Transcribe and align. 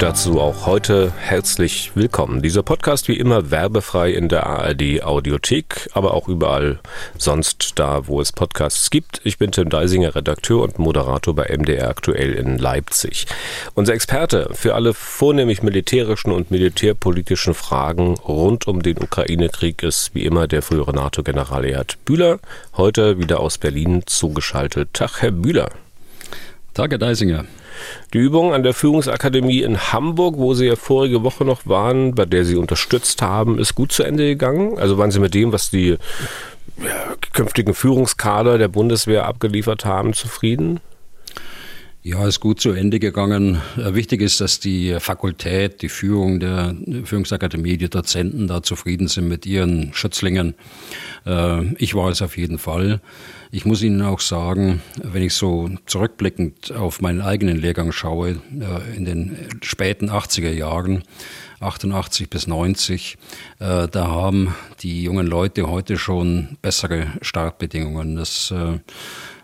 Dazu 0.00 0.40
auch 0.40 0.64
heute 0.64 1.12
herzlich 1.18 1.92
willkommen. 1.94 2.40
Dieser 2.40 2.62
Podcast 2.62 3.06
wie 3.06 3.18
immer 3.18 3.50
werbefrei 3.50 4.10
in 4.10 4.30
der 4.30 4.46
ARD 4.46 5.02
Audiothek, 5.02 5.90
aber 5.92 6.14
auch 6.14 6.26
überall 6.26 6.80
sonst 7.18 7.78
da, 7.78 8.06
wo 8.06 8.18
es 8.18 8.32
Podcasts 8.32 8.88
gibt. 8.88 9.20
Ich 9.24 9.36
bin 9.36 9.52
Tim 9.52 9.68
Deisinger, 9.68 10.14
Redakteur 10.14 10.62
und 10.62 10.78
Moderator 10.78 11.34
bei 11.34 11.54
MDR 11.54 11.90
aktuell 11.90 12.32
in 12.32 12.56
Leipzig. 12.56 13.26
Unser 13.74 13.92
Experte 13.92 14.48
für 14.54 14.74
alle 14.74 14.94
vornehmlich 14.94 15.62
militärischen 15.62 16.32
und 16.32 16.50
militärpolitischen 16.50 17.52
Fragen 17.52 18.14
rund 18.14 18.66
um 18.66 18.82
den 18.82 18.96
Ukraine-Krieg 18.96 19.82
ist 19.82 20.14
wie 20.14 20.24
immer 20.24 20.48
der 20.48 20.62
frühere 20.62 20.94
NATO-General 20.94 21.62
Erhard 21.66 22.02
Bühler, 22.06 22.38
heute 22.74 23.18
wieder 23.18 23.40
aus 23.40 23.58
Berlin 23.58 24.04
zugeschaltet. 24.06 24.94
Tag, 24.94 25.20
Herr 25.20 25.30
Bühler. 25.30 25.68
Herr 26.76 26.88
Deisinger. 26.88 27.44
Die 28.12 28.18
Übung 28.18 28.52
an 28.52 28.62
der 28.62 28.74
Führungsakademie 28.74 29.62
in 29.62 29.92
Hamburg, 29.92 30.36
wo 30.36 30.54
Sie 30.54 30.66
ja 30.66 30.76
vorige 30.76 31.22
Woche 31.22 31.44
noch 31.44 31.66
waren, 31.66 32.14
bei 32.14 32.24
der 32.24 32.44
Sie 32.44 32.56
unterstützt 32.56 33.22
haben, 33.22 33.58
ist 33.58 33.74
gut 33.74 33.92
zu 33.92 34.02
Ende 34.02 34.26
gegangen. 34.26 34.78
Also 34.78 34.98
waren 34.98 35.10
Sie 35.10 35.20
mit 35.20 35.34
dem, 35.34 35.52
was 35.52 35.70
die 35.70 35.96
ja, 36.78 37.14
künftigen 37.32 37.74
Führungskader 37.74 38.58
der 38.58 38.68
Bundeswehr 38.68 39.26
abgeliefert 39.26 39.84
haben, 39.84 40.12
zufrieden? 40.14 40.80
Ja, 42.02 42.26
ist 42.26 42.40
gut 42.40 42.62
zu 42.62 42.72
Ende 42.72 42.98
gegangen. 42.98 43.60
Äh, 43.76 43.94
wichtig 43.94 44.22
ist, 44.22 44.40
dass 44.40 44.58
die 44.58 44.96
Fakultät, 44.98 45.82
die 45.82 45.90
Führung 45.90 46.40
der 46.40 46.74
Führungsakademie, 47.04 47.76
die 47.76 47.90
Dozenten 47.90 48.46
da 48.46 48.62
zufrieden 48.62 49.06
sind 49.06 49.28
mit 49.28 49.44
ihren 49.44 49.92
Schützlingen. 49.92 50.54
Äh, 51.26 51.74
ich 51.74 51.94
war 51.94 52.08
es 52.08 52.22
auf 52.22 52.38
jeden 52.38 52.56
Fall. 52.56 53.02
Ich 53.50 53.66
muss 53.66 53.82
Ihnen 53.82 54.00
auch 54.00 54.20
sagen, 54.20 54.80
wenn 55.02 55.22
ich 55.22 55.34
so 55.34 55.68
zurückblickend 55.84 56.72
auf 56.72 57.02
meinen 57.02 57.20
eigenen 57.20 57.58
Lehrgang 57.58 57.92
schaue, 57.92 58.30
äh, 58.30 58.96
in 58.96 59.04
den 59.04 59.36
späten 59.60 60.08
80er 60.08 60.52
Jahren, 60.52 61.02
88 61.60 62.30
bis 62.30 62.46
90, 62.46 63.18
da 63.58 63.90
haben 63.92 64.54
die 64.80 65.02
jungen 65.02 65.26
Leute 65.26 65.68
heute 65.68 65.98
schon 65.98 66.56
bessere 66.62 67.08
Startbedingungen. 67.20 68.16
Das 68.16 68.50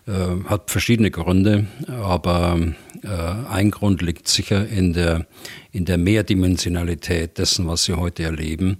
hat 0.08 0.70
verschiedene 0.70 1.10
Gründe, 1.10 1.66
aber 1.88 2.58
äh, 3.02 3.48
ein 3.50 3.70
Grund 3.70 4.02
liegt 4.02 4.28
sicher 4.28 4.66
in 4.68 4.92
der, 4.92 5.26
in 5.76 5.84
der 5.84 5.98
Mehrdimensionalität 5.98 7.36
dessen, 7.36 7.68
was 7.68 7.84
sie 7.84 7.92
heute 7.92 8.22
erleben. 8.22 8.78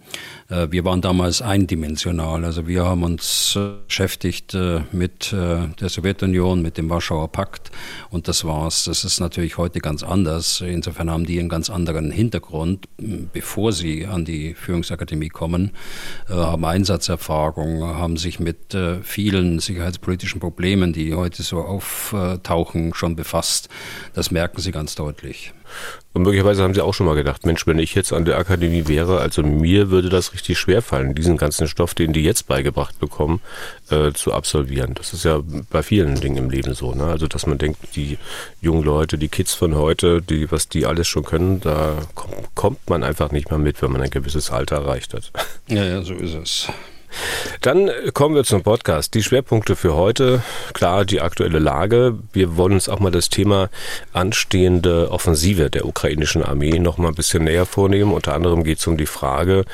Äh, 0.48 0.68
wir 0.70 0.82
waren 0.86 1.02
damals 1.02 1.42
eindimensional, 1.42 2.42
also 2.42 2.66
wir 2.66 2.86
haben 2.86 3.02
uns 3.02 3.54
äh, 3.54 3.72
beschäftigt 3.86 4.54
äh, 4.54 4.80
mit 4.92 5.30
der 5.32 5.88
Sowjetunion, 5.88 6.62
mit 6.62 6.78
dem 6.78 6.88
Warschauer 6.88 7.30
Pakt 7.30 7.70
und 8.10 8.28
das 8.28 8.44
war's. 8.44 8.84
Das 8.84 9.04
ist 9.04 9.20
natürlich 9.20 9.58
heute 9.58 9.80
ganz 9.80 10.02
anders. 10.02 10.62
Insofern 10.62 11.10
haben 11.10 11.26
die 11.26 11.38
einen 11.38 11.50
ganz 11.50 11.68
anderen 11.68 12.10
Hintergrund, 12.10 12.86
bevor 13.32 13.72
sie 13.72 14.06
an 14.06 14.24
die 14.24 14.54
Führungsakademie 14.54 15.28
kommen, 15.28 15.72
haben 16.28 16.64
Einsatzerfahrung, 16.64 17.84
haben 17.84 18.16
sich 18.16 18.40
mit 18.40 18.76
vielen 19.02 19.58
sicherheitspolitischen 19.58 20.40
Problemen, 20.40 20.92
die 20.92 21.14
heute 21.14 21.42
so 21.42 21.60
auftauchen, 21.60 22.94
schon 22.94 23.16
befasst. 23.16 23.68
Das 24.14 24.30
merken 24.30 24.60
Sie 24.60 24.72
ganz 24.72 24.94
deutlich. 24.94 25.52
Und 26.12 26.22
möglicherweise 26.22 26.62
haben 26.62 26.72
Sie 26.72 26.80
auch 26.80 26.94
schon 26.94 27.06
mal 27.06 27.14
gedacht, 27.14 27.44
Mensch, 27.44 27.66
wenn 27.66 27.78
ich 27.78 27.94
jetzt 27.94 28.12
an 28.12 28.24
der 28.24 28.38
Akademie 28.38 28.88
wäre, 28.88 29.20
also 29.20 29.42
mir 29.42 29.90
würde 29.90 30.08
das 30.08 30.32
richtig 30.32 30.58
schwer 30.58 30.80
fallen, 30.80 31.14
diesen 31.14 31.36
ganzen 31.36 31.68
Stoff, 31.68 31.94
den 31.94 32.14
die 32.14 32.22
jetzt 32.22 32.46
beigebracht 32.46 32.98
bekommen, 32.98 33.42
äh, 33.90 34.12
zu 34.12 34.32
absolvieren. 34.32 34.94
Das 34.94 35.12
ist 35.12 35.24
ja 35.24 35.42
bei 35.70 35.82
vielen 35.82 36.14
Dingen 36.14 36.38
im 36.38 36.50
Leben 36.50 36.72
so. 36.72 36.94
Ne? 36.94 37.04
Also, 37.04 37.26
dass 37.26 37.46
man 37.46 37.58
denkt, 37.58 37.96
die 37.96 38.16
jungen 38.62 38.82
Leute, 38.82 39.18
die 39.18 39.28
Kids 39.28 39.52
von 39.52 39.74
heute, 39.74 40.22
die, 40.22 40.50
was 40.50 40.68
die 40.68 40.86
alles 40.86 41.06
schon 41.06 41.24
können, 41.24 41.60
da 41.60 41.98
kommt, 42.14 42.54
kommt 42.54 42.90
man 42.90 43.04
einfach 43.04 43.30
nicht 43.30 43.50
mehr 43.50 43.58
mit, 43.58 43.82
wenn 43.82 43.92
man 43.92 44.00
ein 44.00 44.10
gewisses 44.10 44.50
Alter 44.50 44.76
erreicht 44.76 45.12
hat. 45.12 45.30
Ja, 45.68 45.84
ja, 45.84 46.02
so 46.02 46.14
ist 46.14 46.34
es. 46.34 46.68
Dann 47.60 47.90
kommen 48.14 48.34
wir 48.34 48.44
zum 48.44 48.62
Podcast. 48.62 49.14
Die 49.14 49.22
Schwerpunkte 49.22 49.76
für 49.76 49.94
heute, 49.94 50.42
klar, 50.72 51.04
die 51.04 51.20
aktuelle 51.20 51.58
Lage. 51.58 52.18
Wir 52.32 52.56
wollen 52.56 52.74
uns 52.74 52.88
auch 52.88 53.00
mal 53.00 53.10
das 53.10 53.28
Thema 53.28 53.70
anstehende 54.12 55.10
Offensive 55.10 55.70
der 55.70 55.86
ukrainischen 55.86 56.42
Armee 56.42 56.78
noch 56.78 56.98
mal 56.98 57.08
ein 57.08 57.14
bisschen 57.14 57.44
näher 57.44 57.66
vornehmen. 57.66 58.12
Unter 58.12 58.34
anderem 58.34 58.64
geht 58.64 58.78
es 58.78 58.86
um 58.86 58.96
die 58.96 59.06
Frage, 59.06 59.64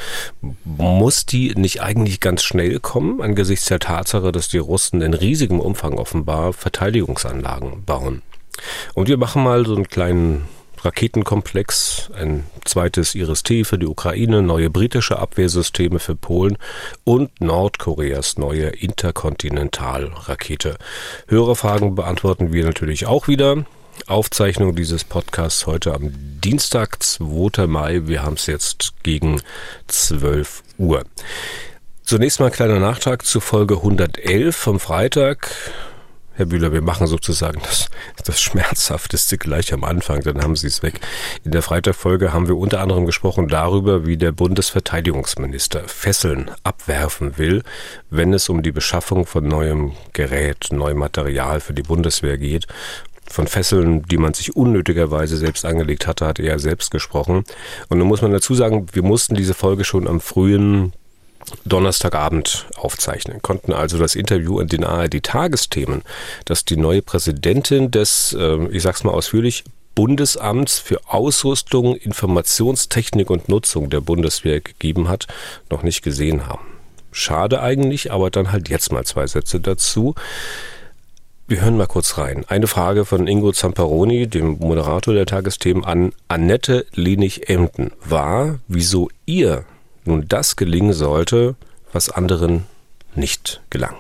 muss 0.64 1.26
die 1.26 1.54
nicht 1.54 1.82
eigentlich 1.82 2.20
ganz 2.20 2.42
schnell 2.42 2.80
kommen, 2.80 3.20
angesichts 3.20 3.66
der 3.66 3.80
Tatsache, 3.80 4.32
dass 4.32 4.48
die 4.48 4.58
Russen 4.58 5.02
in 5.02 5.14
riesigem 5.14 5.60
Umfang 5.60 5.94
offenbar 5.94 6.52
Verteidigungsanlagen 6.52 7.84
bauen? 7.84 8.22
Und 8.94 9.08
wir 9.08 9.16
machen 9.16 9.42
mal 9.42 9.66
so 9.66 9.74
einen 9.74 9.88
kleinen 9.88 10.46
Raketenkomplex, 10.84 12.10
ein 12.14 12.44
zweites 12.64 13.14
IRIS-T 13.14 13.64
für 13.64 13.78
die 13.78 13.86
Ukraine, 13.86 14.42
neue 14.42 14.68
britische 14.68 15.18
Abwehrsysteme 15.18 16.00
für 16.00 16.16
Polen 16.16 16.58
und 17.04 17.40
Nordkoreas 17.40 18.36
neue 18.36 18.68
Interkontinentalrakete. 18.68 20.76
Hörerfragen 21.28 21.94
beantworten 21.94 22.52
wir 22.52 22.64
natürlich 22.64 23.06
auch 23.06 23.28
wieder. 23.28 23.64
Aufzeichnung 24.06 24.74
dieses 24.74 25.04
Podcasts 25.04 25.66
heute 25.66 25.94
am 25.94 26.12
Dienstag, 26.40 27.02
2. 27.02 27.66
Mai. 27.68 28.06
Wir 28.06 28.22
haben 28.22 28.34
es 28.34 28.46
jetzt 28.46 28.94
gegen 29.04 29.40
12 29.86 30.64
Uhr. 30.78 31.04
Zunächst 32.02 32.40
mal 32.40 32.46
ein 32.46 32.52
kleiner 32.52 32.80
Nachtrag 32.80 33.24
zu 33.24 33.38
Folge 33.38 33.76
111 33.76 34.56
vom 34.56 34.80
Freitag. 34.80 35.54
Herr 36.34 36.46
Bühler, 36.46 36.72
wir 36.72 36.80
machen 36.80 37.06
sozusagen 37.06 37.60
das, 37.62 37.88
das 38.24 38.40
Schmerzhafteste 38.40 39.36
gleich 39.36 39.74
am 39.74 39.84
Anfang, 39.84 40.22
dann 40.22 40.42
haben 40.42 40.56
Sie 40.56 40.66
es 40.66 40.82
weg. 40.82 41.00
In 41.44 41.50
der 41.50 41.60
Freitagfolge 41.60 42.32
haben 42.32 42.48
wir 42.48 42.56
unter 42.56 42.80
anderem 42.80 43.04
gesprochen 43.04 43.48
darüber, 43.48 44.06
wie 44.06 44.16
der 44.16 44.32
Bundesverteidigungsminister 44.32 45.82
Fesseln 45.86 46.50
abwerfen 46.64 47.36
will, 47.36 47.62
wenn 48.08 48.32
es 48.32 48.48
um 48.48 48.62
die 48.62 48.72
Beschaffung 48.72 49.26
von 49.26 49.46
neuem 49.46 49.92
Gerät, 50.14 50.68
neuem 50.70 50.98
Material 50.98 51.60
für 51.60 51.74
die 51.74 51.82
Bundeswehr 51.82 52.38
geht. 52.38 52.66
Von 53.28 53.46
Fesseln, 53.46 54.02
die 54.02 54.16
man 54.16 54.32
sich 54.32 54.56
unnötigerweise 54.56 55.36
selbst 55.36 55.66
angelegt 55.66 56.06
hatte, 56.06 56.26
hat 56.26 56.38
er 56.38 56.58
selbst 56.58 56.90
gesprochen. 56.90 57.44
Und 57.88 57.98
nun 57.98 58.08
muss 58.08 58.22
man 58.22 58.32
dazu 58.32 58.54
sagen, 58.54 58.86
wir 58.92 59.02
mussten 59.02 59.34
diese 59.34 59.54
Folge 59.54 59.84
schon 59.84 60.08
am 60.08 60.20
frühen 60.20 60.92
Donnerstagabend 61.64 62.66
aufzeichnen, 62.76 63.42
konnten 63.42 63.72
also 63.72 63.98
das 63.98 64.14
Interview 64.14 64.60
in 64.60 64.68
den 64.68 64.84
ARD-Tagesthemen, 64.84 66.02
das 66.44 66.64
die 66.64 66.76
neue 66.76 67.02
Präsidentin 67.02 67.90
des, 67.90 68.36
äh, 68.38 68.66
ich 68.68 68.82
sag's 68.82 69.04
mal 69.04 69.12
ausführlich, 69.12 69.64
Bundesamts 69.94 70.78
für 70.78 71.00
Ausrüstung, 71.06 71.96
Informationstechnik 71.96 73.28
und 73.30 73.48
Nutzung 73.48 73.90
der 73.90 74.00
Bundeswehr 74.00 74.60
gegeben 74.60 75.08
hat, 75.08 75.26
noch 75.70 75.82
nicht 75.82 76.02
gesehen 76.02 76.46
haben. 76.46 76.66
Schade 77.10 77.60
eigentlich, 77.60 78.10
aber 78.10 78.30
dann 78.30 78.52
halt 78.52 78.70
jetzt 78.70 78.90
mal 78.90 79.04
zwei 79.04 79.26
Sätze 79.26 79.60
dazu. 79.60 80.14
Wir 81.46 81.60
hören 81.60 81.76
mal 81.76 81.86
kurz 81.86 82.16
rein. 82.16 82.46
Eine 82.48 82.66
Frage 82.66 83.04
von 83.04 83.26
Ingo 83.26 83.52
Zamparoni, 83.52 84.26
dem 84.26 84.58
Moderator 84.58 85.12
der 85.12 85.26
Tagesthemen, 85.26 85.84
an 85.84 86.12
Annette 86.28 86.86
Lenig-Emden 86.94 87.90
war, 88.02 88.60
wieso 88.68 89.10
ihr 89.26 89.66
nun 90.04 90.26
das 90.28 90.56
gelingen 90.56 90.92
sollte, 90.92 91.54
was 91.92 92.10
anderen 92.10 92.64
nicht 93.14 93.60
gelang. 93.70 93.94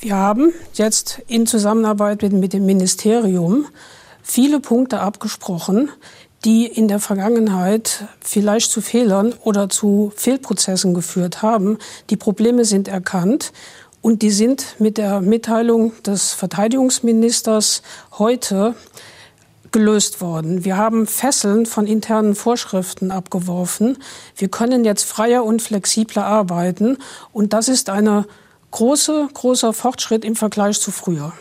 Wir 0.00 0.16
haben 0.16 0.52
jetzt 0.74 1.22
in 1.28 1.46
Zusammenarbeit 1.46 2.22
mit 2.22 2.52
dem 2.52 2.66
Ministerium 2.66 3.66
viele 4.22 4.60
Punkte 4.60 5.00
abgesprochen, 5.00 5.90
die 6.44 6.66
in 6.66 6.88
der 6.88 6.98
Vergangenheit 6.98 8.04
vielleicht 8.20 8.70
zu 8.70 8.82
Fehlern 8.82 9.32
oder 9.44 9.68
zu 9.68 10.12
Fehlprozessen 10.14 10.92
geführt 10.92 11.42
haben. 11.42 11.78
Die 12.10 12.16
Probleme 12.16 12.64
sind 12.64 12.88
erkannt 12.88 13.52
und 14.02 14.20
die 14.20 14.30
sind 14.30 14.76
mit 14.78 14.98
der 14.98 15.22
Mitteilung 15.22 15.92
des 16.02 16.32
Verteidigungsministers 16.32 17.82
heute 18.18 18.74
gelöst 19.74 20.20
worden. 20.20 20.64
Wir 20.64 20.76
haben 20.76 21.06
Fesseln 21.06 21.66
von 21.66 21.86
internen 21.88 22.36
Vorschriften 22.36 23.10
abgeworfen. 23.10 23.98
Wir 24.36 24.48
können 24.48 24.84
jetzt 24.84 25.02
freier 25.02 25.44
und 25.44 25.60
flexibler 25.60 26.24
arbeiten. 26.24 26.96
Und 27.32 27.52
das 27.52 27.68
ist 27.68 27.90
ein 27.90 28.24
große, 28.70 29.28
großer 29.34 29.72
Fortschritt 29.72 30.24
im 30.24 30.36
Vergleich 30.36 30.78
zu 30.80 30.92
früher. 30.92 31.32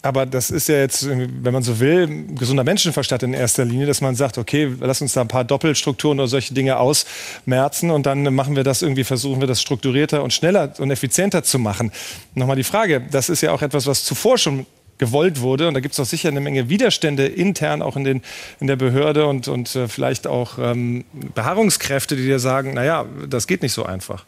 Aber 0.00 0.24
das 0.24 0.50
ist 0.50 0.68
ja 0.68 0.76
jetzt, 0.76 1.06
wenn 1.06 1.52
man 1.52 1.62
so 1.62 1.78
will, 1.78 2.26
gesunder 2.34 2.64
Menschenverstand 2.64 3.22
in 3.22 3.34
erster 3.34 3.66
Linie, 3.66 3.86
dass 3.86 4.00
man 4.00 4.14
sagt, 4.14 4.38
okay, 4.38 4.74
lass 4.80 5.02
uns 5.02 5.12
da 5.12 5.20
ein 5.20 5.28
paar 5.28 5.44
Doppelstrukturen 5.44 6.18
oder 6.20 6.28
solche 6.28 6.54
Dinge 6.54 6.78
ausmerzen 6.78 7.90
und 7.90 8.06
dann 8.06 8.34
machen 8.34 8.56
wir 8.56 8.64
das 8.64 8.82
irgendwie, 8.82 9.04
versuchen 9.04 9.40
wir 9.40 9.46
das 9.46 9.60
strukturierter 9.60 10.22
und 10.22 10.32
schneller 10.32 10.72
und 10.78 10.90
effizienter 10.90 11.42
zu 11.42 11.58
machen. 11.58 11.92
Nochmal 12.34 12.56
die 12.56 12.64
Frage, 12.64 13.02
das 13.10 13.28
ist 13.28 13.40
ja 13.40 13.52
auch 13.52 13.62
etwas, 13.62 13.86
was 13.86 14.04
zuvor 14.04 14.36
schon 14.36 14.66
gewollt 14.98 15.40
wurde. 15.40 15.68
Und 15.68 15.74
da 15.74 15.80
gibt 15.80 15.94
es 15.94 16.00
auch 16.00 16.06
sicher 16.06 16.28
eine 16.28 16.40
Menge 16.40 16.68
Widerstände 16.68 17.26
intern, 17.26 17.82
auch 17.82 17.96
in, 17.96 18.04
den, 18.04 18.22
in 18.60 18.66
der 18.66 18.76
Behörde 18.76 19.26
und, 19.26 19.48
und 19.48 19.74
äh, 19.76 19.88
vielleicht 19.88 20.26
auch 20.26 20.58
ähm, 20.58 21.04
Beharrungskräfte, 21.34 22.16
die 22.16 22.24
dir 22.24 22.38
sagen, 22.38 22.74
naja, 22.74 23.04
das 23.28 23.46
geht 23.46 23.62
nicht 23.62 23.72
so 23.72 23.84
einfach. 23.84 24.24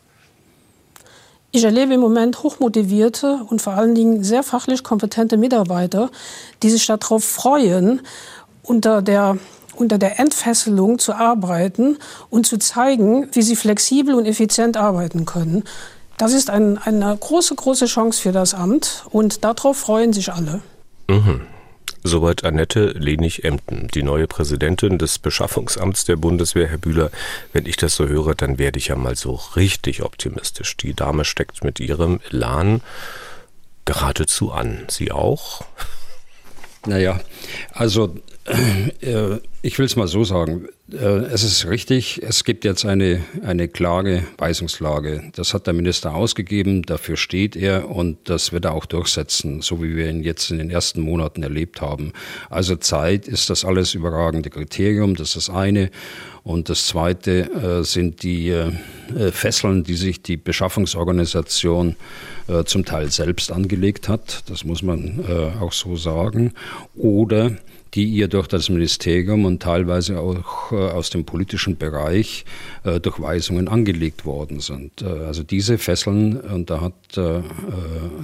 Ich 1.52 1.64
erlebe 1.64 1.94
im 1.94 2.00
Moment 2.00 2.42
hochmotivierte 2.42 3.40
und 3.48 3.62
vor 3.62 3.74
allen 3.74 3.94
Dingen 3.94 4.22
sehr 4.22 4.42
fachlich 4.42 4.82
kompetente 4.82 5.38
Mitarbeiter, 5.38 6.10
die 6.62 6.68
sich 6.68 6.86
darauf 6.86 7.24
freuen, 7.24 8.02
unter 8.62 9.00
der, 9.00 9.38
unter 9.74 9.96
der 9.96 10.18
Entfesselung 10.18 10.98
zu 10.98 11.14
arbeiten 11.14 11.96
und 12.28 12.46
zu 12.46 12.58
zeigen, 12.58 13.28
wie 13.32 13.42
sie 13.42 13.56
flexibel 13.56 14.14
und 14.14 14.26
effizient 14.26 14.76
arbeiten 14.76 15.24
können. 15.24 15.64
Das 16.18 16.32
ist 16.32 16.50
ein, 16.50 16.78
eine 16.78 17.16
große, 17.16 17.54
große 17.54 17.86
Chance 17.86 18.20
für 18.20 18.32
das 18.32 18.54
Amt 18.54 19.04
und 19.10 19.44
darauf 19.44 19.76
freuen 19.76 20.12
sich 20.12 20.32
alle. 20.32 20.62
Mhm. 21.08 21.42
Soweit 22.02 22.44
Annette 22.44 22.90
Lenig-Emden, 22.90 23.88
die 23.88 24.04
neue 24.04 24.28
Präsidentin 24.28 24.96
des 24.96 25.18
Beschaffungsamts 25.18 26.04
der 26.04 26.16
Bundeswehr. 26.16 26.68
Herr 26.68 26.78
Bühler, 26.78 27.10
wenn 27.52 27.66
ich 27.66 27.76
das 27.76 27.96
so 27.96 28.06
höre, 28.06 28.34
dann 28.34 28.58
werde 28.58 28.78
ich 28.78 28.88
ja 28.88 28.96
mal 28.96 29.16
so 29.16 29.40
richtig 29.56 30.02
optimistisch. 30.02 30.76
Die 30.76 30.94
Dame 30.94 31.24
steckt 31.24 31.64
mit 31.64 31.80
ihrem 31.80 32.20
Elan 32.30 32.80
geradezu 33.84 34.52
an. 34.52 34.84
Sie 34.88 35.10
auch? 35.10 35.64
Naja, 36.86 37.18
also 37.72 38.14
äh, 39.00 39.38
ich 39.66 39.80
will 39.80 39.86
es 39.86 39.96
mal 39.96 40.06
so 40.06 40.22
sagen. 40.22 40.68
Äh, 40.92 40.96
es 40.96 41.42
ist 41.42 41.66
richtig, 41.66 42.22
es 42.22 42.44
gibt 42.44 42.64
jetzt 42.64 42.86
eine, 42.86 43.24
eine 43.42 43.66
klare 43.66 44.22
Weisungslage. 44.38 45.32
Das 45.34 45.54
hat 45.54 45.66
der 45.66 45.74
Minister 45.74 46.14
ausgegeben, 46.14 46.82
dafür 46.82 47.16
steht 47.16 47.56
er 47.56 47.90
und 47.90 48.16
das 48.30 48.52
wird 48.52 48.64
er 48.64 48.74
auch 48.74 48.86
durchsetzen, 48.86 49.62
so 49.62 49.82
wie 49.82 49.96
wir 49.96 50.08
ihn 50.08 50.22
jetzt 50.22 50.52
in 50.52 50.58
den 50.58 50.70
ersten 50.70 51.00
Monaten 51.00 51.42
erlebt 51.42 51.80
haben. 51.80 52.12
Also 52.48 52.76
Zeit 52.76 53.26
ist 53.26 53.50
das 53.50 53.64
alles 53.64 53.94
überragende 53.94 54.50
Kriterium, 54.50 55.16
das 55.16 55.30
ist 55.30 55.48
das 55.48 55.50
eine. 55.50 55.90
Und 56.44 56.68
das 56.68 56.86
zweite 56.86 57.50
äh, 57.50 57.82
sind 57.82 58.22
die 58.22 58.50
äh, 58.50 58.70
Fesseln, 59.32 59.82
die 59.82 59.96
sich 59.96 60.22
die 60.22 60.36
Beschaffungsorganisation 60.36 61.96
zum 62.64 62.84
Teil 62.84 63.10
selbst 63.10 63.50
angelegt 63.50 64.08
hat. 64.08 64.44
Das 64.48 64.62
muss 64.62 64.80
man 64.80 65.56
auch 65.60 65.72
so 65.72 65.96
sagen. 65.96 66.52
Oder 66.94 67.56
die 67.94 68.04
ihr 68.04 68.28
durch 68.28 68.46
das 68.46 68.68
Ministerium 68.68 69.44
und 69.44 69.62
teilweise 69.62 70.20
auch 70.20 70.72
äh, 70.72 70.76
aus 70.76 71.10
dem 71.10 71.24
politischen 71.24 71.76
Bereich 71.76 72.44
äh, 72.84 73.00
durch 73.00 73.20
Weisungen 73.20 73.68
angelegt 73.68 74.24
worden 74.24 74.60
sind. 74.60 75.02
Äh, 75.02 75.06
also 75.06 75.42
diese 75.42 75.78
Fesseln, 75.78 76.40
und 76.40 76.70
da 76.70 76.80
hat 76.80 76.94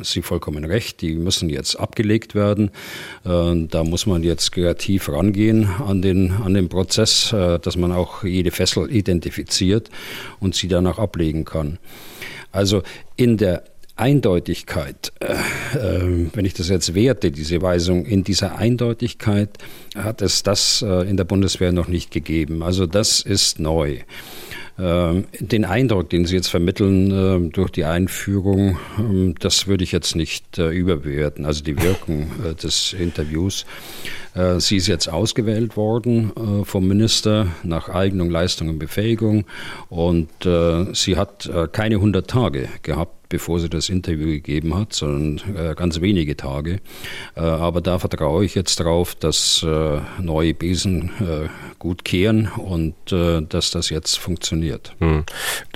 sie 0.03 0.23
vollkommen 0.23 0.65
recht, 0.65 1.01
die 1.01 1.15
müssen 1.15 1.49
jetzt 1.49 1.77
abgelegt 1.77 2.35
werden. 2.35 2.71
Da 3.25 3.85
muss 3.85 4.07
man 4.07 4.23
jetzt 4.23 4.53
kreativ 4.53 5.09
rangehen 5.09 5.67
an 5.67 6.03
den, 6.03 6.33
an 6.33 6.55
den 6.55 6.69
Prozess, 6.69 7.31
dass 7.31 7.77
man 7.77 7.93
auch 7.93 8.25
jede 8.25 8.51
Fessel 8.51 8.91
identifiziert 8.91 9.89
und 10.41 10.55
sie 10.55 10.69
danach 10.69 10.99
ablegen 10.99 11.45
kann. 11.45 11.79
Also 12.51 12.83
in 13.17 13.39
der 13.39 13.65
Eindeutigkeit, 14.03 15.13
äh, 15.21 15.35
äh, 15.79 16.27
wenn 16.35 16.45
ich 16.45 16.55
das 16.55 16.69
jetzt 16.69 16.93
werte, 16.93 17.31
diese 17.31 17.63
Weisung, 17.63 18.05
in 18.05 18.25
dieser 18.25 18.57
Eindeutigkeit 18.57 19.51
hat 19.95 20.23
es 20.23 20.43
das 20.43 20.83
äh, 20.83 21.09
in 21.09 21.17
der 21.17 21.23
Bundeswehr 21.23 21.71
noch 21.71 21.87
nicht 21.87 22.11
gegeben. 22.11 22.65
Also 22.65 22.87
das 22.87 23.21
ist 23.21 23.61
neu. 23.61 23.99
Ähm, 24.79 25.27
den 25.39 25.65
Eindruck, 25.65 26.11
den 26.11 26.25
Sie 26.25 26.35
jetzt 26.35 26.49
vermitteln 26.49 27.11
äh, 27.11 27.51
durch 27.51 27.71
die 27.71 27.85
Einführung, 27.85 28.79
ähm, 28.99 29.35
das 29.39 29.69
würde 29.69 29.85
ich 29.85 29.93
jetzt 29.93 30.17
nicht 30.17 30.59
äh, 30.59 30.71
überbewerten. 30.71 31.45
Also 31.45 31.63
die 31.63 31.81
Wirkung 31.81 32.31
äh, 32.45 32.55
des 32.55 32.93
Interviews. 32.93 33.65
Sie 34.57 34.79
ist 34.79 34.87
jetzt 34.87 35.09
ausgewählt 35.09 35.77
worden 35.77 36.65
vom 36.65 36.89
Minister 36.89 37.49
nach 37.65 37.91
Eignung, 37.91 38.31
Leistung 38.31 38.71
und 38.71 38.79
Befähigung 38.79 39.45
und 39.91 40.31
sie 40.95 41.17
hat 41.19 41.51
keine 41.73 41.97
100 41.97 42.31
Tage 42.31 42.71
gehabt 42.81 43.22
bevor 43.33 43.59
sie 43.59 43.71
das 43.71 43.89
Interview 43.89 44.27
gegeben 44.27 44.77
hat, 44.77 44.93
sondern 44.93 45.57
äh, 45.57 45.75
ganz 45.75 46.03
wenige 46.03 46.37
Tage. 46.37 46.81
Äh, 47.35 47.41
aber 47.41 47.81
da 47.81 47.99
vertraue 47.99 48.45
ich 48.45 48.55
jetzt 48.55 48.79
darauf, 48.79 49.15
dass 49.15 49.65
äh, 49.67 50.01
neue 50.21 50.53
Besen 50.53 51.11
gut 51.79 52.05
kehren 52.05 52.49
und 52.49 52.95
dass 53.11 53.71
das 53.71 53.89
jetzt 53.91 54.19
funktioniert. 54.19 54.95
Hm. 54.99 55.25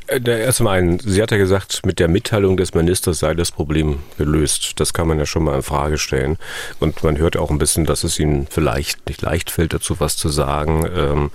Äh, 0.06 0.20
der 0.20 0.38
erste 0.38 0.62
Mal, 0.62 0.98
Sie 1.02 1.22
hat 1.22 1.30
ja 1.30 1.36
gesagt, 1.36 1.84
mit 1.84 1.98
der 1.98 2.08
Mitteilung 2.08 2.56
des 2.56 2.74
Ministers 2.74 3.18
sei 3.18 3.34
das 3.34 3.50
Problem 3.50 3.98
gelöst. 4.18 4.72
Das 4.76 4.92
kann 4.92 5.08
man 5.08 5.18
ja 5.18 5.26
schon 5.26 5.44
mal 5.44 5.56
in 5.56 5.62
Frage 5.62 5.98
stellen. 5.98 6.36
Und 6.80 7.02
man 7.02 7.18
hört 7.18 7.36
auch 7.36 7.50
ein 7.50 7.58
bisschen, 7.58 7.86
dass 7.86 8.04
es 8.04 8.18
Ihnen 8.18 8.46
vielleicht 8.48 9.08
nicht 9.08 9.22
leicht 9.22 9.50
fällt, 9.50 9.72
dazu 9.72 9.98
was 10.00 10.16
zu 10.16 10.28
sagen. 10.28 10.88
Ähm, 10.94 11.30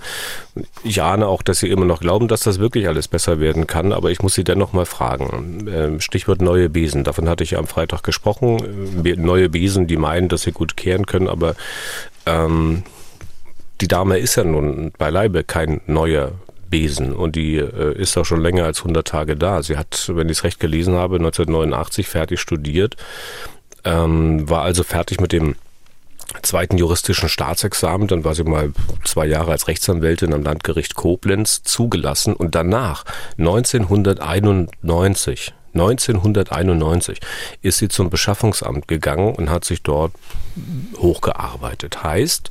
ich 0.84 1.02
ahne 1.02 1.26
auch, 1.26 1.42
dass 1.42 1.60
Sie 1.60 1.68
immer 1.68 1.84
noch 1.84 2.00
glauben, 2.00 2.28
dass 2.28 2.42
das 2.42 2.58
wirklich 2.58 2.88
alles 2.88 3.08
besser 3.08 3.40
werden 3.40 3.66
kann. 3.66 3.92
Aber 3.92 4.10
ich 4.10 4.22
muss 4.22 4.34
Sie 4.34 4.44
dennoch 4.44 4.72
mal 4.72 4.86
fragen. 4.86 5.98
Stichwort 6.12 6.42
neue 6.42 6.68
Besen. 6.68 7.04
Davon 7.04 7.26
hatte 7.26 7.42
ich 7.42 7.52
ja 7.52 7.58
am 7.58 7.66
Freitag 7.66 8.02
gesprochen. 8.02 9.02
Äh, 9.02 9.16
neue 9.16 9.48
Besen, 9.48 9.86
die 9.86 9.96
meinen, 9.96 10.28
dass 10.28 10.42
sie 10.42 10.52
gut 10.52 10.76
kehren 10.76 11.06
können. 11.06 11.26
Aber 11.26 11.54
ähm, 12.26 12.82
die 13.80 13.88
Dame 13.88 14.18
ist 14.18 14.34
ja 14.34 14.44
nun 14.44 14.92
beileibe 14.98 15.42
kein 15.42 15.80
neuer 15.86 16.32
Besen 16.68 17.14
und 17.14 17.34
die 17.34 17.56
äh, 17.56 17.98
ist 17.98 18.18
auch 18.18 18.26
schon 18.26 18.42
länger 18.42 18.64
als 18.64 18.80
100 18.80 19.08
Tage 19.08 19.36
da. 19.36 19.62
Sie 19.62 19.78
hat, 19.78 20.12
wenn 20.14 20.28
ich 20.28 20.36
es 20.36 20.44
recht 20.44 20.60
gelesen 20.60 20.96
habe, 20.96 21.16
1989 21.16 22.06
fertig 22.06 22.40
studiert, 22.40 22.98
ähm, 23.84 24.50
war 24.50 24.60
also 24.60 24.82
fertig 24.82 25.18
mit 25.18 25.32
dem 25.32 25.54
zweiten 26.42 26.76
juristischen 26.76 27.30
Staatsexamen, 27.30 28.06
dann 28.06 28.24
war 28.24 28.34
sie 28.34 28.44
mal 28.44 28.74
zwei 29.04 29.24
Jahre 29.24 29.52
als 29.52 29.66
Rechtsanwältin 29.66 30.34
am 30.34 30.42
Landgericht 30.42 30.94
Koblenz 30.94 31.62
zugelassen 31.62 32.34
und 32.34 32.54
danach 32.54 33.04
1991 33.38 35.54
1991 35.74 37.20
ist 37.62 37.78
sie 37.78 37.88
zum 37.88 38.10
Beschaffungsamt 38.10 38.88
gegangen 38.88 39.34
und 39.34 39.50
hat 39.50 39.64
sich 39.64 39.82
dort 39.82 40.12
hochgearbeitet. 40.98 42.02
Heißt, 42.02 42.50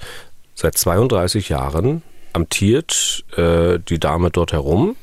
seit 0.56 0.78
32 0.78 1.50
Jahren 1.50 2.02
amtiert 2.34 3.26
äh, 3.36 3.80
die 3.80 4.00
Dame 4.00 4.32
dort 4.32 4.54
herum 4.54 4.96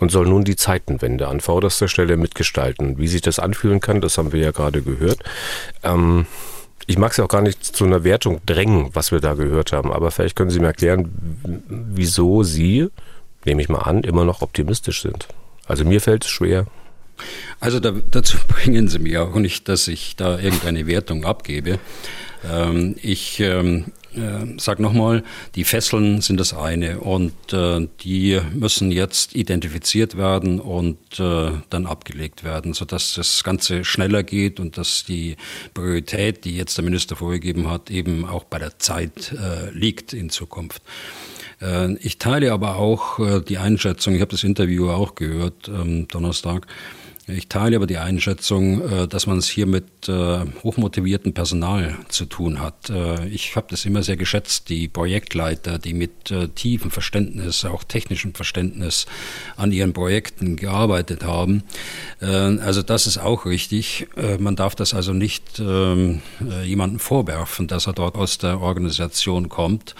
und 0.00 0.10
soll 0.10 0.26
nun 0.26 0.44
die 0.44 0.56
Zeitenwende 0.56 1.28
an 1.28 1.40
vorderster 1.40 1.88
Stelle 1.88 2.16
mitgestalten. 2.16 2.98
Wie 2.98 3.08
sich 3.08 3.22
das 3.22 3.38
anfühlen 3.38 3.80
kann, 3.80 4.00
das 4.00 4.18
haben 4.18 4.32
wir 4.32 4.40
ja 4.40 4.50
gerade 4.50 4.82
gehört. 4.82 5.20
Ähm, 5.82 6.26
ich 6.86 6.98
mag 6.98 7.12
es 7.12 7.16
ja 7.16 7.24
auch 7.24 7.28
gar 7.28 7.40
nicht 7.40 7.64
zu 7.64 7.84
einer 7.84 8.04
Wertung 8.04 8.40
drängen, 8.44 8.90
was 8.92 9.12
wir 9.12 9.20
da 9.20 9.34
gehört 9.34 9.72
haben, 9.72 9.90
aber 9.90 10.10
vielleicht 10.10 10.36
können 10.36 10.50
Sie 10.50 10.60
mir 10.60 10.66
erklären, 10.66 11.10
wieso 11.68 12.42
Sie, 12.42 12.88
nehme 13.44 13.62
ich 13.62 13.68
mal 13.68 13.78
an, 13.78 14.02
immer 14.02 14.24
noch 14.24 14.42
optimistisch 14.42 15.02
sind. 15.02 15.26
Also 15.66 15.84
mir 15.84 16.00
fällt 16.00 16.24
es 16.24 16.30
schwer. 16.30 16.66
Also 17.60 17.80
da, 17.80 17.92
dazu 18.10 18.38
bringen 18.48 18.88
Sie 18.88 18.98
mir 18.98 19.22
auch 19.22 19.36
nicht, 19.36 19.68
dass 19.68 19.88
ich 19.88 20.16
da 20.16 20.38
irgendeine 20.38 20.86
Wertung 20.86 21.24
abgebe. 21.24 21.78
Ähm, 22.50 22.96
ich 23.02 23.40
ähm, 23.40 23.86
äh, 24.14 24.46
sag 24.58 24.78
nochmal, 24.78 25.24
die 25.54 25.64
Fesseln 25.64 26.20
sind 26.20 26.38
das 26.38 26.54
eine 26.54 27.00
und 27.00 27.52
äh, 27.52 27.88
die 28.02 28.40
müssen 28.52 28.90
jetzt 28.90 29.34
identifiziert 29.34 30.16
werden 30.16 30.60
und 30.60 30.98
äh, 31.18 31.50
dann 31.70 31.86
abgelegt 31.86 32.44
werden, 32.44 32.74
sodass 32.74 33.14
das 33.14 33.42
Ganze 33.44 33.84
schneller 33.84 34.22
geht 34.22 34.60
und 34.60 34.78
dass 34.78 35.04
die 35.04 35.36
Priorität, 35.72 36.44
die 36.44 36.56
jetzt 36.56 36.76
der 36.76 36.84
Minister 36.84 37.16
vorgegeben 37.16 37.70
hat, 37.70 37.90
eben 37.90 38.24
auch 38.24 38.44
bei 38.44 38.58
der 38.58 38.78
Zeit 38.78 39.32
äh, 39.32 39.70
liegt 39.70 40.12
in 40.12 40.30
Zukunft. 40.30 40.82
Äh, 41.60 41.94
ich 41.94 42.18
teile 42.18 42.52
aber 42.52 42.76
auch 42.76 43.18
äh, 43.18 43.40
die 43.40 43.58
Einschätzung, 43.58 44.14
ich 44.14 44.20
habe 44.20 44.30
das 44.30 44.44
Interview 44.44 44.90
auch 44.90 45.14
gehört 45.14 45.68
am 45.68 46.06
Donnerstag, 46.08 46.66
ich 47.26 47.48
teile 47.48 47.76
aber 47.76 47.86
die 47.86 47.96
Einschätzung, 47.96 48.82
äh, 48.82 49.08
dass 49.08 49.26
man 49.26 49.38
es 49.38 49.48
hier 49.48 49.66
mit 49.66 50.08
äh, 50.08 50.40
hochmotiviertem 50.62 51.32
Personal 51.32 51.96
zu 52.08 52.26
tun 52.26 52.60
hat. 52.60 52.90
Äh, 52.90 53.26
ich 53.28 53.56
habe 53.56 53.66
das 53.70 53.86
immer 53.86 54.02
sehr 54.02 54.18
geschätzt, 54.18 54.68
die 54.68 54.88
Projektleiter, 54.88 55.78
die 55.78 55.94
mit 55.94 56.12
tiefem 56.54 56.90
Verständnis, 56.90 57.64
auch 57.64 57.84
technischem 57.84 58.34
Verständnis 58.34 59.06
an 59.56 59.72
ihren 59.72 59.92
Projekten 59.92 60.56
gearbeitet 60.56 61.24
haben. 61.24 61.62
Also 62.20 62.82
das 62.82 63.06
ist 63.06 63.18
auch 63.18 63.44
richtig. 63.44 64.08
Man 64.38 64.56
darf 64.56 64.74
das 64.74 64.94
also 64.94 65.12
nicht 65.12 65.60
ähm, 65.60 66.22
jemandem 66.64 66.98
vorwerfen, 66.98 67.66
dass 67.66 67.86
er 67.86 67.92
dort 67.92 68.16
aus 68.16 68.38
der 68.38 68.60
Organisation 68.60 69.48
kommt 69.48 69.94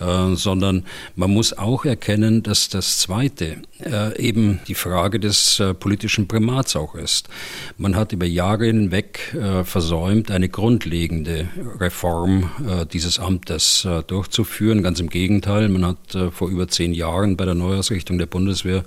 äh, 0.00 0.34
sondern 0.34 0.84
man 1.14 1.30
muss 1.30 1.52
auch 1.52 1.84
erkennen, 1.84 2.42
dass 2.42 2.68
das 2.68 2.98
Zweite 2.98 3.58
äh, 3.84 4.18
eben 4.18 4.60
die 4.66 4.74
Frage 4.74 5.20
des 5.20 5.60
äh, 5.60 5.74
politischen 5.74 6.26
Primats 6.26 6.76
auch 6.76 6.94
ist. 6.94 7.28
Man 7.76 7.96
hat 7.96 8.12
über 8.12 8.26
Jahre 8.26 8.66
hinweg 8.66 9.34
äh, 9.34 9.64
versäumt, 9.64 10.30
eine 10.30 10.48
grundlegende 10.48 11.48
Reform 11.78 12.50
äh, 12.66 12.86
dieses 12.86 13.18
Amtes 13.18 13.86
durchzuführen. 14.06 14.82
Ganz 14.82 15.00
im 15.00 15.10
Gegenteil, 15.10 15.68
man 15.68 15.84
hat 15.84 16.32
vor 16.32 16.48
über 16.48 16.68
zehn 16.68 16.92
Jahren 16.92 17.36
bei 17.36 17.44
der 17.44 17.54
Neuausrichtung 17.54 18.18
der 18.18 18.26
Bundeswehr 18.26 18.84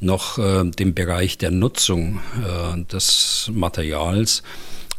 noch 0.00 0.36
den 0.36 0.94
Bereich 0.94 1.38
der 1.38 1.50
Nutzung 1.50 2.20
des 2.92 3.50
Materials 3.52 4.42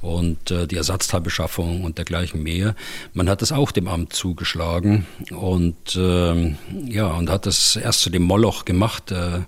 und 0.02 0.52
äh, 0.52 0.68
die 0.68 0.76
Ersatzteilbeschaffung 0.76 1.84
und 1.84 1.98
dergleichen 1.98 2.44
mehr. 2.44 2.76
Man 3.14 3.30
hat 3.30 3.42
es 3.42 3.52
auch 3.52 3.72
dem 3.72 3.88
Amt 3.88 4.14
zugeschlagen 4.14 5.06
und 5.32 5.96
äh, 5.96 6.56
ja 6.86 7.08
und 7.08 7.30
hat 7.30 7.46
das 7.46 7.76
erst 7.76 8.02
zu 8.02 8.10
dem 8.10 8.24
Moloch 8.24 8.66
gemacht, 8.66 9.12
äh, 9.12 9.42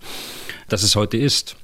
das 0.69 0.83
es 0.83 0.95
heute 0.95 1.17
ist. 1.17 1.55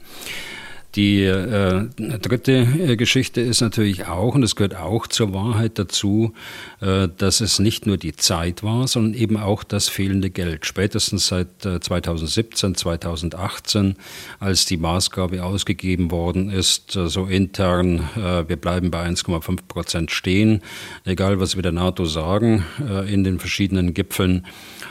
Die 0.96 1.24
äh, 1.24 1.88
dritte 1.98 2.52
äh, 2.52 2.96
Geschichte 2.96 3.42
ist 3.42 3.62
natürlich 3.62 4.06
auch, 4.06 4.36
und 4.36 4.44
es 4.44 4.56
gehört 4.56 4.76
auch 4.76 5.08
zur 5.08 5.34
Wahrheit 5.34 5.80
dazu, 5.80 6.34
äh, 6.82 7.08
dass 7.18 7.42
es 7.42 7.58
nicht 7.58 7.88
nur 7.88 7.98
die 7.98 8.16
Zeit 8.16 8.62
war, 8.62 8.88
sondern 8.88 9.16
eben 9.16 9.38
auch 9.38 9.64
das 9.64 9.90
fehlende 9.90 10.30
Geld. 10.30 10.68
Spätestens 10.68 11.28
seit 11.28 11.66
äh, 11.66 11.80
2017, 11.80 12.76
2018, 12.76 13.96
als 14.40 14.66
die 14.66 14.78
Maßgabe 14.78 15.44
ausgegeben 15.44 16.12
worden 16.12 16.52
ist, 16.52 16.96
äh, 16.96 17.08
so 17.08 17.26
intern, 17.26 18.08
äh, 18.16 18.48
wir 18.48 18.58
bleiben 18.58 18.92
bei 18.92 19.04
1,5 19.04 19.62
Prozent 19.68 20.12
stehen, 20.12 20.62
egal 21.06 21.40
was 21.40 21.56
wir 21.56 21.64
der 21.64 21.72
NATO 21.72 22.06
sagen, 22.06 22.64
in 23.08 23.24
den 23.24 23.40
verschiedenen 23.40 23.94
Gipfeln. 23.94 24.46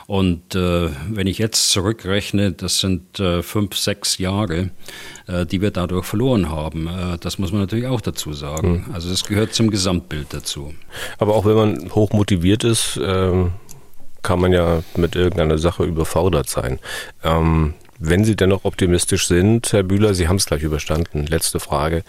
Und 0.06 0.54
äh, 0.54 0.90
wenn 1.10 1.26
ich 1.26 1.38
jetzt 1.38 1.70
zurückrechne, 1.70 2.52
das 2.52 2.78
sind 2.78 3.20
äh, 3.20 3.42
fünf, 3.42 3.76
sechs 3.76 4.18
Jahre, 4.18 4.70
äh, 5.26 5.46
die 5.46 5.60
wir 5.60 5.70
dadurch 5.70 6.04
verloren 6.04 6.50
haben. 6.50 6.88
Äh, 6.88 7.18
das 7.18 7.38
muss 7.38 7.52
man 7.52 7.60
natürlich 7.60 7.86
auch 7.86 8.00
dazu 8.00 8.32
sagen. 8.32 8.84
Mhm. 8.86 8.94
Also 8.94 9.10
es 9.10 9.24
gehört 9.24 9.54
zum 9.54 9.70
Gesamtbild 9.70 10.28
dazu. 10.30 10.74
Aber 11.18 11.34
auch 11.34 11.44
wenn 11.44 11.56
man 11.56 11.94
hoch 11.94 12.12
motiviert 12.12 12.64
ist, 12.64 12.98
ähm, 13.02 13.52
kann 14.22 14.40
man 14.40 14.52
ja 14.52 14.82
mit 14.96 15.16
irgendeiner 15.16 15.58
Sache 15.58 15.84
überfordert 15.84 16.48
sein. 16.48 16.78
Ähm, 17.24 17.74
wenn 17.98 18.24
Sie 18.24 18.36
dennoch 18.36 18.64
optimistisch 18.64 19.26
sind, 19.26 19.72
Herr 19.72 19.82
Bühler, 19.82 20.14
Sie 20.14 20.28
haben 20.28 20.36
es 20.36 20.46
gleich 20.46 20.62
überstanden. 20.62 21.26
Letzte 21.26 21.60
Frage. 21.60 22.02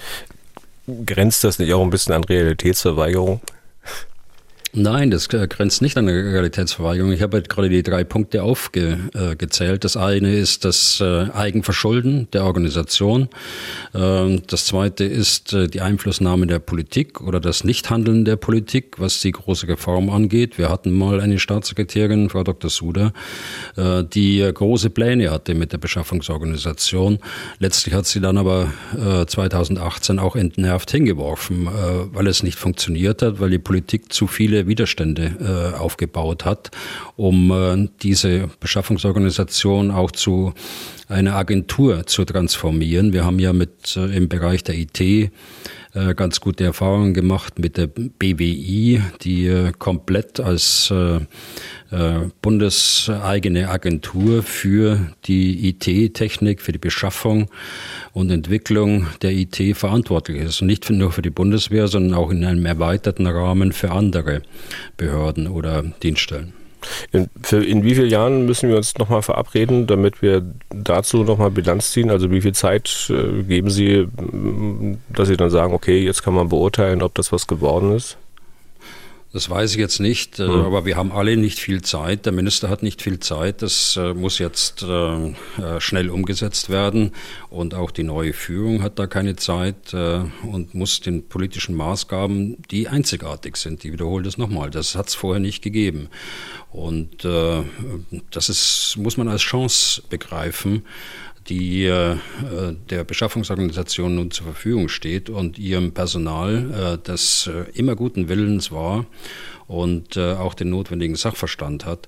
Grenzt 1.06 1.44
das 1.44 1.60
nicht 1.60 1.74
auch 1.74 1.84
ein 1.84 1.90
bisschen 1.90 2.14
an 2.14 2.24
Realitätsverweigerung? 2.24 3.42
Nein, 4.76 5.12
das 5.12 5.30
grenzt 5.30 5.84
nicht 5.84 5.98
an 5.98 6.08
eine 6.08 6.34
Realitätsverweigerung. 6.34 7.12
Ich 7.12 7.22
habe 7.22 7.38
halt 7.38 7.48
gerade 7.48 7.70
die 7.70 7.84
drei 7.84 8.04
Punkte 8.04 8.42
aufgezählt. 8.42 9.84
Das 9.84 9.96
eine 9.96 10.34
ist 10.34 10.66
das 10.66 11.00
äh, 11.00 11.30
Eigenverschulden 11.32 12.28
der 12.34 12.44
Organisation. 12.46 13.30
Ähm, 13.94 14.42
das 14.48 14.66
zweite 14.66 15.04
ist 15.04 15.54
äh, 15.54 15.68
die 15.68 15.82
Einflussnahme 15.82 16.48
der 16.48 16.58
Politik 16.58 17.22
oder 17.22 17.40
das 17.40 17.64
Nichthandeln 17.64 18.26
der 18.26 18.36
Politik, 18.36 18.96
was 18.98 19.22
die 19.22 19.34
große 19.34 19.68
Reform 19.68 20.10
angeht. 20.10 20.58
Wir 20.58 20.70
hatten 20.70 20.90
mal 20.92 21.22
eine 21.22 21.38
Staatssekretärin, 21.38 22.30
Frau 22.30 22.44
Dr. 22.44 22.72
Suda, 22.72 23.14
äh, 23.78 24.04
die 24.04 24.40
große 24.52 24.90
Pläne 24.90 25.30
hatte 25.30 25.54
mit 25.54 25.72
der 25.72 25.78
Beschaffungsorganisation. 25.78 27.20
Letztlich 27.60 27.94
hat 27.94 28.08
sie 28.08 28.22
dann 28.22 28.40
aber 28.40 28.74
2018 29.28 30.18
auch 30.18 30.36
entnervt 30.36 30.90
hingeworfen, 30.90 31.68
weil 32.12 32.28
es 32.28 32.42
nicht 32.42 32.58
funktioniert 32.58 33.22
hat, 33.22 33.40
weil 33.40 33.50
die 33.50 33.60
Politik 33.60 34.12
zu 34.12 34.28
viele 34.28 34.63
Widerstände 34.68 35.74
äh, 35.76 35.78
aufgebaut 35.78 36.46
hat, 36.46 36.72
um 37.16 37.52
äh, 37.52 37.90
diese 38.02 38.50
Beschaffungsorganisation 38.60 39.92
auch 39.92 40.12
zu 40.12 40.54
einer 41.08 41.36
Agentur 41.36 42.06
zu 42.06 42.26
transformieren. 42.26 43.14
Wir 43.14 43.26
haben 43.26 43.40
ja 43.40 43.54
mit 43.54 43.96
äh, 43.98 44.16
im 44.16 44.30
Bereich 44.30 44.64
der 44.64 44.76
IT 44.76 45.32
äh, 45.94 46.16
ganz 46.16 46.42
gute 46.42 46.64
Erfahrungen 46.64 47.14
gemacht 47.14 47.60
mit 47.60 47.78
der 47.78 47.88
BWI, 47.88 49.02
die 49.22 49.46
äh, 49.46 49.72
komplett 49.78 50.40
als 50.40 50.92
äh, 50.92 51.20
bundeseigene 52.42 53.70
Agentur 53.70 54.42
für 54.42 55.14
die 55.26 55.70
IT-Technik, 55.70 56.62
für 56.62 56.72
die 56.72 56.80
Beschaffung 56.80 57.52
und 58.14 58.32
Entwicklung 58.32 59.06
der 59.22 59.34
IT 59.34 59.78
verantwortlich 59.78 60.42
ist. 60.42 60.62
Und 60.62 60.68
nicht 60.68 60.90
nur 60.90 61.12
für 61.12 61.22
die 61.22 61.30
Bundeswehr, 61.30 61.88
sondern 61.88 62.18
auch 62.18 62.32
in 62.32 62.44
einem 62.44 62.66
erweiterten 62.66 63.28
Rahmen 63.28 63.72
für 63.74 63.92
andere 63.92 64.42
Behörden 64.98 65.48
oder 65.48 65.84
Dienststellen. 65.84 66.54
In, 67.12 67.30
für, 67.42 67.64
in 67.64 67.84
wie 67.84 67.96
vielen 67.96 68.10
Jahren 68.10 68.46
müssen 68.46 68.70
wir 68.70 68.78
uns 68.78 68.98
nochmal 68.98 69.22
verabreden, 69.22 69.88
damit 69.88 70.22
wir 70.22 70.44
dazu 70.70 71.24
nochmal 71.24 71.52
Bilanz 71.52 71.92
ziehen? 71.92 72.10
Also 72.10 72.32
wie 72.32 72.42
viel 72.42 72.54
Zeit 72.54 73.12
äh, 73.12 73.44
geben 73.44 73.70
Sie, 73.70 74.08
dass 75.10 75.28
Sie 75.28 75.38
dann 75.38 75.50
sagen, 75.50 75.74
okay, 75.74 76.04
jetzt 76.04 76.24
kann 76.24 76.34
man 76.34 76.50
beurteilen, 76.50 77.02
ob 77.02 77.14
das 77.16 77.32
was 77.32 77.48
geworden 77.48 77.96
ist? 77.96 78.18
Das 79.34 79.50
weiß 79.50 79.72
ich 79.72 79.78
jetzt 79.78 80.00
nicht, 80.00 80.38
mhm. 80.38 80.52
aber 80.52 80.86
wir 80.86 80.96
haben 80.96 81.12
alle 81.12 81.36
nicht 81.36 81.58
viel 81.58 81.82
Zeit. 81.82 82.28
Der 82.28 82.34
Minister 82.34 82.70
hat 82.70 82.84
nicht 82.84 83.02
viel 83.02 83.20
Zeit. 83.20 83.64
Das 83.64 83.98
äh, 83.98 84.14
muss 84.14 84.38
jetzt 84.38 84.84
äh, 84.84 85.34
schnell 85.80 86.12
umgesetzt 86.12 86.70
werden. 86.70 87.14
Und 87.50 87.74
auch 87.74 87.90
die 87.90 88.04
neue 88.04 88.34
Führung 88.34 88.84
hat 88.84 89.00
da 89.00 89.08
keine 89.08 89.36
Zeit 89.36 89.94
und 89.94 90.74
muss 90.74 91.02
den 91.02 91.28
politischen 91.28 91.76
Maßgaben, 91.76 92.58
die 92.70 92.88
einzigartig 92.88 93.58
sind, 93.58 93.84
die 93.84 93.92
wiederhole 93.92 94.24
das 94.24 94.38
nochmal, 94.38 94.70
das 94.70 94.96
hat 94.96 95.10
es 95.10 95.16
vorher 95.16 95.40
nicht 95.40 95.62
gegeben. 95.62 96.10
Und 96.72 97.24
das 97.24 98.50
ist, 98.50 98.96
muss 98.98 99.18
man 99.18 99.28
als 99.28 99.42
Chance 99.42 100.02
begreifen 100.10 100.84
die 101.48 101.86
äh, 101.86 102.18
der 102.90 103.04
Beschaffungsorganisation 103.04 104.16
nun 104.16 104.32
zur 104.32 104.46
Verfügung 104.46 104.90
steht 104.90 105.30
und 105.30 105.60
ihrem 105.60 105.94
Personal, 105.94 106.96
äh, 106.96 106.98
das 107.04 107.50
äh, 107.54 107.70
immer 107.78 107.96
guten 107.96 108.30
Willens 108.30 108.72
war 108.72 109.06
und 109.68 110.18
äh, 110.18 110.34
auch 110.34 110.54
den 110.54 110.70
notwendigen 110.70 111.16
Sachverstand 111.16 111.86
hat. 111.86 112.08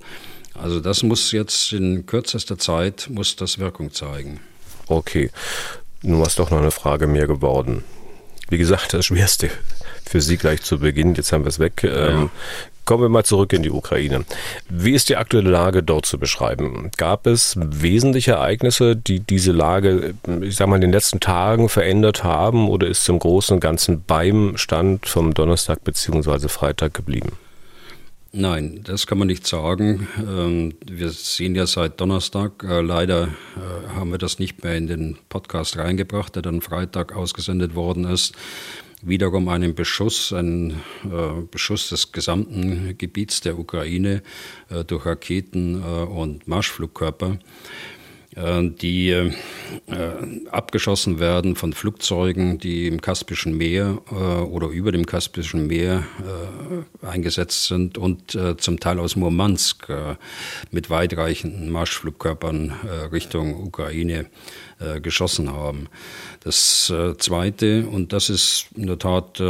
Also 0.54 0.80
das 0.80 1.04
muss 1.04 1.32
jetzt 1.32 1.74
in 1.74 2.06
kürzester 2.06 2.58
Zeit, 2.58 3.10
muss 3.10 3.36
das 3.36 3.60
Wirkung 3.60 3.92
zeigen. 3.92 4.40
Okay, 4.88 5.30
nun 6.02 6.20
war 6.20 6.28
es 6.28 6.36
doch 6.36 6.50
noch 6.52 6.60
eine 6.60 6.72
Frage 6.72 7.08
mehr 7.08 7.28
geworden. 7.28 7.84
Wie 8.50 8.58
gesagt, 8.58 8.94
das 8.94 9.08
Schwerste 9.08 9.50
für 10.06 10.22
Sie 10.22 10.38
gleich 10.38 10.62
zu 10.62 10.80
Beginn, 10.80 11.16
jetzt 11.16 11.32
haben 11.32 11.44
wir 11.44 11.50
es 11.50 11.60
weg. 11.60 11.84
Ähm, 11.84 12.30
Kommen 12.86 13.02
wir 13.02 13.10
mal 13.10 13.26
zurück 13.26 13.52
in 13.52 13.64
die 13.64 13.72
Ukraine. 13.72 14.26
Wie 14.70 14.94
ist 14.94 15.10
die 15.10 15.16
aktuelle 15.16 15.50
Lage 15.50 15.82
dort 15.82 16.06
zu 16.06 16.20
beschreiben? 16.20 16.92
Gab 16.98 17.26
es 17.26 17.58
wesentliche 17.60 18.34
Ereignisse, 18.34 18.96
die 18.96 19.20
diese 19.20 19.52
Lage, 19.52 20.14
ich 20.42 20.56
sag 20.56 20.68
mal, 20.68 20.76
in 20.76 20.82
den 20.82 20.92
letzten 20.92 21.20
Tagen 21.20 21.68
verändert 21.68 22.24
haben 22.24 22.70
oder 22.70 22.88
ist 22.88 23.04
zum 23.04 23.18
Großen 23.18 23.56
und 23.56 23.60
Ganzen 23.60 24.04
beim 24.06 24.56
Stand 24.58 25.08
vom 25.08 25.34
Donnerstag 25.34 25.84
bzw. 25.84 26.48
Freitag 26.48 26.94
geblieben? 26.94 27.32
Nein, 28.38 28.82
das 28.84 29.08
kann 29.08 29.18
man 29.18 29.28
nicht 29.28 29.48
sagen. 29.48 30.08
Ähm, 30.20 30.74
wir 30.86 31.10
sehen 31.10 31.56
ja 31.56 31.66
seit 31.66 32.02
Donnerstag, 32.02 32.64
äh, 32.64 32.82
leider 32.82 33.30
äh, 33.30 33.96
haben 33.96 34.12
wir 34.12 34.18
das 34.18 34.40
nicht 34.40 34.64
mehr 34.64 34.76
in 34.76 34.88
den 34.88 35.18
Podcast 35.30 35.78
reingebracht, 35.78 36.36
der 36.36 36.44
dann 36.44 36.62
Freitag 36.62 37.16
ausgesendet 37.16 37.76
worden 37.76 38.04
ist 38.04 38.36
wiederum 39.06 39.48
einen 39.50 39.76
Beschuss, 39.76 40.34
einen 40.34 40.82
äh, 41.06 41.42
Beschuss 41.50 41.90
des 41.90 42.12
gesamten 42.12 42.98
Gebiets 42.98 43.42
der 43.42 43.58
Ukraine 43.58 44.22
äh, 44.70 44.84
durch 44.84 45.06
Raketen 45.06 45.82
äh, 45.82 45.86
und 45.86 46.48
Marschflugkörper 46.48 47.38
äh, 48.36 48.70
die 48.70 49.10
äh, 49.10 49.32
abgeschossen 50.52 51.20
werden 51.20 51.56
von 51.56 51.72
Flugzeugen, 51.72 52.58
die 52.58 52.88
im 52.88 53.00
Kaspischen 53.00 53.58
Meer 53.58 54.02
äh, 54.12 54.16
oder 54.16 54.68
über 54.68 54.92
dem 54.92 55.06
Kaspischen 55.06 55.68
Meer 55.68 56.04
eingesetzt 57.02 57.68
sind 57.68 57.98
und 57.98 58.38
zum 58.58 58.80
Teil 58.80 59.00
aus 59.00 59.16
Murmansk 59.16 59.88
mit 60.72 60.90
weitreichenden 60.90 61.70
Marschflugkörpern 61.70 62.74
Richtung 63.12 63.64
Ukraine 63.64 64.26
geschossen 65.02 65.52
haben. 65.54 65.88
Das 66.44 66.92
Zweite, 67.18 67.88
und 67.88 68.12
das 68.12 68.30
ist 68.30 68.68
in 68.76 68.88
der 68.88 69.00
Tat 69.00 69.42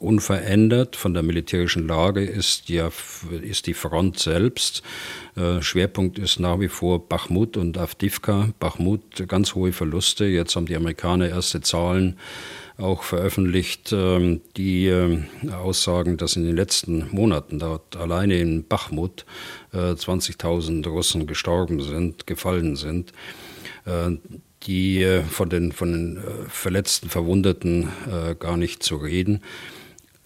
unverändert 0.00 0.96
von 0.96 1.12
der 1.12 1.22
militärischen 1.22 1.86
Lage, 1.86 2.24
ist, 2.24 2.68
ja, 2.70 2.90
ist 3.42 3.66
die 3.66 3.74
Front 3.74 4.18
selbst. 4.18 4.82
Schwerpunkt 5.60 6.18
ist 6.18 6.40
nach 6.40 6.58
wie 6.60 6.68
vor 6.68 7.06
Bachmut 7.06 7.58
und 7.58 7.76
Avdivka. 7.76 8.48
Bachmut 8.58 9.28
ganz 9.28 9.54
hohe 9.54 9.72
Verluste. 9.72 10.24
Jetzt 10.24 10.56
haben 10.56 10.66
die 10.66 10.76
Amerikaner 10.76 11.28
erste 11.28 11.60
Zahlen 11.60 12.16
auch 12.78 13.02
veröffentlicht, 13.02 13.92
ähm, 13.92 14.40
die 14.56 14.86
ähm, 14.86 15.26
aussagen, 15.50 16.16
dass 16.16 16.36
in 16.36 16.44
den 16.44 16.56
letzten 16.56 17.08
Monaten 17.10 17.58
dort 17.58 17.96
alleine 17.96 18.38
in 18.38 18.66
Bachmut 18.66 19.24
20.000 19.72 20.84
äh, 20.84 20.88
Russen 20.88 21.26
gestorben 21.26 21.80
sind, 21.80 22.26
gefallen 22.26 22.76
sind 22.76 23.10
äh, 23.10 23.14
die 24.62 25.02
äh, 25.02 25.22
von 25.22 25.48
den, 25.48 25.72
von 25.72 25.92
den 25.92 26.18
Verletzten, 26.48 27.08
Verwundeten 27.08 27.88
gar 28.38 28.56
nicht 28.56 28.82
zu 28.82 28.96
reden. 28.96 29.42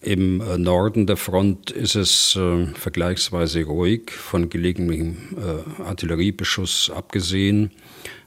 Im 0.02 0.40
äh, 0.40 0.56
Norden 0.56 1.06
der 1.06 1.18
Front 1.18 1.70
ist 1.70 1.94
es 1.94 2.34
äh, 2.34 2.66
vergleichsweise 2.68 3.64
ruhig, 3.64 4.10
von 4.10 4.48
gelegentlichem 4.48 5.36
äh, 5.36 5.82
Artilleriebeschuss 5.82 6.90
abgesehen. 6.90 7.70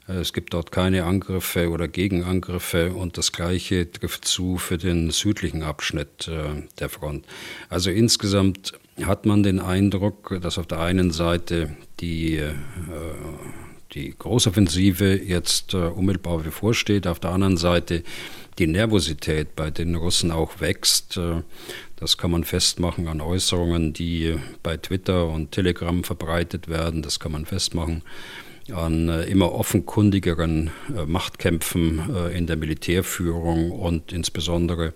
Äh, 0.08 0.18
es 0.18 0.32
gibt 0.32 0.54
dort 0.54 0.70
keine 0.70 1.04
Angriffe 1.04 1.70
oder 1.70 1.88
Gegenangriffe 1.88 2.92
und 2.92 3.18
das 3.18 3.32
Gleiche 3.32 3.90
trifft 3.90 4.24
zu 4.24 4.56
für 4.56 4.78
den 4.78 5.10
südlichen 5.10 5.64
Abschnitt 5.64 6.28
äh, 6.28 6.62
der 6.78 6.88
Front. 6.88 7.26
Also 7.68 7.90
insgesamt 7.90 8.74
hat 9.02 9.26
man 9.26 9.42
den 9.42 9.58
Eindruck, 9.58 10.38
dass 10.42 10.58
auf 10.58 10.68
der 10.68 10.78
einen 10.78 11.10
Seite 11.10 11.76
die, 11.98 12.36
äh, 12.36 12.52
die 13.94 14.14
Großoffensive 14.18 15.16
jetzt 15.22 15.74
äh, 15.74 15.78
unmittelbar 15.78 16.38
bevorsteht. 16.38 17.06
Auf 17.06 17.20
der 17.20 17.30
anderen 17.30 17.56
Seite 17.56 18.02
die 18.58 18.66
Nervosität 18.66 19.56
bei 19.56 19.70
den 19.70 19.94
Russen 19.94 20.30
auch 20.30 20.60
wächst. 20.60 21.16
Äh, 21.16 21.42
das 21.96 22.18
kann 22.18 22.30
man 22.30 22.44
festmachen 22.44 23.08
an 23.08 23.20
Äußerungen, 23.20 23.92
die 23.92 24.36
bei 24.62 24.76
Twitter 24.76 25.28
und 25.28 25.52
Telegram 25.52 26.02
verbreitet 26.04 26.68
werden. 26.68 27.02
Das 27.02 27.20
kann 27.20 27.32
man 27.32 27.46
festmachen 27.46 28.02
an 28.72 29.08
äh, 29.08 29.24
immer 29.24 29.52
offenkundigeren 29.52 30.70
Machtkämpfen 31.06 32.30
in 32.34 32.46
der 32.46 32.56
Militärführung 32.56 33.70
und 33.70 34.12
insbesondere 34.12 34.94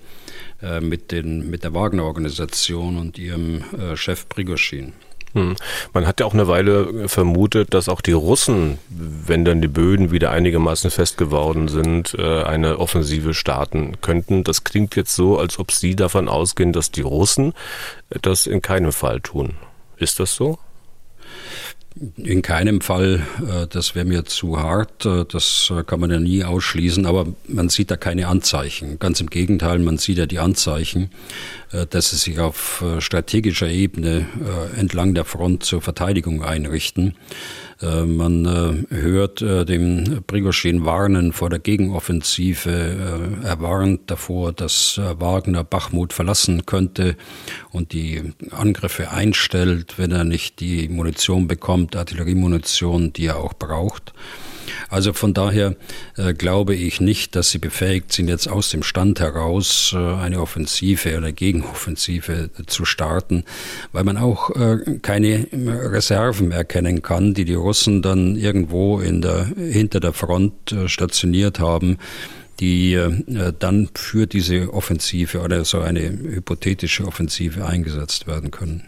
mit, 0.81 1.13
den, 1.13 1.51
mit 1.51 1.65
der 1.65 1.75
Wagner-Organisation 1.75 2.97
und 2.97 3.19
ihrem 3.19 3.63
Chef 3.95 4.29
Prigoschin. 4.29 4.93
Hm. 5.35 5.57
Man 5.93 6.07
hat 6.07 6.21
ja 6.21 6.27
auch 6.27 6.35
eine 6.35 6.49
Weile 6.49 7.09
vermutet, 7.09 7.75
dass 7.75 7.89
auch 7.89 8.01
die 8.01 8.13
Russen, 8.13 8.79
wenn 8.89 9.45
dann 9.45 9.61
die 9.61 9.69
Böden 9.69 10.11
wieder 10.11 10.31
einigermaßen 10.31 10.91
fest 10.91 11.19
geworden 11.19 11.69
sind, 11.69 12.19
eine 12.19 12.79
Offensive 12.79 13.35
starten 13.35 14.01
könnten. 14.01 14.43
Das 14.43 14.65
klingt 14.65 14.97
jetzt 14.97 15.15
so, 15.15 15.39
als 15.39 15.59
ob 15.59 15.71
Sie 15.71 15.97
davon 15.97 16.29
ausgehen, 16.29 16.73
dass 16.73 16.91
die 16.91 17.03
Russen 17.03 17.53
das 18.23 18.47
in 18.47 18.63
keinem 18.63 18.93
Fall 18.93 19.21
tun. 19.21 19.55
Ist 19.97 20.19
das 20.19 20.35
so? 20.35 20.59
In 22.17 22.43
keinem 22.43 22.81
Fall, 22.81 23.23
äh, 23.41 23.67
das 23.69 23.95
wäre 23.95 24.05
mir 24.05 24.25
zu 24.25 24.61
hart, 24.61 25.05
äh, 25.05 25.25
das 25.25 25.73
äh, 25.77 25.83
kann 25.83 25.99
man 25.99 26.11
ja 26.11 26.21
nie 26.21 26.45
ausschließen, 26.45 27.07
aber 27.07 27.27
man 27.49 27.71
sieht 27.71 27.91
da 27.91 27.97
keine 27.97 28.29
Anzeichen. 28.29 28.99
Ganz 28.99 29.21
im 29.21 29.31
Gegenteil, 29.31 29.79
man 29.81 29.99
sieht 29.99 30.19
ja 30.19 30.27
die 30.27 30.39
Anzeichen, 30.39 31.11
dass 31.91 32.11
sie 32.11 32.17
sich 32.17 32.39
auf 32.39 32.83
strategischer 32.99 33.69
Ebene 33.69 34.27
entlang 34.77 35.15
der 35.15 35.27
Front 35.27 35.65
zur 35.65 35.83
Verteidigung 35.83 36.43
einrichten. 36.43 37.15
Äh, 37.81 38.05
man 38.05 38.45
äh, 38.91 38.95
hört 38.95 39.41
äh, 39.43 39.65
dem 39.65 40.23
Prigoschin 40.27 40.85
warnen 40.85 41.33
vor 41.33 41.51
der 41.51 41.61
Gegenoffensive. 41.61 43.39
Er 43.43 43.61
warnt 43.61 44.11
davor, 44.11 44.53
dass 44.53 45.01
Wagner 45.19 45.65
Bachmut 45.65 46.13
verlassen 46.13 46.67
könnte 46.67 47.17
und 47.71 47.93
die 47.93 48.35
Angriffe 48.51 49.11
einstellt, 49.11 49.95
wenn 49.97 50.11
er 50.11 50.25
nicht 50.25 50.61
die 50.61 50.89
Munition 50.89 51.47
bekommt, 51.47 51.97
Artilleriemunition, 51.97 53.13
die 53.13 53.27
er 53.27 53.39
auch 53.39 53.55
braucht. 53.55 54.13
Also 54.89 55.13
von 55.13 55.35
daher 55.35 55.77
äh, 56.17 56.35
glaube 56.35 56.75
ich 56.75 57.01
nicht, 57.01 57.37
dass 57.37 57.51
sie 57.51 57.59
befähigt 57.59 58.13
sind, 58.13 58.29
jetzt 58.29 58.49
aus 58.49 58.71
dem 58.71 58.83
Stand 58.83 59.21
heraus 59.21 59.95
äh, 59.95 59.99
eine 59.99 60.41
Offensive 60.41 61.17
oder 61.17 61.33
Gegenoffensive 61.33 62.51
zu 62.67 62.85
starten, 62.85 63.45
weil 63.93 64.05
man 64.05 64.17
auch 64.17 64.51
äh, 64.51 64.99
keine 65.03 65.47
Reserven 65.53 66.53
erkennen 66.53 67.03
kann, 67.03 67.35
die 67.35 67.45
die 67.45 67.55
Russen 67.55 68.03
dann 68.03 68.37
irgendwo 68.37 69.01
in 69.01 69.23
der, 69.23 69.47
hinter 69.57 70.01
der 70.01 70.13
Front 70.13 70.73
äh, 70.73 70.89
stationiert 70.89 71.59
haben 71.59 71.99
die 72.61 72.95
äh, 72.95 73.53
dann 73.59 73.89
für 73.95 74.27
diese 74.27 74.73
Offensive 74.73 75.41
oder 75.41 75.65
so 75.65 75.81
eine 75.81 76.01
hypothetische 76.01 77.07
Offensive 77.07 77.65
eingesetzt 77.65 78.27
werden 78.27 78.51
können. 78.51 78.83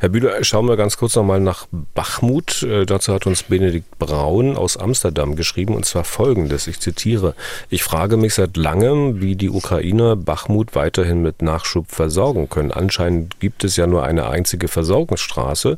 Herr 0.00 0.08
Bühler, 0.08 0.42
schauen 0.44 0.68
wir 0.68 0.76
ganz 0.76 0.96
kurz 0.96 1.16
nochmal 1.16 1.40
nach 1.40 1.66
Bachmut. 1.94 2.62
Äh, 2.62 2.86
dazu 2.86 3.12
hat 3.12 3.26
uns 3.26 3.44
Benedikt 3.44 3.98
Braun 3.98 4.56
aus 4.56 4.76
Amsterdam 4.76 5.36
geschrieben 5.36 5.74
und 5.74 5.84
zwar 5.84 6.04
folgendes, 6.04 6.66
ich 6.66 6.80
zitiere, 6.80 7.34
ich 7.70 7.82
frage 7.82 8.16
mich 8.16 8.34
seit 8.34 8.56
langem, 8.56 9.20
wie 9.20 9.36
die 9.36 9.50
Ukrainer 9.50 10.16
Bachmut 10.16 10.74
weiterhin 10.74 11.22
mit 11.22 11.42
Nachschub 11.42 11.90
versorgen 11.90 12.48
können. 12.48 12.72
Anscheinend 12.72 13.40
gibt 13.40 13.64
es 13.64 13.76
ja 13.76 13.86
nur 13.86 14.04
eine 14.04 14.28
einzige 14.28 14.68
Versorgungsstraße, 14.68 15.76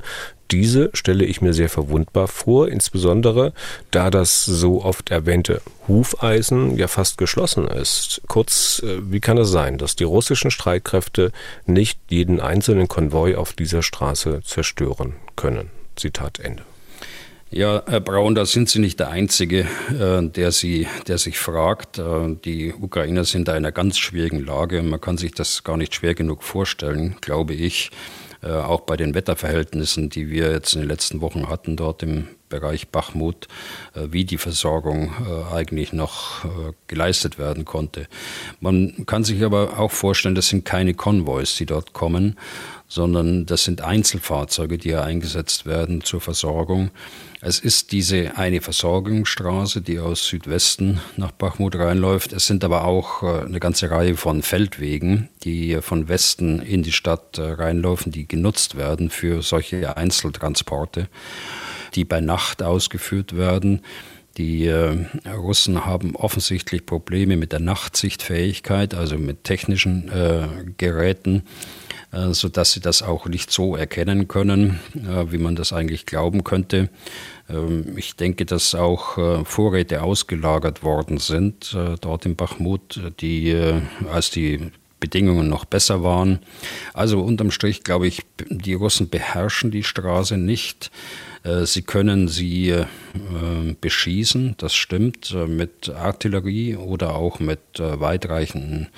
diese 0.51 0.91
stelle 0.95 1.25
ich 1.25 1.41
mir 1.41 1.53
sehr 1.53 1.69
verwundbar 1.69 2.29
vor, 2.29 2.69
insbesondere 2.69 3.53
da 3.91 4.11
das 4.11 4.45
so 4.45 4.83
oft 4.83 5.11
erwähnte 5.11 5.61
Hufeisen 5.89 6.77
ja 6.77 6.89
fast 6.89 7.19
geschlossen 7.19 7.67
ist. 7.69 8.23
Kurz, 8.27 8.83
äh, 8.85 8.99
wie 9.11 9.21
kann 9.21 9.39
es 9.39 9.51
sein, 9.51 9.79
dass 9.79 9.97
die 9.97 10.05
russischen 10.05 10.51
Streitkräfte 10.51 11.33
nicht 11.65 11.99
jeden 12.09 12.41
einzelnen 12.41 12.89
Konvoi 12.89 13.37
auf 13.37 13.53
dieser 13.53 13.83
Straße 13.83 14.41
zerstören 14.45 15.15
können? 15.37 15.71
Zitat 15.97 16.41
Ende. 16.41 16.63
Ja, 17.49 17.85
Herr 17.87 18.01
Braun, 18.01 18.35
da 18.35 18.45
sind 18.45 18.69
Sie 18.69 18.81
nicht 18.81 18.99
der 18.99 19.09
Einzige, 19.09 19.69
äh, 19.91 20.29
der, 20.29 20.51
Sie, 20.51 20.89
der 21.07 21.17
sich 21.17 21.39
fragt. 21.39 21.99
Äh, 21.99 22.37
die 22.45 22.75
Ukrainer 22.75 23.25
sind 23.25 23.47
da 23.47 23.53
in 23.53 23.59
einer 23.59 23.71
ganz 23.71 23.99
schwierigen 23.99 24.45
Lage. 24.45 24.83
Man 24.83 25.01
kann 25.01 25.17
sich 25.17 25.33
das 25.33 25.63
gar 25.63 25.77
nicht 25.77 25.95
schwer 25.95 26.15
genug 26.15 26.43
vorstellen, 26.43 27.17
glaube 27.21 27.55
ich. 27.55 27.93
Äh, 28.47 28.53
auch 28.53 28.83
bei 28.83 28.97
den 28.97 29.15
Wetterverhältnissen, 29.15 30.09
die 30.09 30.31
wir 30.31 30.53
jetzt 30.53 30.75
in 30.75 30.83
den 30.83 30.89
letzten 30.89 31.21
Wochen 31.21 31.49
hatten 31.49 31.77
dort 31.77 32.03
im 32.05 32.29
Bereich 32.49 32.89
Bachmut, 32.89 33.49
äh, 33.95 34.09
wie 34.11 34.25
die 34.25 34.39
Versorgung 34.39 35.13
äh, 35.27 35.55
eigentlich 35.55 35.93
noch 35.93 36.45
geleistet 36.87 37.39
werden 37.39 37.65
konnte. 37.65 38.07
Man 38.61 39.07
kann 39.07 39.25
sich 39.25 39.43
aber 39.45 39.79
auch 39.79 39.91
vorstellen, 39.91 40.35
das 40.35 40.49
sind 40.49 40.65
keine 40.65 40.95
Konvois, 40.95 41.57
die 41.59 41.67
dort 41.67 41.93
kommen, 41.93 42.37
sondern 42.89 43.47
das 43.47 43.65
sind 43.65 43.81
Einzelfahrzeuge, 43.81 44.79
die 44.79 44.91
ja 44.91 45.03
eingesetzt 45.03 45.67
werden 45.67 46.03
zur 46.03 46.21
Versorgung. 46.21 46.91
Es 47.41 47.59
ist 47.59 47.93
diese 47.93 48.37
eine 48.37 48.61
Versorgungsstraße, 48.61 49.83
die 49.83 49.99
aus 49.99 50.27
Südwesten 50.27 51.01
nach 51.17 51.33
Bachmut 51.33 51.77
reinläuft. 51.77 52.33
Es 52.33 52.47
sind 52.47 52.65
aber 52.65 52.85
auch 52.85 53.23
äh, 53.23 53.45
eine 53.45 53.61
ganze 53.61 53.91
Reihe 53.91 54.17
von 54.17 54.43
Feldwegen, 54.43 55.29
die 55.45 55.79
von 55.81 56.09
Westen 56.09 56.61
in 56.61 56.83
die 56.83 56.93
Stadt 56.93 57.39
äh, 57.39 57.43
reinlaufen, 57.43 58.13
die 58.13 58.27
genutzt 58.27 58.77
werden 58.77 59.11
für 59.11 59.43
solche 59.43 59.97
Einzeltransporte, 59.97 61.09
die 61.97 62.05
bei 62.05 62.21
Nacht 62.21 62.63
ausgeführt 62.63 63.37
werden. 63.37 63.83
Die 64.37 64.67
äh, 64.67 65.07
Russen 65.35 65.87
haben 65.87 66.15
offensichtlich 66.15 66.85
Probleme 66.85 67.37
mit 67.37 67.53
der 67.53 67.61
Nachtsichtfähigkeit, 67.61 68.95
also 68.95 69.17
mit 69.17 69.45
technischen 69.45 70.11
äh, 70.11 70.47
Geräten. 70.77 71.43
Äh, 72.13 72.35
sodass 72.35 72.73
sie 72.73 72.81
das 72.81 73.03
auch 73.03 73.27
nicht 73.27 73.51
so 73.51 73.77
erkennen 73.77 74.29
können, 74.29 74.81
äh, 74.95 75.33
wie 75.33 75.39
man 75.39 75.57
das 75.57 75.73
eigentlich 75.73 76.07
glauben 76.07 76.45
könnte. 76.45 76.89
Ähm, 77.51 77.97
ich 77.97 78.15
denke, 78.15 78.47
dass 78.47 78.75
auch 78.75 79.19
äh, 79.19 79.45
Vorräte 79.45 80.03
ausgelagert 80.03 80.83
worden 80.83 81.19
sind 81.19 81.77
dort 82.01 82.25
in 82.25 82.37
Bachmut, 82.37 83.01
die 83.21 83.55
als 84.11 84.31
die 84.31 84.71
Bedingungen 85.01 85.49
noch 85.49 85.65
besser 85.65 86.03
waren. 86.03 86.39
Also 86.95 87.21
unterm 87.21 87.51
Strich 87.51 87.83
glaube 87.83 88.07
ich, 88.07 88.23
die 88.49 88.75
Russen 88.75 89.09
beherrschen 89.09 89.71
die 89.71 89.83
Straße 89.83 90.37
nicht. 90.39 90.91
Sie 91.63 91.83
können 91.83 92.29
sie 92.29 92.75
beschießen, 93.81 94.55
das 94.59 94.75
stimmt, 94.75 95.33
mit 95.47 95.89
Artillerie 95.91 96.77
oder 96.77 97.15
auch 97.15 97.39
mit 97.39 97.61
weitreichenden 97.79 98.89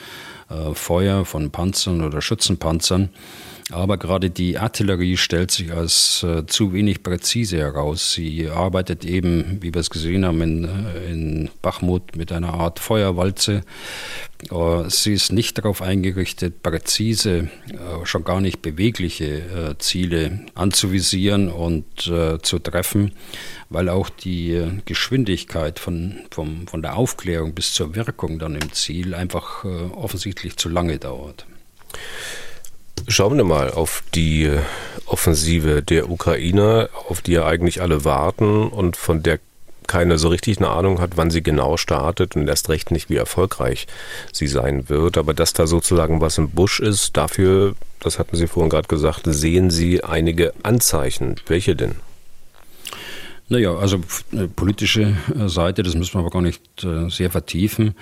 äh, 0.49 0.75
Feuer 0.75 1.25
von 1.25 1.51
Panzern 1.51 2.03
oder 2.03 2.23
Schützenpanzern. 2.23 3.11
Aber 3.71 3.99
gerade 3.99 4.31
die 4.31 4.57
Artillerie 4.57 5.19
stellt 5.19 5.51
sich 5.51 5.73
als 5.73 6.23
äh, 6.23 6.47
zu 6.47 6.73
wenig 6.73 7.03
präzise 7.03 7.59
heraus. 7.59 8.13
Sie 8.15 8.49
arbeitet 8.49 9.05
eben, 9.05 9.59
wie 9.61 9.75
wir 9.75 9.81
es 9.81 9.91
gesehen 9.91 10.25
haben, 10.25 10.41
in, 10.41 10.65
äh, 10.65 11.11
in 11.11 11.51
Bachmut 11.61 12.17
mit 12.17 12.33
einer 12.33 12.55
Art 12.55 12.79
Feuerwalze. 12.79 13.63
Äh, 14.51 14.89
sie 14.89 15.13
ist 15.13 15.33
nicht 15.33 15.59
darauf 15.59 15.83
eingerichtet, 15.83 16.63
präzise, 16.63 17.51
äh, 17.69 18.07
schon 18.07 18.25
gar 18.25 18.41
nicht 18.41 18.63
bewegliche 18.63 19.27
äh, 19.27 19.79
Ziele 19.79 20.47
anzuvisieren 20.55 21.51
und 21.51 21.85
zu 21.99 22.59
treffen, 22.59 23.13
weil 23.71 23.89
auch 23.89 24.09
die 24.09 24.63
Geschwindigkeit 24.85 25.79
von, 25.79 26.21
vom, 26.31 26.67
von 26.67 26.81
der 26.81 26.97
Aufklärung 26.97 27.55
bis 27.55 27.73
zur 27.73 27.95
Wirkung 27.97 28.39
dann 28.39 28.55
im 28.55 28.73
Ziel 28.73 29.15
einfach 29.15 29.65
offensichtlich 29.65 30.57
zu 30.57 30.69
lange 30.69 30.99
dauert. 30.99 31.47
Schauen 33.07 33.37
wir 33.37 33.45
mal 33.45 33.71
auf 33.71 34.03
die 34.15 34.51
Offensive 35.07 35.83
der 35.83 36.11
Ukrainer, 36.11 36.89
auf 37.09 37.21
die 37.21 37.33
ja 37.33 37.47
eigentlich 37.47 37.81
alle 37.81 38.05
warten 38.05 38.69
und 38.69 38.97
von 38.97 39.23
der 39.23 39.39
keine 39.89 40.19
so 40.19 40.29
richtig 40.29 40.59
eine 40.59 40.69
Ahnung 40.69 41.01
hat, 41.01 41.17
wann 41.17 41.31
sie 41.31 41.43
genau 41.43 41.77
startet 41.77 42.37
und 42.37 42.47
erst 42.47 42.69
recht 42.69 42.91
nicht, 42.91 43.11
wie 43.11 43.17
erfolgreich 43.17 43.87
sie 44.33 44.47
sein 44.47 44.89
wird. 44.89 45.17
Aber 45.19 45.35
dass 45.35 45.55
da 45.55 45.67
sozusagen 45.67 46.21
was 46.21 46.39
im 46.39 46.51
Busch 46.51 46.79
ist, 46.79 47.17
dafür, 47.17 47.75
das 48.01 48.19
hatten 48.19 48.37
Sie 48.37 48.47
vorhin 48.47 48.71
gerade 48.71 48.87
gesagt, 48.87 49.23
sehen 49.25 49.71
Sie 49.71 50.05
einige 50.05 50.53
Anzeichen. 50.63 51.37
Welche 51.47 51.75
denn? 51.75 51.97
Naja, 53.51 53.75
also 53.77 54.01
äh, 54.33 54.47
politische 54.47 55.17
äh, 55.35 55.49
Seite, 55.49 55.83
das 55.83 55.95
müssen 55.95 56.15
wir 56.15 56.21
aber 56.21 56.31
gar 56.31 56.43
nicht 56.43 56.85
äh, 56.85 57.09
sehr 57.09 57.31
vertiefen. 57.31 57.95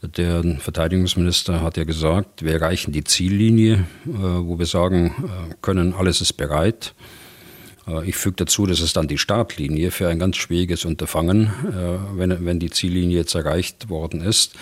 Der 0.00 0.44
Verteidigungsminister 0.60 1.60
hat 1.60 1.76
ja 1.76 1.82
gesagt, 1.82 2.44
wir 2.44 2.52
erreichen 2.52 2.92
die 2.92 3.02
Ziellinie, 3.02 3.84
wo 4.04 4.58
wir 4.58 4.66
sagen 4.66 5.56
können, 5.60 5.92
alles 5.94 6.20
ist 6.20 6.34
bereit. 6.34 6.94
Äh, 7.86 8.08
ich 8.08 8.16
füge 8.16 8.36
dazu, 8.36 8.66
das 8.66 8.80
ist 8.80 8.96
dann 8.96 9.08
die 9.08 9.18
Startlinie 9.18 9.90
für 9.90 10.08
ein 10.08 10.18
ganz 10.18 10.36
schwieriges 10.36 10.84
Unterfangen, 10.84 11.46
äh, 11.46 12.18
wenn, 12.18 12.44
wenn 12.44 12.58
die 12.58 12.70
Ziellinie 12.70 13.18
jetzt 13.18 13.34
erreicht 13.34 13.88
worden 13.88 14.20
ist. 14.20 14.54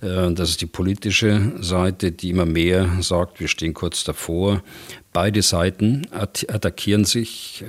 Äh, 0.00 0.32
das 0.32 0.50
ist 0.50 0.60
die 0.60 0.66
politische 0.66 1.52
Seite, 1.60 2.12
die 2.12 2.30
immer 2.30 2.46
mehr 2.46 2.88
sagt, 3.00 3.40
wir 3.40 3.48
stehen 3.48 3.74
kurz 3.74 4.04
davor. 4.04 4.62
Beide 5.12 5.42
Seiten 5.42 6.08
attackieren 6.10 7.04
sich 7.04 7.64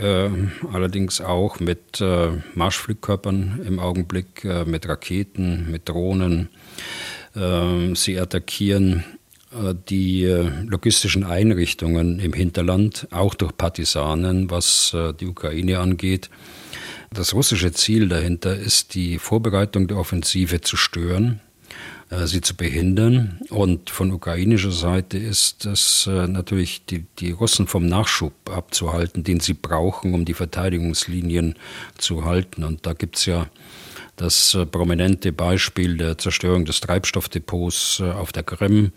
allerdings 0.73 1.21
auch 1.21 1.59
mit 1.59 2.03
Marschflugkörpern 2.55 3.61
im 3.63 3.79
Augenblick, 3.79 4.43
mit 4.65 4.87
Raketen, 4.89 5.69
mit 5.69 5.87
Drohnen. 5.87 6.49
Sie 7.93 8.19
attackieren 8.19 9.03
die 9.89 10.23
äh, 10.23 10.49
logistischen 10.65 11.23
Einrichtungen 11.23 12.19
im 12.19 12.33
Hinterland, 12.33 13.07
auch 13.11 13.35
durch 13.35 13.55
Partisanen, 13.55 14.49
was 14.51 14.93
äh, 14.93 15.13
die 15.13 15.27
Ukraine 15.27 15.79
angeht. 15.79 16.29
Das 17.11 17.33
russische 17.33 17.71
Ziel 17.71 18.09
dahinter 18.09 18.55
ist, 18.55 18.93
die 18.93 19.19
Vorbereitung 19.19 19.87
der 19.87 19.97
Offensive 19.97 20.61
zu 20.61 20.75
stören, 20.75 21.39
sie 22.25 22.41
zu 22.41 22.55
behindern. 22.55 23.39
Und 23.49 23.89
von 23.89 24.11
ukrainischer 24.11 24.71
Seite 24.71 25.17
ist 25.17 25.65
es 25.65 26.07
natürlich, 26.07 26.85
die, 26.85 27.05
die 27.19 27.31
Russen 27.31 27.67
vom 27.67 27.85
Nachschub 27.85 28.33
abzuhalten, 28.49 29.23
den 29.23 29.39
sie 29.39 29.53
brauchen, 29.53 30.13
um 30.13 30.25
die 30.25 30.33
Verteidigungslinien 30.33 31.55
zu 31.97 32.25
halten. 32.25 32.65
Und 32.65 32.85
da 32.85 32.91
gibt 32.93 33.15
es 33.15 33.27
ja 33.27 33.47
das 34.17 34.57
prominente 34.71 35.31
Beispiel 35.31 35.95
der 35.95 36.17
Zerstörung 36.17 36.65
des 36.65 36.81
Treibstoffdepots 36.81 38.01
auf 38.01 38.33
der 38.33 38.43
Krim 38.43 38.91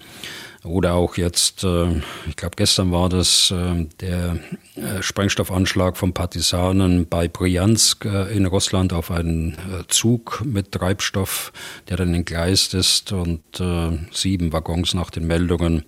oder 0.68 0.94
auch 0.94 1.16
jetzt, 1.16 1.64
äh, 1.64 2.00
ich 2.28 2.36
glaube 2.36 2.56
gestern 2.56 2.92
war 2.92 3.08
das 3.08 3.50
äh, 3.50 3.86
der 4.00 4.38
äh, 4.76 5.02
Sprengstoffanschlag 5.02 5.96
von 5.96 6.12
Partisanen 6.12 7.08
bei 7.08 7.28
Bryansk 7.28 8.04
in 8.04 8.46
Russland 8.46 8.92
auf 8.92 9.10
einen 9.10 9.56
Zug 9.88 10.42
mit 10.44 10.72
Treibstoff, 10.72 11.52
der 11.88 11.96
dann 11.96 12.14
entgleist 12.14 12.74
ist 12.74 13.12
und 13.12 13.40
sieben 14.12 14.52
Waggons 14.52 14.94
nach 14.94 15.10
den 15.10 15.26
Meldungen 15.26 15.84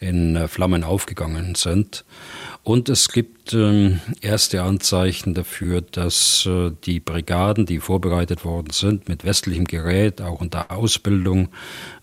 in 0.00 0.48
Flammen 0.48 0.84
aufgegangen 0.84 1.54
sind. 1.54 2.04
Und 2.64 2.88
es 2.88 3.08
gibt 3.08 3.54
ähm, 3.54 4.00
erste 4.20 4.62
Anzeichen 4.62 5.34
dafür, 5.34 5.80
dass 5.80 6.46
äh, 6.46 6.70
die 6.84 7.00
Brigaden, 7.00 7.66
die 7.66 7.80
vorbereitet 7.80 8.44
worden 8.44 8.70
sind, 8.70 9.08
mit 9.08 9.24
westlichem 9.24 9.64
Gerät, 9.64 10.22
auch 10.22 10.40
unter 10.40 10.70
Ausbildung 10.70 11.48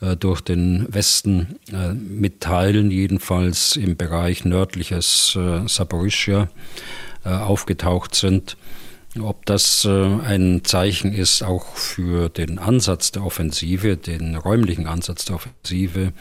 äh, 0.01 0.17
durch 0.17 0.41
den 0.41 0.85
Westen 0.93 1.59
äh, 1.71 1.93
mitteilen, 1.93 2.91
jedenfalls 2.91 3.77
im 3.77 3.95
Bereich 3.95 4.43
nördliches 4.43 5.37
Saporischia 5.67 6.49
aufgetaucht 7.23 8.15
sind. 8.15 8.55
Ob 9.21 9.45
das 9.45 9.85
äh, 9.85 9.89
ein 9.89 10.61
Zeichen 10.63 11.13
ist 11.13 11.43
auch 11.43 11.75
für 11.75 12.29
den 12.29 12.59
Ansatz 12.59 13.11
der 13.11 13.25
Offensive, 13.25 13.97
den 13.97 14.35
räumlichen 14.35 14.87
Ansatz 14.87 15.25
der 15.25 15.35
Offensive, 15.35 16.13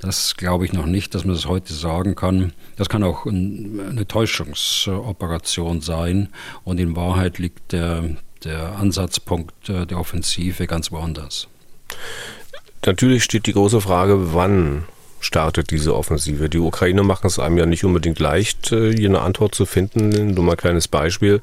das 0.00 0.36
glaube 0.36 0.64
ich 0.64 0.72
noch 0.72 0.86
nicht, 0.86 1.14
dass 1.14 1.24
man 1.24 1.34
das 1.34 1.46
heute 1.46 1.72
sagen 1.72 2.14
kann. 2.14 2.52
Das 2.76 2.88
kann 2.88 3.02
auch 3.02 3.26
eine 3.26 4.06
Täuschungsoperation 4.06 5.80
sein 5.80 6.28
und 6.64 6.78
in 6.78 6.96
Wahrheit 6.96 7.38
liegt 7.38 7.72
der, 7.72 8.16
der 8.44 8.76
Ansatzpunkt 8.76 9.68
äh, 9.68 9.86
der 9.86 9.98
Offensive 9.98 10.66
ganz 10.66 10.92
woanders. 10.92 11.48
Natürlich 12.84 13.24
steht 13.24 13.46
die 13.46 13.52
große 13.52 13.80
Frage, 13.80 14.34
wann 14.34 14.84
startet 15.24 15.70
diese 15.70 15.94
Offensive. 15.94 16.48
Die 16.48 16.58
Ukraine 16.58 17.02
machen 17.02 17.26
es 17.26 17.38
einem 17.38 17.58
ja 17.58 17.66
nicht 17.66 17.84
unbedingt 17.84 18.18
leicht, 18.18 18.72
äh, 18.72 18.92
hier 18.92 19.08
eine 19.08 19.20
Antwort 19.20 19.54
zu 19.54 19.66
finden. 19.66 20.34
Nur 20.34 20.44
mal 20.44 20.52
ein 20.52 20.58
kleines 20.58 20.88
Beispiel. 20.88 21.40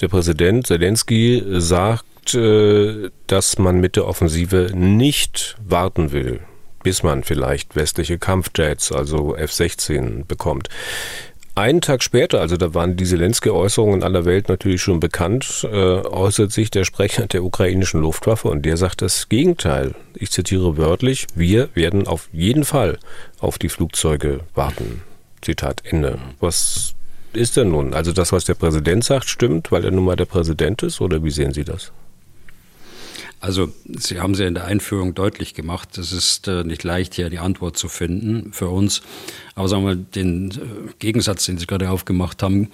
Der 0.00 0.08
Präsident 0.08 0.66
Zelensky 0.66 1.42
sagt, 1.58 2.34
äh, 2.34 3.10
dass 3.26 3.58
man 3.58 3.80
mit 3.80 3.96
der 3.96 4.06
Offensive 4.06 4.70
nicht 4.74 5.56
warten 5.66 6.12
will, 6.12 6.40
bis 6.82 7.02
man 7.02 7.24
vielleicht 7.24 7.76
westliche 7.76 8.18
Kampfjets, 8.18 8.92
also 8.92 9.36
F-16 9.36 10.24
bekommt. 10.26 10.68
Einen 11.54 11.82
Tag 11.82 12.02
später, 12.02 12.40
also 12.40 12.56
da 12.56 12.72
waren 12.72 12.96
die 12.96 13.04
Zelensky-Äußerungen 13.04 13.96
in 13.96 14.02
aller 14.02 14.24
Welt 14.24 14.48
natürlich 14.48 14.80
schon 14.80 15.00
bekannt, 15.00 15.68
äh, 15.70 15.76
äußert 15.76 16.50
sich 16.50 16.70
der 16.70 16.84
Sprecher 16.84 17.26
der 17.26 17.44
ukrainischen 17.44 18.00
Luftwaffe 18.00 18.48
und 18.48 18.62
der 18.62 18.78
sagt 18.78 19.02
das 19.02 19.28
Gegenteil. 19.28 19.94
Ich 20.14 20.30
zitiere 20.30 20.78
wörtlich, 20.78 21.26
wir 21.34 21.68
werden 21.74 22.06
auf 22.06 22.30
jeden 22.32 22.64
Fall 22.64 22.98
auf 23.38 23.58
die 23.58 23.68
Flugzeuge 23.68 24.40
warten. 24.54 25.02
Zitat 25.42 25.82
Ende. 25.84 26.18
Was 26.40 26.94
ist 27.34 27.58
denn 27.58 27.70
nun? 27.70 27.92
Also 27.92 28.12
das, 28.12 28.32
was 28.32 28.46
der 28.46 28.54
Präsident 28.54 29.04
sagt, 29.04 29.28
stimmt, 29.28 29.70
weil 29.70 29.84
er 29.84 29.90
nun 29.90 30.06
mal 30.06 30.16
der 30.16 30.24
Präsident 30.24 30.82
ist, 30.82 31.02
oder 31.02 31.22
wie 31.22 31.30
sehen 31.30 31.52
Sie 31.52 31.64
das? 31.64 31.92
Also 33.42 33.72
Sie 33.86 34.20
haben 34.20 34.34
es 34.34 34.38
ja 34.38 34.46
in 34.46 34.54
der 34.54 34.66
Einführung 34.66 35.14
deutlich 35.14 35.52
gemacht, 35.52 35.98
es 35.98 36.12
ist 36.12 36.46
äh, 36.46 36.62
nicht 36.62 36.84
leicht, 36.84 37.14
hier 37.14 37.28
die 37.28 37.40
Antwort 37.40 37.76
zu 37.76 37.88
finden 37.88 38.52
für 38.52 38.68
uns. 38.68 39.02
Aber 39.56 39.66
sagen 39.66 39.84
wir, 39.84 39.96
den 39.96 40.52
äh, 40.52 40.92
Gegensatz, 41.00 41.46
den 41.46 41.58
Sie 41.58 41.66
gerade 41.66 41.90
aufgemacht 41.90 42.40
haben, 42.44 42.70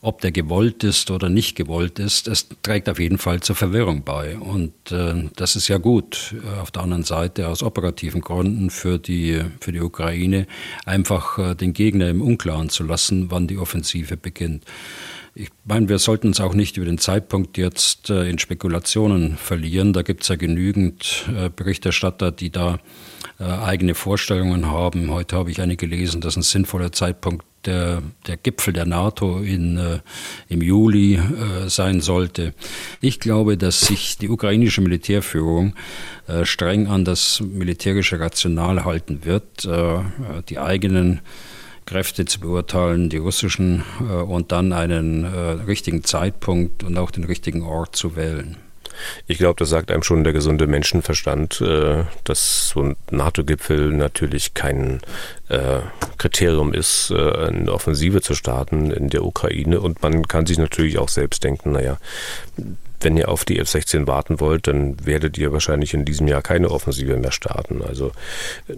ob 0.00 0.20
der 0.20 0.30
gewollt 0.30 0.84
ist 0.84 1.10
oder 1.10 1.28
nicht 1.28 1.56
gewollt 1.56 1.98
ist, 1.98 2.28
es 2.28 2.46
trägt 2.62 2.88
auf 2.88 3.00
jeden 3.00 3.18
Fall 3.18 3.40
zur 3.40 3.56
Verwirrung 3.56 4.04
bei. 4.04 4.38
Und 4.38 4.92
äh, 4.92 5.28
das 5.34 5.56
ist 5.56 5.66
ja 5.66 5.78
gut. 5.78 6.36
Äh, 6.44 6.60
auf 6.60 6.70
der 6.70 6.82
anderen 6.82 7.02
Seite 7.02 7.48
aus 7.48 7.64
operativen 7.64 8.20
Gründen 8.20 8.70
für 8.70 9.00
die, 9.00 9.42
für 9.60 9.72
die 9.72 9.80
Ukraine 9.80 10.46
einfach 10.86 11.36
äh, 11.38 11.54
den 11.56 11.72
Gegner 11.72 12.08
im 12.08 12.22
Unklaren 12.22 12.68
zu 12.68 12.84
lassen, 12.84 13.32
wann 13.32 13.48
die 13.48 13.58
Offensive 13.58 14.16
beginnt. 14.16 14.64
Ich 15.34 15.48
meine, 15.64 15.88
wir 15.88 15.98
sollten 15.98 16.26
uns 16.26 16.40
auch 16.40 16.52
nicht 16.52 16.76
über 16.76 16.84
den 16.84 16.98
Zeitpunkt 16.98 17.56
jetzt 17.56 18.10
äh, 18.10 18.28
in 18.28 18.38
Spekulationen 18.38 19.38
verlieren. 19.38 19.94
Da 19.94 20.02
gibt 20.02 20.22
es 20.22 20.28
ja 20.28 20.36
genügend 20.36 21.26
äh, 21.34 21.48
Berichterstatter, 21.48 22.30
die 22.32 22.50
da 22.50 22.78
äh, 23.40 23.44
eigene 23.44 23.94
Vorstellungen 23.94 24.66
haben. 24.66 25.10
Heute 25.10 25.36
habe 25.36 25.50
ich 25.50 25.62
eine 25.62 25.76
gelesen, 25.76 26.20
dass 26.20 26.36
ein 26.36 26.42
sinnvoller 26.42 26.92
Zeitpunkt 26.92 27.46
der, 27.64 28.02
der 28.26 28.36
Gipfel 28.36 28.74
der 28.74 28.84
NATO 28.84 29.38
in, 29.38 29.78
äh, 29.78 30.00
im 30.50 30.60
Juli 30.60 31.14
äh, 31.14 31.68
sein 31.68 32.02
sollte. 32.02 32.52
Ich 33.00 33.18
glaube, 33.18 33.56
dass 33.56 33.80
sich 33.80 34.18
die 34.18 34.28
ukrainische 34.28 34.82
Militärführung 34.82 35.74
äh, 36.26 36.44
streng 36.44 36.88
an 36.88 37.06
das 37.06 37.40
militärische 37.40 38.20
Rational 38.20 38.84
halten 38.84 39.24
wird. 39.24 39.64
Äh, 39.64 40.00
die 40.50 40.58
eigenen 40.58 41.20
Kräfte 41.86 42.24
zu 42.24 42.40
beurteilen, 42.40 43.08
die 43.08 43.18
russischen, 43.18 43.84
äh, 44.00 44.12
und 44.12 44.52
dann 44.52 44.72
einen 44.72 45.24
äh, 45.24 45.28
richtigen 45.66 46.04
Zeitpunkt 46.04 46.84
und 46.84 46.96
auch 46.98 47.10
den 47.10 47.24
richtigen 47.24 47.62
Ort 47.62 47.96
zu 47.96 48.16
wählen. 48.16 48.56
Ich 49.26 49.38
glaube, 49.38 49.56
das 49.58 49.70
sagt 49.70 49.90
einem 49.90 50.02
schon 50.02 50.22
der 50.22 50.32
gesunde 50.32 50.66
Menschenverstand, 50.66 51.60
äh, 51.60 52.04
dass 52.24 52.68
so 52.68 52.82
ein 52.82 52.96
NATO-Gipfel 53.10 53.92
natürlich 53.92 54.54
kein 54.54 55.00
Kriterium 56.16 56.72
ist, 56.72 57.12
eine 57.12 57.70
Offensive 57.70 58.22
zu 58.22 58.34
starten 58.34 58.90
in 58.90 59.10
der 59.10 59.22
Ukraine. 59.22 59.82
Und 59.82 60.00
man 60.00 60.26
kann 60.26 60.46
sich 60.46 60.56
natürlich 60.56 60.96
auch 60.96 61.10
selbst 61.10 61.44
denken, 61.44 61.72
naja, 61.72 61.98
wenn 63.00 63.18
ihr 63.18 63.28
auf 63.28 63.44
die 63.44 63.58
F-16 63.58 64.06
warten 64.06 64.40
wollt, 64.40 64.66
dann 64.66 65.04
werdet 65.04 65.36
ihr 65.36 65.52
wahrscheinlich 65.52 65.92
in 65.92 66.06
diesem 66.06 66.26
Jahr 66.26 66.40
keine 66.40 66.70
Offensive 66.70 67.18
mehr 67.18 67.32
starten. 67.32 67.82
Also 67.82 68.12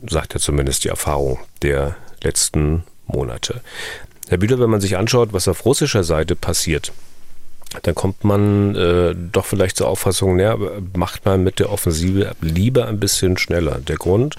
sagt 0.09 0.35
ja 0.35 0.41
zumindest 0.41 0.83
die 0.83 0.89
Erfahrung 0.89 1.39
der 1.63 1.95
letzten 2.25 2.83
Monate. 3.07 3.61
Herr 4.29 4.39
Bühler, 4.39 4.59
wenn 4.59 4.71
man 4.71 4.81
sich 4.81 4.97
anschaut, 4.97 5.33
was 5.33 5.49
auf 5.49 5.65
russischer 5.65 6.05
Seite 6.05 6.35
passiert, 6.35 6.93
dann 7.83 7.95
kommt 7.95 8.25
man 8.25 8.75
äh, 8.77 9.15
doch 9.33 9.45
vielleicht 9.45 9.77
zur 9.77 9.89
Auffassung, 9.89 10.37
naja, 10.37 10.57
macht 10.97 11.25
man 11.25 11.43
mit 11.43 11.59
der 11.59 11.73
Offensive 11.73 12.35
lieber 12.41 12.87
ein 12.87 13.01
bisschen 13.01 13.37
schneller. 13.37 13.81
Der 13.81 13.97
Grund, 13.97 14.37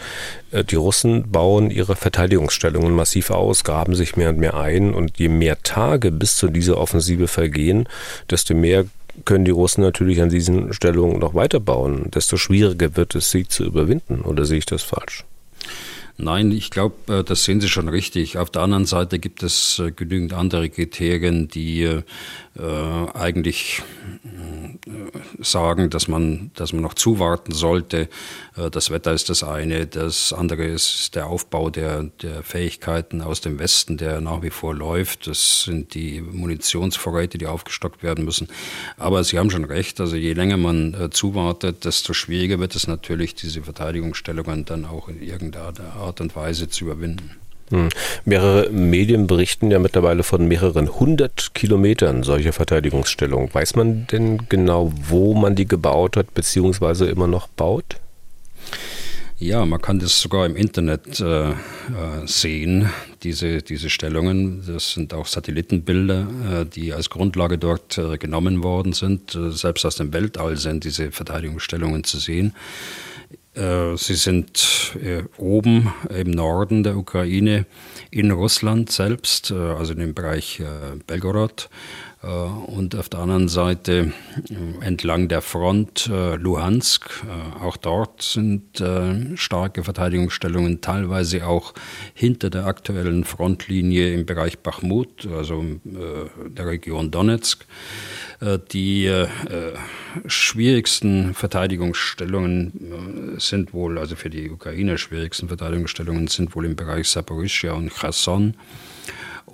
äh, 0.51 0.63
die 0.63 0.75
Russen 0.75 1.30
bauen 1.32 1.69
ihre 1.69 1.95
Verteidigungsstellungen 1.95 2.93
massiv 2.93 3.32
aus, 3.32 3.63
graben 3.63 3.95
sich 3.95 4.15
mehr 4.15 4.30
und 4.30 4.39
mehr 4.39 4.56
ein 4.56 4.93
und 4.93 5.19
je 5.19 5.30
mehr 5.30 5.62
Tage 5.63 6.12
bis 6.12 6.38
zu 6.38 6.47
dieser 6.47 6.78
Offensive 6.78 7.28
vergehen, 7.28 7.89
desto 8.30 8.54
mehr 8.54 8.86
können 9.23 9.45
die 9.45 9.51
Russen 9.51 9.82
natürlich 9.82 10.21
an 10.21 10.30
diesen 10.30 10.73
Stellungen 10.73 11.19
noch 11.19 11.36
weiterbauen, 11.36 12.12
desto 12.12 12.38
schwieriger 12.38 12.95
wird 12.95 13.15
es, 13.15 13.32
sie 13.32 13.47
zu 13.47 13.63
überwinden. 13.63 14.21
Oder 14.21 14.45
sehe 14.45 14.58
ich 14.58 14.65
das 14.65 14.84
falsch? 14.84 15.25
Nein, 16.17 16.51
ich 16.51 16.71
glaube, 16.71 16.95
äh, 17.13 17.23
das 17.25 17.43
sehen 17.43 17.60
Sie 17.60 17.67
schon 17.67 17.89
richtig. 17.89 18.38
Auf 18.38 18.49
der 18.49 18.62
anderen 18.62 18.86
Seite 18.86 19.19
gibt 19.19 19.43
es 19.43 19.80
äh, 19.80 19.91
genügend 19.91 20.32
andere 20.32 20.69
Kriterien, 20.69 21.49
die 21.49 21.84
äh, 21.84 22.04
eigentlich 23.13 23.82
sagen, 25.41 25.89
dass 25.89 26.08
man, 26.08 26.51
dass 26.54 26.71
man 26.71 26.84
noch 26.84 26.93
zuwarten 26.93 27.51
sollte. 27.51 28.08
Das 28.71 28.91
Wetter 28.91 29.12
ist 29.12 29.30
das 29.30 29.43
eine. 29.43 29.88
Das 29.88 30.32
andere 30.32 30.63
ist 30.63 31.15
der 31.15 31.28
Aufbau 31.28 31.69
der, 31.69 32.04
der 32.21 32.43
Fähigkeiten 32.43 33.21
aus 33.21 33.41
dem 33.41 33.60
Westen, 33.60 33.97
der 33.97 34.21
nach 34.21 34.41
wie 34.41 34.51
vor 34.51 34.73
läuft. 34.73 35.28
Das 35.28 35.63
sind 35.63 35.95
die 35.95 36.21
Munitionsvorräte, 36.21 37.38
die 37.38 37.47
aufgestockt 37.47 38.04
werden 38.04 38.23
müssen. 38.23 38.47
Aber 38.97 39.21
Sie 39.25 39.38
haben 39.38 39.49
schon 39.49 39.65
recht. 39.65 39.99
Also 39.99 40.15
je 40.15 40.32
länger 40.32 40.56
man 40.56 41.10
zuwartet, 41.12 41.84
desto 41.84 42.13
schwieriger 42.13 42.60
wird 42.60 42.75
es 42.75 42.88
natürlich, 42.88 43.36
diese 43.36 43.63
Verteidigungsstellungen 43.63 44.63
dann 44.63 44.86
auch 44.86 45.10
in 45.10 45.21
irgendeiner 45.21 45.93
Art 45.95 46.05
und 46.22 46.36
Weise 46.36 46.70
zu 46.70 46.86
überwinden. 46.86 47.32
Hm. 47.70 47.89
Mehrere 48.26 48.70
Medien 48.70 49.26
berichten 49.26 49.72
ja 49.72 49.80
mittlerweile 49.80 50.24
von 50.24 50.48
mehreren 50.48 51.00
hundert 51.00 51.56
Kilometern 51.56 52.22
solcher 52.22 52.54
Verteidigungsstellungen. 52.54 53.52
Weiß 53.52 53.76
man 53.76 54.06
denn 54.08 54.48
genau, 54.50 54.94
wo 55.10 55.34
man 55.34 55.56
die 55.56 55.68
gebaut 55.68 56.15
hat, 56.15 56.34
beziehungsweise 56.36 57.08
immer 57.08 57.28
noch 57.28 57.48
baut? 57.48 57.96
Ja, 59.38 59.65
man 59.65 59.82
kann 59.82 60.00
das 60.00 60.22
sogar 60.22 60.46
im 60.46 60.56
Internet 60.56 61.20
äh, 61.20 61.50
äh, 61.50 61.54
sehen, 62.26 62.89
diese, 63.24 63.62
diese 63.62 63.89
Stellungen. 63.89 64.63
Das 64.65 64.94
sind 64.94 65.13
auch 65.13 65.28
Satellitenbilder, 65.28 66.28
äh, 66.62 66.65
die 66.65 66.94
als 66.94 67.10
Grundlage 67.10 67.58
dort 67.58 67.98
äh, 67.98 68.18
genommen 68.18 68.63
worden 68.63 68.94
sind. 68.94 69.36
Äh, 69.36 69.52
selbst 69.52 69.86
aus 69.86 69.98
dem 69.98 70.13
Weltall 70.13 70.56
sind 70.56 70.86
diese 70.86 71.12
Verteidigungsstellungen 71.12 72.06
zu 72.06 72.18
sehen. 72.18 72.54
Äh, 73.56 73.98
sie 73.98 74.15
sind 74.15 74.98
oben 75.38 75.94
im 76.10 76.32
Norden 76.32 76.84
der 76.84 76.96
Ukraine, 76.96 77.65
in 78.12 78.32
Russland 78.32 78.91
selbst, 78.91 79.52
also 79.52 79.94
in 79.94 80.00
dem 80.00 80.13
Bereich 80.13 80.62
Belgorod. 81.06 81.70
äh, 81.70 82.14
und 82.26 82.96
auf 82.96 83.10
der 83.10 83.20
anderen 83.20 83.50
Seite 83.50 84.14
äh, 84.50 84.86
entlang 84.86 85.28
der 85.28 85.42
Front 85.42 86.08
äh, 86.08 86.36
Luhansk. 86.36 87.10
Auch 87.62 87.78
dort 87.78 88.22
sind 88.22 88.84
starke 89.36 89.84
Verteidigungsstellungen, 89.84 90.82
teilweise 90.82 91.48
auch 91.48 91.74
hinter 92.14 92.50
der 92.50 92.66
aktuellen 92.66 93.24
Frontlinie 93.24 94.14
im 94.14 94.26
Bereich 94.26 94.60
Bachmut, 94.60 95.28
also 95.28 95.64
der 95.84 96.68
Region 96.68 97.12
Donetsk. 97.12 97.66
Die 98.72 99.26
schwierigsten 100.26 101.34
Verteidigungsstellungen 101.34 103.36
sind 103.38 103.74
wohl, 103.74 103.98
also 103.98 104.16
für 104.16 104.30
die 104.30 104.50
Ukraine 104.50 104.98
schwierigsten 104.98 105.48
Verteidigungsstellungen 105.48 106.28
sind 106.28 106.56
wohl 106.56 106.66
im 106.66 106.76
Bereich 106.76 107.10
Saporischia 107.10 107.74
und 107.74 107.94
Cherson. 107.94 108.56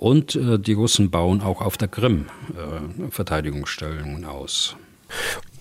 Und 0.02 0.34
äh, 0.34 0.58
die 0.58 0.72
Russen 0.72 1.12
bauen 1.12 1.42
auch 1.42 1.60
auf 1.60 1.76
der 1.76 1.86
Krim 1.86 2.26
äh, 2.56 3.08
Verteidigungsstellungen 3.12 4.24
aus. 4.24 4.74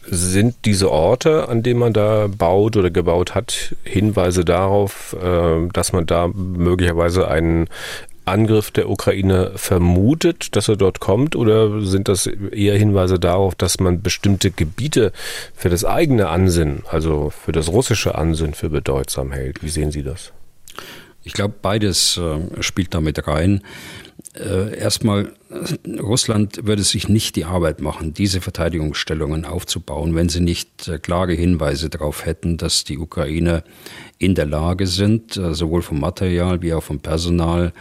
Sind 0.08 0.56
diese 0.66 0.90
Orte, 0.90 1.48
an 1.48 1.62
denen 1.62 1.80
man 1.80 1.94
da 1.94 2.26
baut 2.28 2.76
oder 2.76 2.90
gebaut 2.90 3.36
hat, 3.36 3.76
Hinweise 3.84 4.44
darauf, 4.44 5.16
äh, 5.22 5.68
dass 5.72 5.94
man 5.94 6.08
da 6.08 6.28
möglicherweise 6.28 7.28
einen 7.28 7.68
Angriff 8.26 8.72
der 8.72 8.90
Ukraine 8.90 9.52
vermutet, 9.58 10.56
dass 10.56 10.70
er 10.70 10.76
dort 10.76 11.00
kommt? 11.00 11.36
Oder 11.36 11.82
sind 11.82 12.08
das 12.08 12.26
eher 12.26 12.76
Hinweise 12.76 13.20
darauf, 13.20 13.54
dass 13.54 13.80
man 13.80 14.02
bestimmte 14.02 14.50
Gebiete 14.50 15.12
für 15.54 15.70
das 15.70 15.86
eigene 15.86 16.30
Ansinnen, 16.30 16.82
also 16.90 17.30
für 17.30 17.52
das 17.52 17.70
russische 17.70 18.16
Ansinnen, 18.16 18.56
für 18.56 18.72
bedeutsam 18.72 19.34
hält? 19.34 19.62
Wie 19.62 19.70
sehen 19.70 19.92
Sie 19.92 20.02
das? 20.02 20.34
Ich 21.24 21.34
glaube, 21.34 21.54
beides 21.62 22.18
äh, 22.18 22.64
spielt 22.64 22.96
damit 22.96 23.28
rein. 23.28 23.62
Äh, 24.34 24.78
erstmal, 24.78 25.34
Russland 26.00 26.66
würde 26.66 26.84
sich 26.84 27.10
nicht 27.10 27.36
die 27.36 27.44
Arbeit 27.44 27.82
machen, 27.82 28.14
diese 28.14 28.40
Verteidigungsstellungen 28.40 29.44
aufzubauen, 29.44 30.16
wenn 30.16 30.30
sie 30.30 30.40
nicht 30.40 30.88
äh, 30.88 31.00
klare 31.00 31.34
Hinweise 31.34 31.90
darauf 31.90 32.26
hätten, 32.26 32.56
dass 32.56 32.86
die 32.86 32.98
Ukrainer 32.98 33.64
in 34.20 34.34
der 34.34 34.46
Lage 34.46 34.88
sind, 34.88 35.36
äh, 35.36 35.54
sowohl 35.54 35.82
vom 35.82 36.00
Material 36.00 36.62
wie 36.62 36.74
auch 36.74 36.84
vom 36.84 37.00
Personal, 37.00 37.74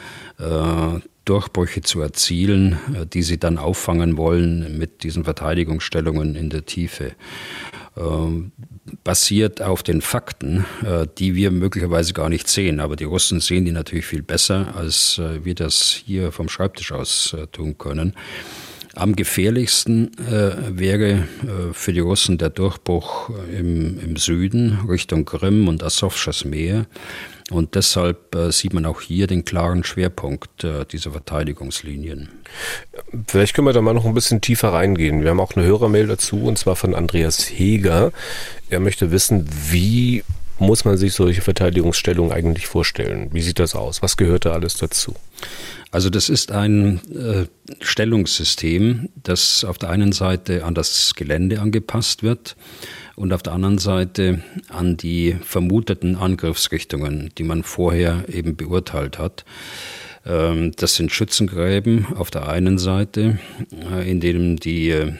Durchbrüche 1.26 1.82
zu 1.82 2.00
erzielen, 2.00 2.78
die 3.12 3.22
sie 3.22 3.38
dann 3.38 3.58
auffangen 3.58 4.16
wollen 4.16 4.78
mit 4.78 5.02
diesen 5.02 5.24
Verteidigungsstellungen 5.24 6.34
in 6.34 6.48
der 6.48 6.64
Tiefe. 6.64 7.12
Ähm, 8.00 8.52
basiert 9.04 9.62
auf 9.62 9.82
den 9.82 10.00
Fakten, 10.00 10.64
äh, 10.84 11.06
die 11.18 11.34
wir 11.34 11.50
möglicherweise 11.50 12.12
gar 12.12 12.28
nicht 12.28 12.48
sehen. 12.48 12.80
Aber 12.80 12.96
die 12.96 13.04
Russen 13.04 13.40
sehen 13.40 13.64
die 13.64 13.72
natürlich 13.72 14.06
viel 14.06 14.22
besser, 14.22 14.74
als 14.76 15.18
äh, 15.18 15.44
wir 15.44 15.54
das 15.54 16.02
hier 16.04 16.32
vom 16.32 16.48
Schreibtisch 16.48 16.92
aus 16.92 17.34
äh, 17.34 17.46
tun 17.46 17.78
können. 17.78 18.14
Am 18.96 19.14
gefährlichsten 19.14 20.10
äh, 20.18 20.56
wäre 20.76 21.28
für 21.72 21.92
die 21.92 22.00
Russen 22.00 22.38
der 22.38 22.50
Durchbruch 22.50 23.30
im, 23.56 24.00
im 24.00 24.16
Süden 24.16 24.80
Richtung 24.88 25.24
Krim 25.24 25.68
und 25.68 25.84
Asowschas 25.84 26.44
Meer. 26.44 26.86
Und 27.50 27.74
deshalb 27.74 28.34
äh, 28.34 28.52
sieht 28.52 28.72
man 28.72 28.86
auch 28.86 29.00
hier 29.00 29.26
den 29.26 29.44
klaren 29.44 29.82
Schwerpunkt 29.82 30.62
äh, 30.64 30.84
dieser 30.86 31.10
Verteidigungslinien. 31.10 32.28
Vielleicht 33.26 33.54
können 33.54 33.66
wir 33.66 33.72
da 33.72 33.82
mal 33.82 33.92
noch 33.92 34.04
ein 34.04 34.14
bisschen 34.14 34.40
tiefer 34.40 34.72
reingehen. 34.72 35.22
Wir 35.22 35.30
haben 35.30 35.40
auch 35.40 35.56
eine 35.56 35.66
Hörermail 35.66 36.06
dazu, 36.06 36.44
und 36.44 36.58
zwar 36.58 36.76
von 36.76 36.94
Andreas 36.94 37.50
Heger. 37.50 38.12
Er 38.68 38.80
möchte 38.80 39.10
wissen, 39.10 39.48
wie 39.70 40.22
muss 40.60 40.84
man 40.84 40.96
sich 40.96 41.14
solche 41.14 41.40
Verteidigungsstellungen 41.40 42.32
eigentlich 42.32 42.66
vorstellen? 42.66 43.30
Wie 43.32 43.40
sieht 43.40 43.58
das 43.58 43.74
aus? 43.74 44.02
Was 44.02 44.16
gehört 44.16 44.44
da 44.44 44.52
alles 44.52 44.76
dazu? 44.76 45.14
Also 45.90 46.10
das 46.10 46.28
ist 46.28 46.52
ein 46.52 47.00
äh, 47.12 47.46
Stellungssystem, 47.80 49.08
das 49.22 49.64
auf 49.64 49.78
der 49.78 49.90
einen 49.90 50.12
Seite 50.12 50.64
an 50.64 50.74
das 50.74 51.14
Gelände 51.16 51.60
angepasst 51.60 52.22
wird 52.22 52.56
und 53.20 53.34
auf 53.34 53.42
der 53.42 53.52
anderen 53.52 53.76
Seite 53.76 54.42
an 54.70 54.96
die 54.96 55.36
vermuteten 55.42 56.16
Angriffsrichtungen, 56.16 57.30
die 57.36 57.42
man 57.42 57.62
vorher 57.62 58.24
eben 58.28 58.56
beurteilt 58.56 59.18
hat. 59.18 59.44
Ähm, 60.24 60.72
das 60.76 60.94
sind 60.94 61.12
Schützengräben 61.12 62.06
auf 62.16 62.30
der 62.30 62.48
einen 62.48 62.78
Seite, 62.78 63.38
äh, 63.92 64.10
in 64.10 64.20
denen 64.20 64.56
die, 64.56 64.88
äh, 64.88 65.12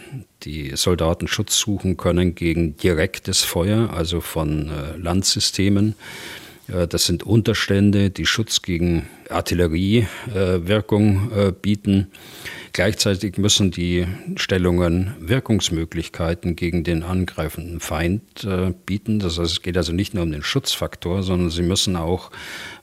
die 0.44 0.74
Soldaten 0.76 1.28
Schutz 1.28 1.58
suchen 1.58 1.98
können 1.98 2.34
gegen 2.34 2.74
direktes 2.78 3.42
Feuer, 3.42 3.90
also 3.90 4.22
von 4.22 4.70
äh, 4.70 4.96
Landsystemen. 4.96 5.94
Das 6.88 7.04
sind 7.04 7.24
Unterstände, 7.24 8.10
die 8.10 8.26
Schutz 8.26 8.62
gegen 8.62 9.08
Artilleriewirkung 9.28 11.52
bieten. 11.60 12.12
Gleichzeitig 12.72 13.37
müssen 13.37 13.70
die 13.70 14.06
Stellungen 14.37 15.14
Wirkungsmöglichkeiten 15.18 16.54
gegen 16.54 16.85
den 16.85 17.02
angreifenden 17.02 17.80
Feind 17.80 18.44
äh, 18.44 18.72
bieten. 18.87 19.18
Das 19.18 19.38
heißt, 19.38 19.52
es 19.52 19.62
geht 19.62 19.76
also 19.76 19.92
nicht 19.92 20.14
nur 20.14 20.22
um 20.22 20.30
den 20.30 20.42
Schutzfaktor, 20.42 21.22
sondern 21.22 21.50
sie 21.50 21.62
müssen 21.62 21.96
auch 21.96 22.30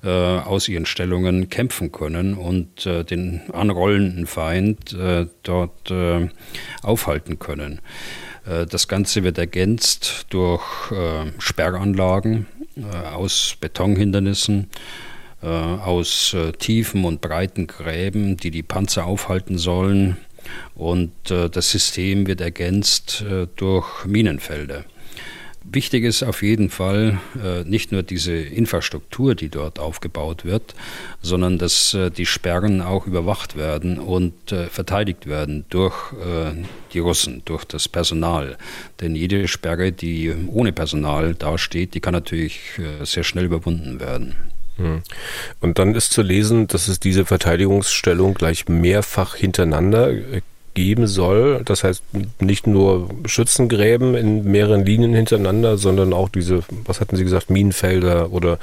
äh, 0.04 0.10
aus 0.10 0.68
ihren 0.68 0.86
Stellungen 0.86 1.50
kämpfen 1.50 1.92
können 1.92 2.34
und 2.34 2.86
äh, 2.86 3.06
den 3.06 3.42
anrollenden 3.54 4.28
Feind 4.28 4.94
äh, 4.94 5.28
dort 5.44 5.90
äh, 5.90 6.28
aufhalten 6.82 7.40
können. 7.40 7.80
Äh, 8.46 8.66
das 8.66 8.88
Ganze 8.90 9.24
wird 9.24 9.38
ergänzt 9.38 10.26
durch 10.30 10.64
Sperranlagen 11.40 12.46
aus 13.14 13.56
Betonhindernissen, 13.60 14.70
aus 15.42 16.34
äh, 16.34 16.52
tiefen 16.54 17.06
und 17.06 17.22
breiten 17.22 17.68
Gräben, 17.68 18.38
die 18.38 18.52
die 18.52 18.64
Panzer 18.64 19.06
aufhalten 19.06 19.58
sollen. 19.58 20.18
Und 20.74 21.30
äh, 21.30 21.50
das 21.50 21.70
System 21.70 22.26
wird 22.28 22.42
ergänzt 22.42 23.24
durch 23.56 24.06
Minenfelder. 24.06 24.84
Wichtig 25.70 26.06
ist 26.06 26.24
auf 26.24 26.44
jeden 26.44 26.70
Fall 26.70 27.20
nicht 27.66 27.92
nur 27.92 28.02
diese 28.02 28.32
Infrastruktur, 28.32 29.36
die 29.36 29.50
dort 29.50 29.80
aufgebaut 29.80 30.46
wird, 30.46 30.74
sondern 31.22 31.58
dass 31.58 31.98
die 32.16 32.26
Sperren 32.26 32.82
auch 32.82 33.06
überwacht 33.06 33.58
werden 33.58 34.00
und 34.00 34.34
verteidigt 34.70 35.28
werden 35.28 35.66
durch 35.70 35.94
die 36.94 37.00
Russen, 37.00 37.42
durch 37.44 37.66
das 37.66 37.90
Personal. 37.90 38.58
Denn 39.02 39.14
jede 39.14 39.50
Sperre, 39.50 39.92
die 39.92 40.34
ohne 40.48 40.72
Personal 40.72 41.36
dasteht, 41.36 41.96
die 41.96 42.00
kann 42.00 42.14
natürlich 42.14 42.80
sehr 43.04 43.26
schnell 43.26 43.44
überwunden 43.44 44.00
werden. 44.00 44.36
Hm. 44.78 45.02
Und 45.60 45.80
dann 45.80 45.96
ist 45.96 46.12
zu 46.12 46.22
lesen, 46.22 46.68
dass 46.68 46.88
es 46.88 47.00
diese 47.00 47.26
Verteidigungsstellung 47.26 48.34
gleich 48.34 48.68
mehrfach 48.68 49.36
hintereinander 49.36 50.12
äh, 50.12 50.42
geben 50.74 51.08
soll. 51.08 51.64
Das 51.66 51.84
heißt 51.84 52.04
nicht 52.40 52.68
nur 52.68 53.10
Schützengräben 53.26 54.14
in 54.14 54.44
mehreren 54.44 54.86
Linien 54.86 55.14
hintereinander, 55.14 55.78
sondern 55.78 56.14
auch 56.14 56.30
diese, 56.30 56.64
was 56.86 57.02
hatten 57.02 57.16
Sie 57.16 57.24
gesagt, 57.24 57.50
Minenfelder 57.50 58.32
oder 58.32 58.60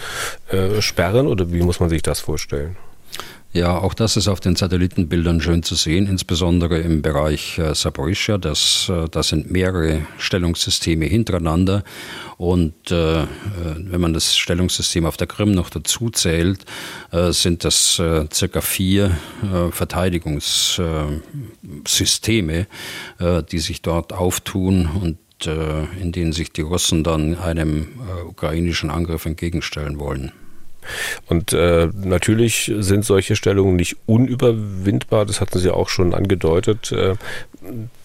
äh, 0.49 0.81
Sperren 0.81 1.27
oder 1.27 1.53
wie 1.53 1.63
muss 1.63 1.81
man 1.81 1.89
sich 1.89 2.03
das 2.03 2.21
vorstellen? 2.21 2.77
Ja, 3.55 3.79
auch 3.79 3.95
das 3.95 4.17
ist 4.17 4.27
auf 4.27 4.41
den 4.41 4.57
Satellitenbildern 4.57 5.41
schön 5.41 5.63
zu 5.63 5.77
sehen, 5.77 6.09
insbesondere 6.09 6.81
im 6.81 7.03
Bereich 7.03 7.57
äh, 7.57 7.73
Saporischia. 7.73 8.37
Das, 8.37 8.91
äh, 8.91 9.09
das 9.09 9.29
sind 9.29 9.49
mehrere 9.49 10.09
Stellungssysteme 10.19 11.05
hintereinander. 11.05 11.85
Und 12.37 12.91
äh, 12.91 13.23
äh, 13.23 13.27
wenn 13.79 14.01
man 14.01 14.13
das 14.13 14.37
Stellungssystem 14.37 15.07
auf 15.07 15.17
der 15.17 15.29
Krim 15.29 15.53
noch 15.53 15.71
dazu 15.71 16.11
zählt, 16.11 16.65
äh, 17.13 17.31
sind 17.31 17.63
das 17.63 18.01
äh, 18.01 18.27
circa 18.33 18.61
vier 18.61 19.17
äh, 19.45 19.71
Verteidigungssysteme, 19.71 22.67
die 23.53 23.59
sich 23.61 23.83
dort 23.83 24.13
auftun 24.13 24.87
und 24.87 25.19
in 25.47 26.11
denen 26.11 26.33
sich 26.33 26.51
die 26.53 26.63
Russen 26.63 27.05
dann 27.05 27.37
einem 27.37 27.87
ukrainischen 28.27 28.91
Angriff 28.91 29.27
entgegenstellen 29.27 30.01
wollen. 30.01 30.33
Und 31.27 31.53
äh, 31.53 31.89
natürlich 31.95 32.73
sind 32.79 33.05
solche 33.05 33.37
Stellungen 33.37 33.77
nicht 33.77 33.97
unüberwindbar, 34.07 35.27
das 35.27 35.41
hatten 35.41 35.59
Sie 35.59 35.71
auch 35.71 35.89
schon 35.89 36.15
angedeutet, 36.15 36.93
äh, 36.93 37.15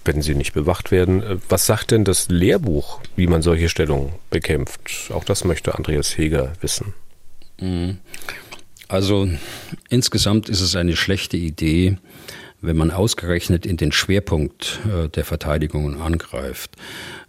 wenn 0.06 0.22
sie 0.22 0.36
nicht 0.36 0.54
bewacht 0.54 0.92
werden. 0.92 1.22
Äh, 1.22 1.38
was 1.50 1.66
sagt 1.66 1.92
denn 1.92 2.04
das 2.04 2.30
Lehrbuch, 2.30 3.02
wie 3.16 3.28
man 3.28 3.42
solche 3.42 3.70
Stellungen 3.70 4.14
bekämpft? 4.30 5.12
Auch 5.14 5.24
das 5.24 5.44
möchte 5.44 5.76
Andreas 5.76 6.18
Heger 6.18 6.54
wissen. 6.62 6.94
Mhm. 7.60 7.98
Also 8.88 9.30
insgesamt 9.90 10.50
ist 10.50 10.62
es 10.62 10.76
eine 10.76 10.96
schlechte 10.96 11.38
Idee, 11.38 11.98
wenn 12.62 12.76
man 12.76 12.92
ausgerechnet 12.92 13.66
in 13.66 13.78
den 13.78 13.92
Schwerpunkt 13.92 14.80
äh, 14.86 15.10
der 15.10 15.26
Verteidigung 15.26 16.02
angreift. 16.02 16.72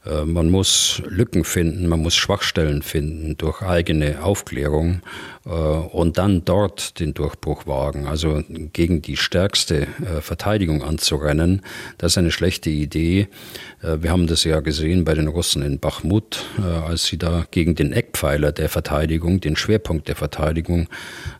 Äh, 0.05 0.25
man 0.25 0.51
muss 0.51 1.03
Lücken 1.07 1.45
finden, 1.45 1.87
man 1.89 2.01
muss 2.01 2.15
Schwachstellen 2.15 2.83
finden 2.83 3.37
durch 3.37 3.63
eigene 3.63 4.23
Aufklärung 4.23 5.03
äh, 5.45 5.51
und 5.51 6.19
dann 6.19 6.45
dort 6.45 7.01
den 7.01 7.15
Durchbruch 7.15 7.67
wagen. 7.67 8.07
Also 8.07 8.43
gegen 8.73 9.03
die 9.03 9.17
stärkste 9.17 9.87
Verteidigung 10.21 10.83
anzurennen, 10.83 11.63
das 11.99 12.13
ist 12.13 12.19
eine 12.19 12.31
schlechte 12.31 12.71
Idee. 12.71 13.29
Wir 13.83 14.11
haben 14.11 14.27
das 14.27 14.45
ja 14.45 14.61
gesehen 14.61 15.05
bei 15.05 15.15
den 15.15 15.29
Russen 15.29 15.63
in 15.63 15.79
Bachmut, 15.79 16.47
als 16.87 17.07
sie 17.07 17.19
da 17.19 17.47
gegen 17.51 17.75
den 17.75 17.93
Eckpfeiler 17.93 18.53
der 18.53 18.69
Verteidigung, 18.69 19.41
den 19.41 19.57
Schwerpunkt 19.57 20.09
der 20.09 20.17
Verteidigung 20.17 20.89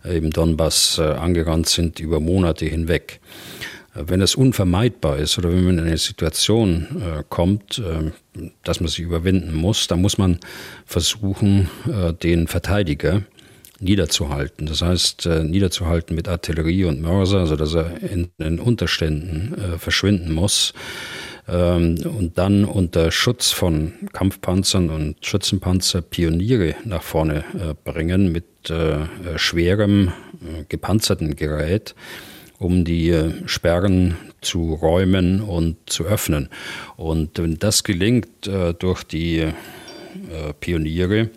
im 0.05 0.31
Donbass 0.31 0.99
angerannt 0.99 1.69
sind 1.69 2.01
über 2.01 2.21
Monate 2.21 2.67
hinweg 2.67 3.21
wenn 3.95 4.21
es 4.21 4.35
unvermeidbar 4.35 5.19
ist 5.19 5.37
oder 5.39 5.51
wenn 5.51 5.65
man 5.65 5.79
in 5.79 5.87
eine 5.87 5.99
Situation 5.99 6.87
äh, 7.01 7.25
kommt, 7.29 7.79
äh, 7.79 8.13
dass 8.63 8.81
man 8.81 8.89
sich 8.89 9.01
überwinden 9.01 9.55
muss, 9.55 9.89
dann 9.89 10.01
muss 10.01 10.19
man 10.19 10.39
versuchen, 10.85 11.69
äh, 11.89 12.13
den 12.13 12.47
Verteidiger 12.47 13.23
niederzuhalten. 13.81 14.67
Das 14.67 14.83
heißt, 14.83 15.27
äh, 15.27 15.43
niederzuhalten 15.43 16.15
mit 16.15 16.29
Artillerie 16.29 16.85
und 16.85 17.01
Mörser, 17.01 17.47
sodass 17.47 17.75
er 17.75 18.03
in 18.03 18.29
den 18.39 18.61
Unterständen 18.61 19.55
äh, 19.59 19.79
verschwinden 19.79 20.33
muss 20.33 20.75
ähm, 21.49 21.97
und 22.05 22.39
dann 22.39 22.65
unter 22.65 23.11
Schutz 23.11 23.51
von 23.51 23.95
Kampfpanzern 24.13 24.91
und 24.91 25.25
Schützenpanzer 25.25 26.03
Pioniere 26.03 26.77
nach 26.85 27.03
vorne 27.03 27.45
äh, 27.55 27.75
bringen 27.91 28.31
mit 28.31 28.45
schwerem 29.37 30.13
gepanzerten 30.69 31.35
Gerät 31.35 31.95
um 32.61 32.85
die 32.85 33.09
äh, 33.09 33.33
Sperren 33.47 34.17
zu 34.43 34.75
räumen 34.75 35.41
und 35.41 35.77
zu 35.87 36.05
öffnen. 36.05 36.51
Und 36.97 37.39
wenn 37.39 37.59
das 37.59 37.83
gelingt 37.83 38.47
äh, 38.47 38.75
durch 38.75 39.03
die 39.03 39.39
äh, 39.39 39.53
Pioniere 40.61 41.31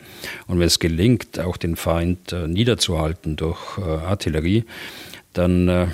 und 0.47 0.59
wenn 0.59 0.67
es 0.67 0.79
gelingt, 0.79 1.39
auch 1.39 1.57
den 1.57 1.75
Feind 1.75 2.35
niederzuhalten 2.47 3.35
durch 3.35 3.77
Artillerie, 3.77 4.65
dann 5.33 5.67
äh, 5.67 5.87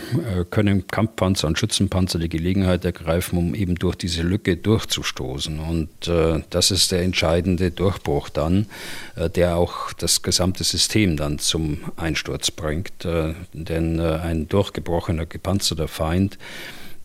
können 0.49 0.87
Kampfpanzer 0.87 1.47
und 1.47 1.57
Schützenpanzer 1.57 2.19
die 2.19 2.29
Gelegenheit 2.29 2.83
ergreifen, 2.83 3.37
um 3.37 3.55
eben 3.55 3.75
durch 3.75 3.95
diese 3.95 4.21
Lücke 4.21 4.57
durchzustoßen. 4.57 5.59
Und 5.59 6.07
äh, 6.07 6.43
das 6.49 6.71
ist 6.71 6.91
der 6.91 7.01
entscheidende 7.01 7.71
Durchbruch 7.71 8.29
dann, 8.29 8.67
äh, 9.15 9.29
der 9.29 9.55
auch 9.55 9.93
das 9.93 10.21
gesamte 10.21 10.63
System 10.63 11.15
dann 11.15 11.39
zum 11.39 11.79
Einsturz 11.95 12.51
bringt. 12.51 13.05
Äh, 13.05 13.33
denn 13.53 13.99
äh, 13.99 14.19
ein 14.21 14.49
durchgebrochener, 14.49 15.25
gepanzerter 15.25 15.87
Feind, 15.87 16.37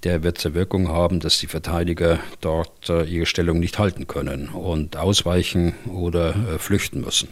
der 0.03 0.23
wird 0.23 0.37
zur 0.39 0.55
Wirkung 0.55 0.89
haben, 0.89 1.21
dass 1.21 1.39
die 1.39 1.47
Verteidiger 1.47 2.19
dort 2.41 2.91
äh, 2.91 3.05
ihre 3.05 3.27
Stellung 3.27 3.61
nicht 3.61 3.79
halten 3.79 4.07
können 4.07 4.49
und 4.49 4.97
ausweichen 4.97 5.75
oder 5.87 6.35
flüchten 6.59 7.01
müssen. 7.01 7.29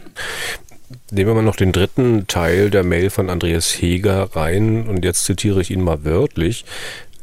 Nehmen 1.11 1.29
wir 1.29 1.35
mal 1.35 1.43
noch 1.43 1.55
den 1.55 1.71
dritten 1.71 2.27
Teil 2.27 2.69
der 2.69 2.83
Mail 2.83 3.09
von 3.09 3.29
Andreas 3.29 3.69
Heger 3.69 4.29
rein 4.35 4.87
und 4.87 5.05
jetzt 5.05 5.25
zitiere 5.25 5.61
ich 5.61 5.71
ihn 5.71 5.81
mal 5.81 6.03
wörtlich. 6.03 6.65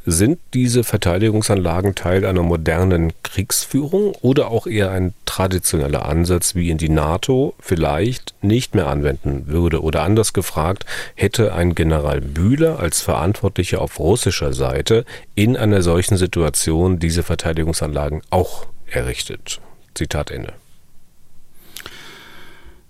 Sind 0.06 0.38
diese 0.54 0.82
Verteidigungsanlagen 0.82 1.94
Teil 1.94 2.24
einer 2.24 2.42
modernen 2.42 3.12
Kriegsführung 3.22 4.14
oder 4.22 4.50
auch 4.50 4.66
eher 4.66 4.90
ein 4.90 5.12
traditioneller 5.26 6.06
Ansatz, 6.06 6.54
wie 6.54 6.70
ihn 6.70 6.78
die 6.78 6.88
NATO 6.88 7.54
vielleicht 7.60 8.34
nicht 8.40 8.74
mehr 8.74 8.86
anwenden 8.86 9.46
würde? 9.46 9.82
Oder 9.82 10.02
anders 10.02 10.32
gefragt, 10.32 10.86
hätte 11.14 11.52
ein 11.54 11.74
General 11.74 12.22
Bühler 12.22 12.80
als 12.80 13.02
Verantwortlicher 13.02 13.82
auf 13.82 14.00
russischer 14.00 14.54
Seite 14.54 15.04
in 15.34 15.56
einer 15.56 15.82
solchen 15.82 16.16
Situation 16.16 16.98
diese 16.98 17.22
Verteidigungsanlagen 17.22 18.22
auch 18.30 18.66
errichtet? 18.86 19.60
Zitat 19.94 20.30
Ende. 20.30 20.54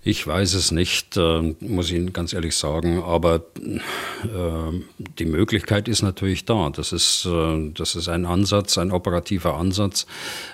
Ich 0.03 0.25
weiß 0.25 0.55
es 0.55 0.71
nicht, 0.71 1.15
äh, 1.15 1.53
muss 1.59 1.89
ich 1.89 1.93
Ihnen 1.93 2.11
ganz 2.11 2.33
ehrlich 2.33 2.55
sagen, 2.55 3.03
aber 3.03 3.43
äh, 3.59 4.79
die 5.19 5.25
Möglichkeit 5.25 5.87
ist 5.87 6.01
natürlich 6.01 6.45
da. 6.45 6.71
Das 6.71 6.91
ist, 6.91 7.27
äh, 7.27 7.71
das 7.75 7.95
ist 7.95 8.09
ein 8.09 8.25
Ansatz, 8.25 8.79
ein 8.79 8.91
operativer 8.91 9.55
Ansatz, 9.55 10.07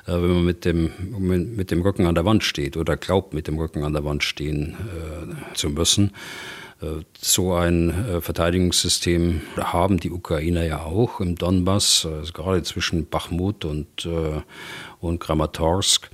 äh, 0.05 0.12
wenn 0.12 0.33
man 0.33 0.45
mit 0.45 0.65
dem, 0.65 0.91
mit 1.55 1.71
dem 1.71 1.81
Rücken 1.81 2.07
an 2.07 2.15
der 2.15 2.25
Wand 2.25 2.43
steht 2.43 2.75
oder 2.75 2.97
glaubt, 2.97 3.33
mit 3.33 3.47
dem 3.47 3.57
Rücken 3.57 3.86
an 3.86 3.93
der 3.93 4.03
Wand 4.03 4.25
stehen 4.25 4.75
äh, 4.75 5.55
zu 5.55 5.69
müssen. 5.69 6.12
Äh, 6.81 7.05
so 7.17 7.53
ein 7.53 8.19
Verteidigungssystem 8.19 9.43
haben 9.55 10.01
die 10.01 10.12
Ukrainer 10.12 10.65
ja 10.65 10.83
auch 10.83 11.21
im 11.21 11.38
Donbass, 11.38 12.05
gerade 12.33 12.63
zwischen 12.63 13.07
Bachmut 13.07 13.63
und, 13.63 14.07
und 14.99 15.19
Kramatorsk. 15.19 16.10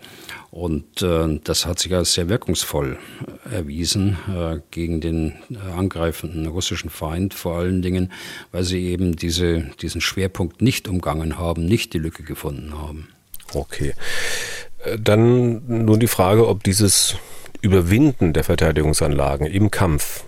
Und 0.53 1.01
äh, 1.01 1.39
das 1.43 1.65
hat 1.65 1.79
sich 1.79 1.95
als 1.95 2.13
sehr 2.13 2.29
wirkungsvoll 2.29 2.99
äh, 3.49 3.55
erwiesen 3.55 4.19
äh, 4.29 4.59
gegen 4.69 5.01
den 5.01 5.33
äh, 5.49 5.57
angreifenden 5.75 6.45
russischen 6.45 6.91
Feind, 6.91 7.33
vor 7.33 7.57
allen 7.57 7.81
Dingen, 7.81 8.11
weil 8.51 8.63
sie 8.63 8.85
eben 8.85 9.15
diese, 9.15 9.61
diesen 9.81 9.99
Schwerpunkt 9.99 10.61
nicht 10.61 10.87
umgangen 10.87 11.39
haben, 11.39 11.65
nicht 11.65 11.93
die 11.93 11.97
Lücke 11.97 12.21
gefunden 12.21 12.77
haben. 12.77 13.07
Okay. 13.51 13.95
Äh, 14.83 14.99
dann 14.99 15.63
nun 15.65 15.99
die 15.99 16.05
Frage, 16.05 16.47
ob 16.47 16.63
dieses 16.63 17.15
Überwinden 17.61 18.33
der 18.33 18.43
Verteidigungsanlagen 18.43 19.47
im 19.47 19.71
Kampf 19.71 20.23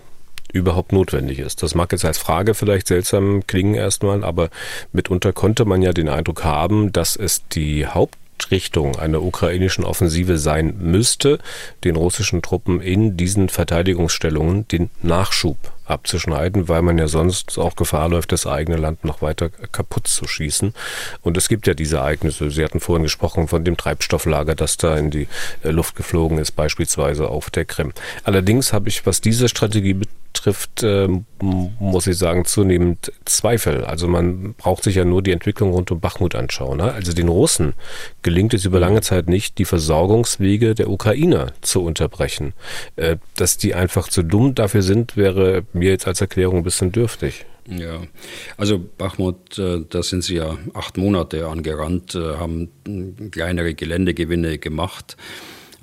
überhaupt 0.52 0.90
notwendig 0.90 1.38
ist. 1.38 1.62
Das 1.62 1.76
mag 1.76 1.92
jetzt 1.92 2.04
als 2.04 2.18
Frage 2.18 2.54
vielleicht 2.54 2.88
seltsam 2.88 3.46
klingen 3.46 3.74
erstmal, 3.74 4.24
aber 4.24 4.50
mitunter 4.90 5.32
konnte 5.32 5.64
man 5.66 5.82
ja 5.82 5.92
den 5.92 6.08
Eindruck 6.08 6.42
haben, 6.42 6.90
dass 6.90 7.14
es 7.14 7.46
die 7.46 7.86
Haupt 7.86 8.18
Richtung 8.50 8.96
einer 8.96 9.22
ukrainischen 9.22 9.84
Offensive 9.84 10.38
sein 10.38 10.76
müsste, 10.78 11.38
den 11.84 11.96
russischen 11.96 12.42
Truppen 12.42 12.80
in 12.80 13.16
diesen 13.16 13.48
Verteidigungsstellungen 13.48 14.68
den 14.68 14.90
Nachschub 15.02 15.56
abzuschneiden, 15.84 16.68
weil 16.68 16.82
man 16.82 16.98
ja 16.98 17.08
sonst 17.08 17.58
auch 17.58 17.76
Gefahr 17.76 18.08
läuft, 18.08 18.32
das 18.32 18.46
eigene 18.46 18.76
Land 18.76 19.04
noch 19.04 19.22
weiter 19.22 19.48
kaputt 19.48 20.08
zu 20.08 20.26
schießen. 20.26 20.74
Und 21.22 21.36
es 21.36 21.48
gibt 21.48 21.66
ja 21.66 21.74
diese 21.74 21.98
Ereignisse. 21.98 22.50
Sie 22.50 22.64
hatten 22.64 22.80
vorhin 22.80 23.04
gesprochen 23.04 23.48
von 23.48 23.64
dem 23.64 23.76
Treibstofflager, 23.76 24.54
das 24.54 24.76
da 24.76 24.96
in 24.96 25.10
die 25.10 25.28
äh, 25.62 25.70
Luft 25.70 25.96
geflogen 25.96 26.38
ist, 26.38 26.52
beispielsweise 26.52 27.28
auf 27.28 27.50
der 27.50 27.64
Krim. 27.64 27.92
Allerdings 28.24 28.72
habe 28.72 28.88
ich, 28.88 29.06
was 29.06 29.20
diese 29.20 29.48
Strategie 29.48 29.94
betrifft, 29.94 30.25
äh, 30.82 31.08
muss 31.40 32.06
ich 32.06 32.18
sagen, 32.18 32.44
zunehmend 32.44 33.12
Zweifel. 33.24 33.84
Also 33.84 34.08
man 34.08 34.54
braucht 34.54 34.84
sich 34.84 34.96
ja 34.96 35.04
nur 35.04 35.22
die 35.22 35.32
Entwicklung 35.32 35.70
rund 35.70 35.90
um 35.90 36.00
Bachmut 36.00 36.34
anschauen. 36.34 36.78
Ne? 36.78 36.92
Also 36.92 37.12
den 37.12 37.28
Russen 37.28 37.74
gelingt 38.22 38.54
es 38.54 38.64
über 38.64 38.80
lange 38.80 39.00
Zeit 39.00 39.28
nicht, 39.28 39.58
die 39.58 39.64
Versorgungswege 39.64 40.74
der 40.74 40.90
Ukrainer 40.90 41.52
zu 41.60 41.82
unterbrechen. 41.82 42.52
Äh, 42.96 43.16
dass 43.36 43.56
die 43.56 43.74
einfach 43.74 44.08
zu 44.08 44.22
dumm 44.22 44.54
dafür 44.54 44.82
sind, 44.82 45.16
wäre 45.16 45.64
mir 45.72 45.90
jetzt 45.90 46.06
als 46.06 46.20
Erklärung 46.20 46.58
ein 46.58 46.64
bisschen 46.64 46.92
dürftig. 46.92 47.46
Ja, 47.68 48.02
also 48.56 48.78
Bachmut, 48.78 49.58
äh, 49.58 49.82
da 49.88 50.02
sind 50.02 50.22
sie 50.22 50.36
ja 50.36 50.56
acht 50.74 50.96
Monate 50.96 51.46
angerannt, 51.48 52.14
äh, 52.14 52.36
haben 52.36 52.68
kleinere 53.32 53.74
Geländegewinne 53.74 54.58
gemacht, 54.58 55.16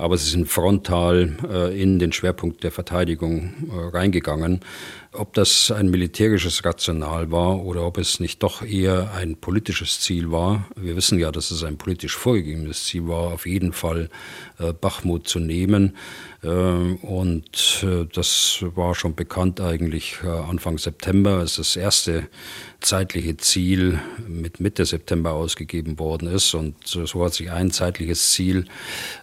aber 0.04 0.18
sie 0.18 0.30
sind 0.30 0.50
frontal 0.50 1.38
äh, 1.50 1.82
in 1.82 1.98
den 1.98 2.12
Schwerpunkt 2.12 2.64
der 2.64 2.72
Verteidigung 2.72 3.54
reingegangen. 3.72 4.60
Ob 5.14 5.34
das 5.34 5.72
ein 5.72 5.90
militärisches 5.90 6.66
Rational 6.66 7.32
war 7.32 7.64
oder 7.64 7.86
ob 7.86 7.98
es 7.98 8.20
nicht 8.20 8.42
doch 8.42 8.64
eher 8.64 9.14
ein 9.14 9.38
politisches 9.38 10.00
Ziel 10.00 10.32
war. 10.32 10.68
Wir 10.76 10.96
wissen 10.96 11.20
ja, 11.20 11.32
dass 11.32 11.52
es 11.52 11.64
ein 11.64 11.78
politisch 11.78 12.18
vorgegebenes 12.18 12.86
Ziel 12.86 13.08
war, 13.08 13.34
auf 13.34 13.46
jeden 13.46 13.74
Fall 13.74 14.10
Bachmut 14.82 15.28
zu 15.28 15.40
nehmen. 15.40 15.96
Ähm, 16.44 16.98
und 16.98 17.84
äh, 17.84 18.06
das 18.12 18.64
war 18.76 18.96
schon 18.96 19.16
bekannt 19.16 19.62
eigentlich 19.62 20.18
äh, 20.24 20.28
Anfang 20.28 20.78
September, 20.78 21.38
als 21.40 21.56
das 21.56 21.76
erste 21.76 22.28
zeitliche 22.82 23.38
Ziel 23.38 24.00
mit 24.28 24.60
Mitte 24.60 24.86
September 24.86 25.32
ausgegeben 25.32 26.00
worden 26.00 26.28
ist. 26.28 26.54
Und 26.54 26.76
so 26.86 27.24
hat 27.24 27.34
sich 27.34 27.50
ein 27.52 27.72
zeitliches 27.72 28.32
Ziel 28.32 28.66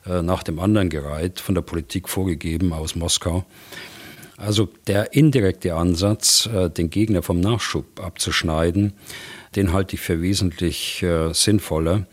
äh, 0.06 0.22
nach 0.22 0.42
dem 0.42 0.58
anderen 0.58 0.88
gereiht, 0.88 1.40
von 1.40 1.54
der 1.54 1.62
Politik 1.62 2.08
vorgegeben 2.08 2.72
aus 2.72 2.94
Moskau. 2.94 3.44
Also 4.40 4.68
der 4.86 5.12
indirekte 5.12 5.74
Ansatz, 5.74 6.48
den 6.76 6.88
Gegner 6.88 7.22
vom 7.22 7.40
Nachschub 7.40 8.00
abzuschneiden, 8.00 8.94
den 9.54 9.72
halte 9.72 9.96
ich 9.96 10.00
für 10.00 10.22
wesentlich 10.22 11.04
sinnvoller. 11.32 12.06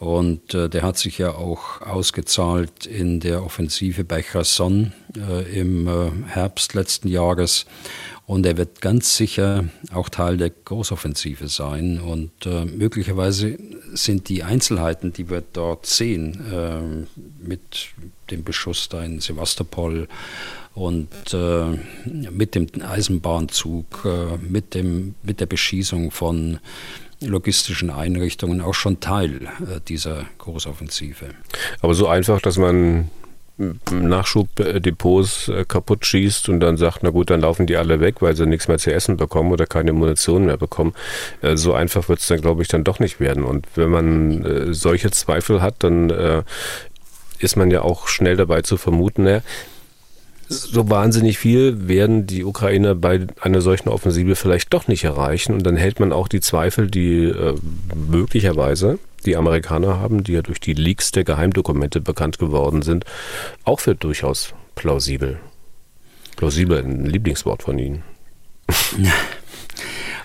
Und 0.00 0.54
äh, 0.54 0.70
der 0.70 0.82
hat 0.82 0.96
sich 0.96 1.18
ja 1.18 1.34
auch 1.34 1.82
ausgezahlt 1.82 2.86
in 2.86 3.20
der 3.20 3.44
Offensive 3.44 4.02
bei 4.02 4.22
Cherson 4.22 4.94
äh, 5.14 5.60
im 5.60 5.86
äh, 5.86 6.10
Herbst 6.26 6.72
letzten 6.72 7.08
Jahres. 7.08 7.66
Und 8.24 8.46
er 8.46 8.56
wird 8.56 8.80
ganz 8.80 9.18
sicher 9.18 9.64
auch 9.92 10.08
Teil 10.08 10.38
der 10.38 10.48
Großoffensive 10.48 11.48
sein. 11.48 12.00
Und 12.00 12.46
äh, 12.46 12.64
möglicherweise 12.64 13.58
sind 13.92 14.30
die 14.30 14.42
Einzelheiten, 14.42 15.12
die 15.12 15.28
wir 15.28 15.42
dort 15.52 15.84
sehen, 15.84 16.46
äh, 16.50 17.46
mit 17.46 17.88
dem 18.30 18.42
Beschuss 18.42 18.88
da 18.88 19.04
in 19.04 19.20
Sevastopol 19.20 20.08
und 20.74 21.08
äh, 21.32 21.78
mit 22.30 22.54
dem 22.54 22.66
Eisenbahnzug, 22.80 24.04
äh, 24.04 24.36
mit, 24.38 24.74
dem, 24.74 25.14
mit 25.22 25.40
der 25.40 25.46
Beschießung 25.46 26.10
von 26.10 26.58
logistischen 27.20 27.90
Einrichtungen 27.90 28.60
auch 28.60 28.74
schon 28.74 29.00
Teil 29.00 29.42
äh, 29.60 29.80
dieser 29.86 30.26
Großoffensive. 30.38 31.26
Aber 31.82 31.94
so 31.94 32.08
einfach, 32.08 32.40
dass 32.40 32.56
man 32.56 33.10
Nachschubdepots 33.90 35.48
äh, 35.48 35.64
kaputt 35.66 36.06
schießt 36.06 36.48
und 36.48 36.60
dann 36.60 36.78
sagt, 36.78 37.02
na 37.02 37.10
gut, 37.10 37.28
dann 37.30 37.42
laufen 37.42 37.66
die 37.66 37.76
alle 37.76 38.00
weg, 38.00 38.22
weil 38.22 38.34
sie 38.34 38.46
nichts 38.46 38.68
mehr 38.68 38.78
zu 38.78 38.92
essen 38.92 39.18
bekommen 39.18 39.52
oder 39.52 39.66
keine 39.66 39.92
Munition 39.92 40.46
mehr 40.46 40.56
bekommen. 40.56 40.94
Äh, 41.42 41.56
so 41.56 41.74
einfach 41.74 42.08
wird 42.08 42.20
es 42.20 42.26
dann, 42.28 42.40
glaube 42.40 42.62
ich, 42.62 42.68
dann 42.68 42.84
doch 42.84 43.00
nicht 43.00 43.20
werden. 43.20 43.44
Und 43.44 43.66
wenn 43.74 43.90
man 43.90 44.44
äh, 44.44 44.74
solche 44.74 45.10
Zweifel 45.10 45.60
hat, 45.60 45.74
dann 45.80 46.44
ist 47.38 47.56
man 47.56 47.70
ja 47.70 47.82
auch 47.82 48.08
schnell 48.08 48.36
dabei 48.36 48.62
zu 48.62 48.76
vermuten, 48.76 49.24
naja, 49.24 49.42
so 50.50 50.90
wahnsinnig 50.90 51.38
viel 51.38 51.88
werden 51.88 52.26
die 52.26 52.44
Ukrainer 52.44 52.96
bei 52.96 53.26
einer 53.40 53.60
solchen 53.60 53.88
Offensive 53.88 54.34
vielleicht 54.34 54.74
doch 54.74 54.88
nicht 54.88 55.04
erreichen. 55.04 55.54
Und 55.54 55.64
dann 55.64 55.76
hält 55.76 56.00
man 56.00 56.12
auch 56.12 56.26
die 56.26 56.40
Zweifel, 56.40 56.90
die 56.90 57.24
äh, 57.24 57.54
möglicherweise 57.94 58.98
die 59.24 59.36
Amerikaner 59.36 60.00
haben, 60.00 60.24
die 60.24 60.32
ja 60.32 60.42
durch 60.42 60.60
die 60.60 60.72
Leaks 60.72 61.12
der 61.12 61.24
Geheimdokumente 61.24 62.00
bekannt 62.00 62.38
geworden 62.38 62.82
sind, 62.82 63.04
auch 63.64 63.80
für 63.80 63.94
durchaus 63.94 64.54
plausibel. 64.74 65.38
Plausibel, 66.36 66.78
ein 66.78 67.06
Lieblingswort 67.06 67.62
von 67.62 67.78
Ihnen. 67.78 68.02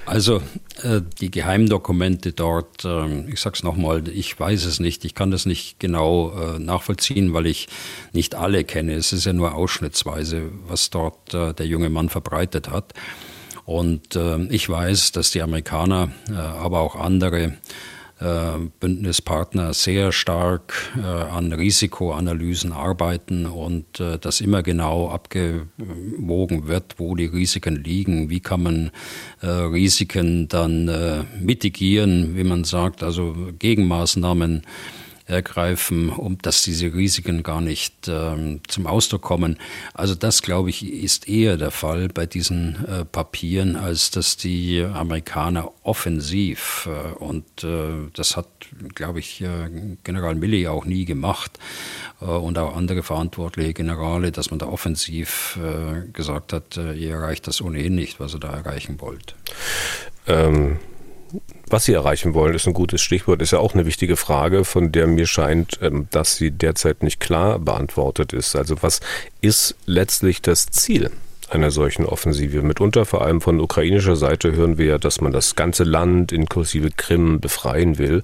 Also 0.06 0.38
äh, 0.84 1.02
die 1.20 1.32
Geheimdokumente 1.32 2.32
dort, 2.32 2.86
äh, 2.86 3.22
ich 3.30 3.40
sage 3.40 3.56
es 3.56 3.64
nochmal, 3.64 4.08
ich 4.08 4.40
weiß 4.40 4.66
es 4.66 4.80
nicht, 4.80 5.04
ich 5.04 5.16
kann 5.16 5.32
das 5.32 5.48
nicht 5.48 5.80
genau 5.80 6.32
äh, 6.32 6.60
nachvollziehen, 6.60 7.34
weil 7.34 7.48
ich 7.48 7.68
nicht 8.14 8.36
alle 8.36 8.64
kenne. 8.64 8.94
Es 8.94 9.14
ist 9.14 9.26
ja 9.26 9.34
nur 9.34 9.56
ausschnittsweise, 9.56 10.44
was 10.68 10.92
dort 10.92 11.34
äh, 11.34 11.54
der 11.54 11.66
junge 11.66 11.90
Mann 11.90 12.10
verbreitet 12.10 12.70
hat. 12.70 12.94
Und 13.66 14.16
äh, 14.16 14.44
ich 14.46 14.70
weiß, 14.70 15.12
dass 15.12 15.32
die 15.32 15.42
Amerikaner, 15.42 16.12
aber 16.32 16.82
auch 16.82 16.96
andere 16.96 17.54
Bündnispartner 18.80 19.74
sehr 19.74 20.14
stark 20.14 20.74
äh, 20.98 21.02
an 21.02 21.52
Risikoanalysen 21.52 22.72
arbeiten 22.72 23.46
und 23.46 24.00
äh, 24.00 24.18
dass 24.18 24.40
immer 24.40 24.64
genau 24.64 25.10
abgewogen 25.10 26.68
wird, 26.68 26.96
wo 26.98 27.16
die 27.16 27.26
Risiken 27.26 27.76
liegen, 27.76 28.30
wie 28.30 28.40
kann 28.40 28.64
man 28.64 28.92
Risiken 29.42 30.48
dann 30.48 30.90
mitigieren, 31.40 32.36
wie 32.36 32.44
man 32.44 32.64
sagt, 32.64 33.04
also 33.04 33.36
Gegenmaßnahmen 33.60 34.64
ergreifen, 35.28 36.10
um 36.10 36.38
dass 36.38 36.64
diese 36.64 36.94
Risiken 36.94 37.42
gar 37.42 37.62
nicht 37.62 38.08
ähm, 38.08 38.62
zum 38.68 38.86
Ausdruck 38.86 39.24
kommen. 39.24 39.58
Also 39.94 40.14
das, 40.14 40.42
glaube 40.42 40.70
ich, 40.70 40.86
ist 40.86 41.28
eher 41.28 41.58
der 41.58 41.72
Fall 41.72 42.10
bei 42.10 42.26
diesen 42.26 42.86
äh, 42.86 43.06
Papieren, 43.06 43.76
als 43.76 44.12
dass 44.12 44.38
die 44.38 44.84
Amerikaner 44.84 45.72
offensiv 45.84 46.88
äh, 46.88 47.14
und 47.16 47.64
äh, 47.64 48.10
das 48.14 48.38
hat, 48.38 48.48
glaube 48.94 49.20
ich, 49.20 49.42
äh, 49.42 49.70
General 50.04 50.36
Milley 50.36 50.68
auch 50.68 50.86
nie 50.86 51.06
gemacht 51.06 51.58
äh, 52.22 52.26
und 52.26 52.58
auch 52.60 52.76
andere 52.76 53.02
verantwortliche 53.02 53.74
Generale, 53.74 54.32
dass 54.32 54.52
man 54.52 54.60
da 54.60 54.68
offensiv 54.68 55.58
äh, 55.62 56.08
gesagt 56.12 56.54
hat, 56.54 56.78
ihr 56.78 57.12
erreicht 57.12 57.48
das 57.48 57.62
ohnehin 57.62 57.96
nicht, 57.96 58.20
was 58.20 58.34
ihr 58.36 58.40
da 58.40 58.52
erreichen 58.52 59.00
wollt. 59.00 59.36
Ähm 60.28 60.78
was 61.70 61.86
Sie 61.86 61.94
erreichen 61.94 62.34
wollen, 62.34 62.54
ist 62.54 62.68
ein 62.68 62.74
gutes 62.74 63.02
Stichwort, 63.02 63.42
ist 63.42 63.52
ja 63.52 63.60
auch 63.60 63.74
eine 63.74 63.86
wichtige 63.86 64.18
Frage, 64.18 64.66
von 64.66 64.92
der 64.92 65.08
mir 65.08 65.28
scheint, 65.28 65.80
ähm, 65.82 66.08
dass 66.12 66.36
sie 66.36 66.52
derzeit 66.52 67.04
nicht 67.04 67.20
klar 67.20 67.60
beantwortet 67.60 68.34
ist. 68.34 68.56
Also 68.56 68.82
was 68.82 69.02
ist 69.42 69.76
letztlich 69.86 70.42
das 70.42 70.68
Ziel 70.68 71.12
einer 71.50 71.72
solchen 71.72 72.06
Offensive? 72.06 72.62
Mitunter, 72.62 73.06
vor 73.06 73.24
allem 73.24 73.42
von 73.42 73.60
ukrainischer 73.60 74.16
Seite, 74.16 74.56
hören 74.56 74.78
wir 74.78 74.86
ja, 74.86 74.98
dass 74.98 75.22
man 75.22 75.32
das 75.32 75.56
ganze 75.56 75.84
Land 75.84 76.32
inklusive 76.32 76.92
Krim 76.92 77.40
befreien 77.40 77.98
will. 77.98 78.24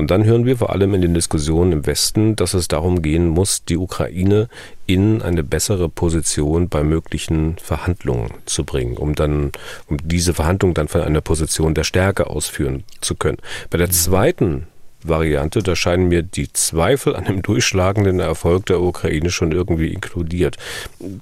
Und 0.00 0.10
dann 0.10 0.24
hören 0.24 0.46
wir 0.46 0.56
vor 0.56 0.70
allem 0.70 0.94
in 0.94 1.02
den 1.02 1.12
Diskussionen 1.12 1.72
im 1.72 1.86
Westen, 1.86 2.34
dass 2.34 2.54
es 2.54 2.68
darum 2.68 3.02
gehen 3.02 3.28
muss, 3.28 3.66
die 3.66 3.76
Ukraine 3.76 4.48
in 4.86 5.20
eine 5.20 5.44
bessere 5.44 5.90
Position 5.90 6.70
bei 6.70 6.82
möglichen 6.82 7.58
Verhandlungen 7.58 8.30
zu 8.46 8.64
bringen, 8.64 8.96
um 8.96 9.14
dann, 9.14 9.52
um 9.88 9.98
diese 10.02 10.32
Verhandlungen 10.32 10.72
dann 10.72 10.88
von 10.88 11.02
einer 11.02 11.20
Position 11.20 11.74
der 11.74 11.84
Stärke 11.84 12.28
ausführen 12.28 12.84
zu 13.02 13.14
können. 13.14 13.36
Bei 13.68 13.76
der 13.76 13.90
zweiten 13.90 14.68
Variante, 15.02 15.62
da 15.62 15.76
scheinen 15.76 16.08
mir 16.08 16.22
die 16.22 16.50
Zweifel 16.50 17.14
an 17.14 17.26
dem 17.26 17.42
durchschlagenden 17.42 18.20
Erfolg 18.20 18.64
der 18.64 18.80
Ukraine 18.80 19.28
schon 19.28 19.52
irgendwie 19.52 19.92
inkludiert. 19.92 20.56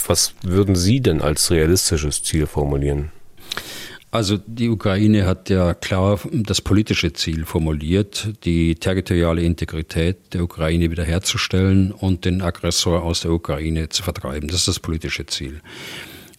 Was 0.07 0.35
würden 0.43 0.77
Sie 0.77 1.01
denn 1.01 1.21
als 1.21 1.51
realistisches 1.51 2.23
Ziel 2.23 2.47
formulieren? 2.47 3.11
Also 4.11 4.39
die 4.39 4.71
Ukraine 4.71 5.27
hat 5.27 5.51
ja 5.51 5.75
klar 5.75 6.19
das 6.33 6.63
politische 6.63 7.13
Ziel 7.13 7.45
formuliert, 7.45 8.31
die 8.45 8.75
territoriale 8.75 9.43
Integrität 9.43 10.33
der 10.33 10.45
Ukraine 10.45 10.91
wiederherzustellen 10.91 11.93
und 11.93 12.25
den 12.25 12.41
Aggressor 12.41 13.03
aus 13.03 13.21
der 13.21 13.33
Ukraine 13.33 13.91
zu 13.91 14.03
vertreiben. 14.03 14.49
Das 14.49 14.61
ist 14.61 14.69
das 14.69 14.81
politische 14.81 15.27
Ziel. 15.27 15.61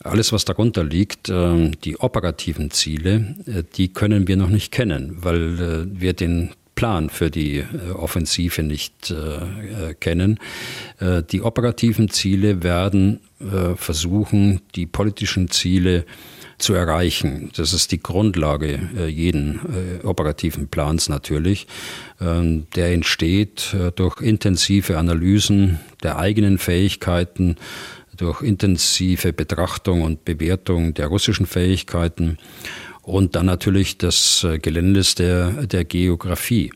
Alles, 0.04 0.32
was 0.32 0.46
darunter 0.46 0.84
liegt, 0.84 1.30
ähm, 1.30 1.74
die 1.84 1.98
operativen 1.98 2.72
Ziele, 2.72 3.36
äh, 3.46 3.64
die 3.76 3.90
können 3.90 4.28
wir 4.28 4.38
noch 4.38 4.50
nicht 4.50 4.72
kennen, 4.72 5.18
weil 5.20 5.60
äh, 5.60 6.02
wir 6.02 6.14
den 6.14 6.52
Plan 6.74 7.10
für 7.10 7.30
die 7.30 7.58
äh, 7.58 7.92
Offensive 7.94 8.64
nicht 8.64 9.14
kennen. 10.00 10.40
Die 11.32 11.42
operativen 11.42 12.10
Ziele 12.10 12.64
werden 12.64 13.20
versuchen, 13.76 14.62
die 14.76 14.86
politischen 14.86 15.50
Ziele 15.50 16.06
zu 16.60 16.74
erreichen. 16.74 17.51
Das 17.55 17.74
ist 17.74 17.91
die 17.91 18.01
Grundlage 18.01 18.80
äh, 18.97 19.07
jeden 19.07 19.60
äh, 20.03 20.05
operativen 20.05 20.68
Plans 20.68 21.10
natürlich. 21.10 21.68
Ähm, 22.22 22.68
der 22.76 22.93
entsteht 22.93 23.74
äh, 23.74 23.91
durch 23.91 24.22
intensive 24.22 24.97
Analysen 24.97 25.80
der 26.03 26.20
eigenen 26.20 26.57
Fähigkeiten, 26.57 27.55
durch 28.16 28.41
intensive 28.41 29.34
Betrachtung 29.34 30.01
und 30.01 30.26
Bewertung 30.26 30.93
der 30.93 31.07
russischen 31.07 31.45
Fähigkeiten 31.45 32.38
und 33.01 33.36
dann 33.36 33.45
natürlich 33.45 33.97
des 33.97 34.45
Geländes 34.62 35.16
der, 35.16 35.66
der 35.66 35.86
Geografie. 35.86 36.72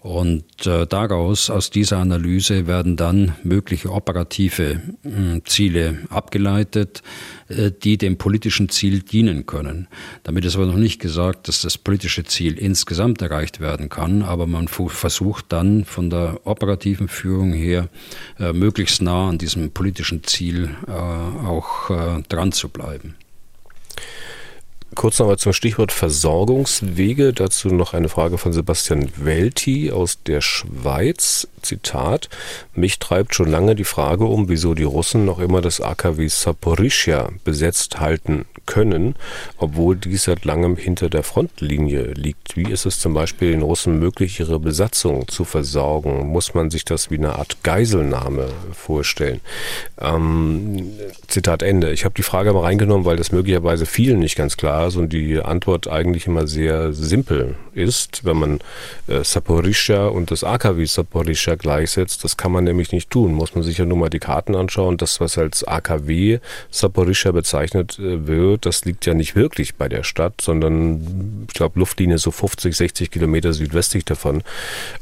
Und 0.00 0.66
äh, 0.66 0.86
daraus, 0.86 1.50
aus 1.50 1.68
dieser 1.68 1.98
Analyse, 1.98 2.66
werden 2.66 2.96
dann 2.96 3.36
mögliche 3.42 3.92
operative 3.92 4.80
äh, 5.04 5.40
Ziele 5.44 5.98
abgeleitet, 6.08 7.02
äh, 7.48 7.70
die 7.70 7.98
dem 7.98 8.16
politischen 8.16 8.70
Ziel 8.70 9.00
dienen 9.00 9.44
können. 9.44 9.88
Damit 10.22 10.46
ist 10.46 10.56
aber 10.56 10.64
noch 10.64 10.76
nicht 10.76 11.00
gesagt, 11.00 11.48
dass 11.48 11.60
das 11.60 11.76
politische 11.76 12.24
Ziel 12.24 12.56
insgesamt 12.56 13.20
erreicht 13.20 13.60
werden 13.60 13.90
kann, 13.90 14.22
aber 14.22 14.46
man 14.46 14.68
versucht 14.68 15.46
dann 15.50 15.84
von 15.84 16.08
der 16.08 16.40
operativen 16.44 17.08
Führung 17.08 17.52
her 17.52 17.90
äh, 18.38 18.54
möglichst 18.54 19.02
nah 19.02 19.28
an 19.28 19.36
diesem 19.36 19.70
politischen 19.70 20.24
Ziel 20.24 20.70
äh, 20.88 20.92
auch 20.92 21.90
äh, 21.90 22.22
dran 22.26 22.52
zu 22.52 22.70
bleiben. 22.70 23.16
Kurz 24.96 25.18
nochmal 25.18 25.38
zum 25.38 25.52
Stichwort 25.52 25.92
Versorgungswege. 25.92 27.32
Dazu 27.32 27.68
noch 27.68 27.94
eine 27.94 28.08
Frage 28.08 28.38
von 28.38 28.52
Sebastian 28.52 29.08
Welti 29.16 29.92
aus 29.92 30.22
der 30.24 30.40
Schweiz. 30.40 31.46
Zitat. 31.62 32.28
Mich 32.74 32.98
treibt 32.98 33.34
schon 33.34 33.50
lange 33.50 33.74
die 33.74 33.84
Frage 33.84 34.24
um, 34.24 34.48
wieso 34.48 34.74
die 34.74 34.84
Russen 34.84 35.24
noch 35.24 35.38
immer 35.38 35.60
das 35.60 35.80
AKW 35.80 36.26
Saporischia 36.28 37.30
besetzt 37.44 38.00
halten 38.00 38.46
können, 38.66 39.14
obwohl 39.58 39.96
dies 39.96 40.24
seit 40.24 40.44
langem 40.44 40.76
hinter 40.76 41.08
der 41.08 41.22
Frontlinie 41.22 42.12
liegt. 42.14 42.56
Wie 42.56 42.70
ist 42.70 42.86
es 42.86 42.98
zum 42.98 43.14
Beispiel 43.14 43.52
den 43.52 43.62
Russen 43.62 43.98
möglich, 43.98 44.40
ihre 44.40 44.58
Besatzung 44.58 45.28
zu 45.28 45.44
versorgen? 45.44 46.26
Muss 46.28 46.54
man 46.54 46.70
sich 46.70 46.84
das 46.84 47.10
wie 47.10 47.18
eine 47.18 47.36
Art 47.36 47.62
Geiselnahme 47.62 48.48
vorstellen? 48.72 49.40
Ähm, 50.00 50.92
Zitat 51.26 51.62
Ende. 51.62 51.92
Ich 51.92 52.04
habe 52.04 52.14
die 52.14 52.22
Frage 52.22 52.52
mal 52.52 52.60
reingenommen, 52.60 53.04
weil 53.04 53.16
das 53.16 53.32
möglicherweise 53.32 53.86
vielen 53.86 54.20
nicht 54.20 54.36
ganz 54.36 54.56
klar 54.56 54.79
ist 54.86 54.96
und 54.96 55.12
die 55.12 55.40
Antwort 55.40 55.88
eigentlich 55.88 56.26
immer 56.26 56.46
sehr 56.46 56.92
simpel 56.92 57.56
ist, 57.72 58.24
wenn 58.24 58.36
man 58.36 58.58
äh, 59.06 59.22
und 60.10 60.30
das 60.30 60.44
AKW 60.44 60.84
Saporischia 60.84 61.54
gleichsetzt. 61.54 62.24
Das 62.24 62.36
kann 62.36 62.52
man 62.52 62.64
nämlich 62.64 62.92
nicht 62.92 63.10
tun. 63.10 63.32
Muss 63.32 63.54
man 63.54 63.64
sich 63.64 63.78
ja 63.78 63.84
nur 63.84 63.98
mal 63.98 64.10
die 64.10 64.18
Karten 64.18 64.54
anschauen. 64.54 64.96
Das, 64.96 65.20
was 65.20 65.38
als 65.38 65.64
AKW 65.64 66.38
Saporischia 66.70 67.32
bezeichnet 67.32 67.98
äh, 67.98 68.26
wird, 68.26 68.66
das 68.66 68.84
liegt 68.84 69.06
ja 69.06 69.14
nicht 69.14 69.36
wirklich 69.36 69.74
bei 69.76 69.88
der 69.88 70.02
Stadt, 70.02 70.40
sondern 70.40 71.46
ich 71.48 71.54
glaube 71.54 71.78
Luftlinie 71.78 72.18
so 72.18 72.30
50, 72.30 72.76
60 72.76 73.10
Kilometer 73.10 73.52
südwestlich 73.52 74.04
davon 74.04 74.42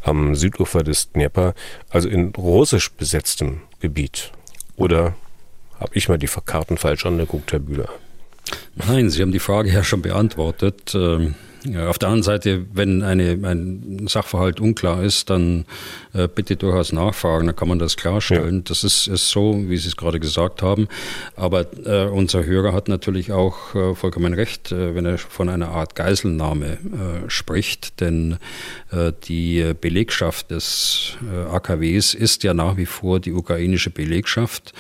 am 0.03 0.35
Südufer 0.35 0.83
des 0.83 1.11
Dnieper, 1.13 1.55
also 1.91 2.09
in 2.09 2.35
russisch 2.35 2.91
besetztem 2.93 3.63
Gebiet. 3.81 4.33
Oder 4.77 5.15
habe 5.81 5.91
ich 5.95 6.09
mal 6.09 6.19
die 6.19 6.27
Karten 6.27 6.77
falsch 6.77 7.07
angeguckt, 7.07 7.53
Herr 7.53 7.61
Bühler? 7.61 7.89
Nein, 8.75 9.11
Sie 9.11 9.23
haben 9.23 9.33
die 9.33 9.39
Frage 9.39 9.73
ja 9.73 9.83
schon 9.83 10.03
beantwortet. 10.03 10.95
Ähm, 10.95 11.35
ja, 11.65 11.89
auf 11.89 11.99
der 11.99 12.09
anderen 12.09 12.23
Seite, 12.23 12.67
wenn 12.73 13.03
eine, 13.03 13.33
ein 13.43 14.07
Sachverhalt 14.09 14.61
unklar 14.61 15.03
ist, 15.03 15.29
dann 15.29 15.65
äh, 16.15 16.29
bitte 16.29 16.57
durchaus 16.57 16.93
nachfragen, 16.93 17.47
dann 17.47 17.57
kann 17.57 17.69
man 17.69 17.79
das 17.79 17.97
klarstellen. 17.97 18.57
Ja. 18.57 18.63
Das 18.65 18.85
ist, 18.85 19.09
ist 19.09 19.29
so, 19.29 19.65
wie 19.69 19.77
Sie 19.77 19.89
es 19.89 19.97
gerade 19.97 20.21
gesagt 20.21 20.63
haben. 20.63 20.89
Aber 21.35 21.67
äh, 21.85 22.07
unser 22.07 22.45
Hörer 22.45 22.73
hat 22.73 22.89
natürlich 22.89 23.33
auch 23.33 23.75
äh, 23.75 23.95
vollkommen 23.95 24.35
recht, 24.35 24.71
äh, 24.71 24.95
wenn 24.95 25.05
er 25.05 25.19
von 25.19 25.49
einer 25.49 25.71
Art 25.71 25.97
Geiselnahme 25.97 26.67
äh, 26.67 27.29
spricht, 27.29 28.01
denn 28.01 28.39
äh, 28.93 29.13
die 29.25 29.75
Belegschaft 29.81 30.51
des 30.51 31.17
AKWs 31.51 32.15
ist 32.15 32.45
ja 32.45 32.55
nach 32.55 32.77
wie 32.77 32.87
vor 32.87 33.21
die 33.21 33.33
ukrainische 33.33 33.91
Belegschaft, 33.91 34.73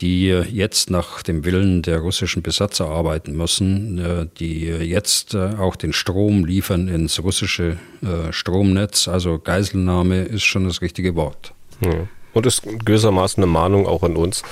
die 0.00 0.28
jetzt 0.28 0.90
nach 0.90 1.22
dem 1.22 1.44
Willen 1.44 1.82
der 1.82 1.98
russischen 1.98 2.42
Besatzer 2.42 2.86
arbeiten 2.86 3.36
müssen, 3.36 4.30
die 4.38 4.64
jetzt 4.64 5.34
auch 5.34 5.76
den 5.76 5.92
Strom 5.92 6.44
liefern 6.44 6.88
ins 6.88 7.22
russische 7.22 7.76
äh, 8.02 8.32
Stromnetz. 8.32 9.08
Also 9.08 9.38
Geiselnahme 9.38 10.22
ist 10.22 10.44
schon 10.44 10.64
das 10.64 10.80
richtige 10.80 11.16
Wort. 11.16 11.52
Ja. 11.80 12.08
Und 12.32 12.46
ist 12.46 12.62
gewissermaßen 12.62 13.42
eine 13.42 13.50
Mahnung 13.50 13.86
auch 13.86 14.02
an 14.04 14.16
uns, 14.16 14.42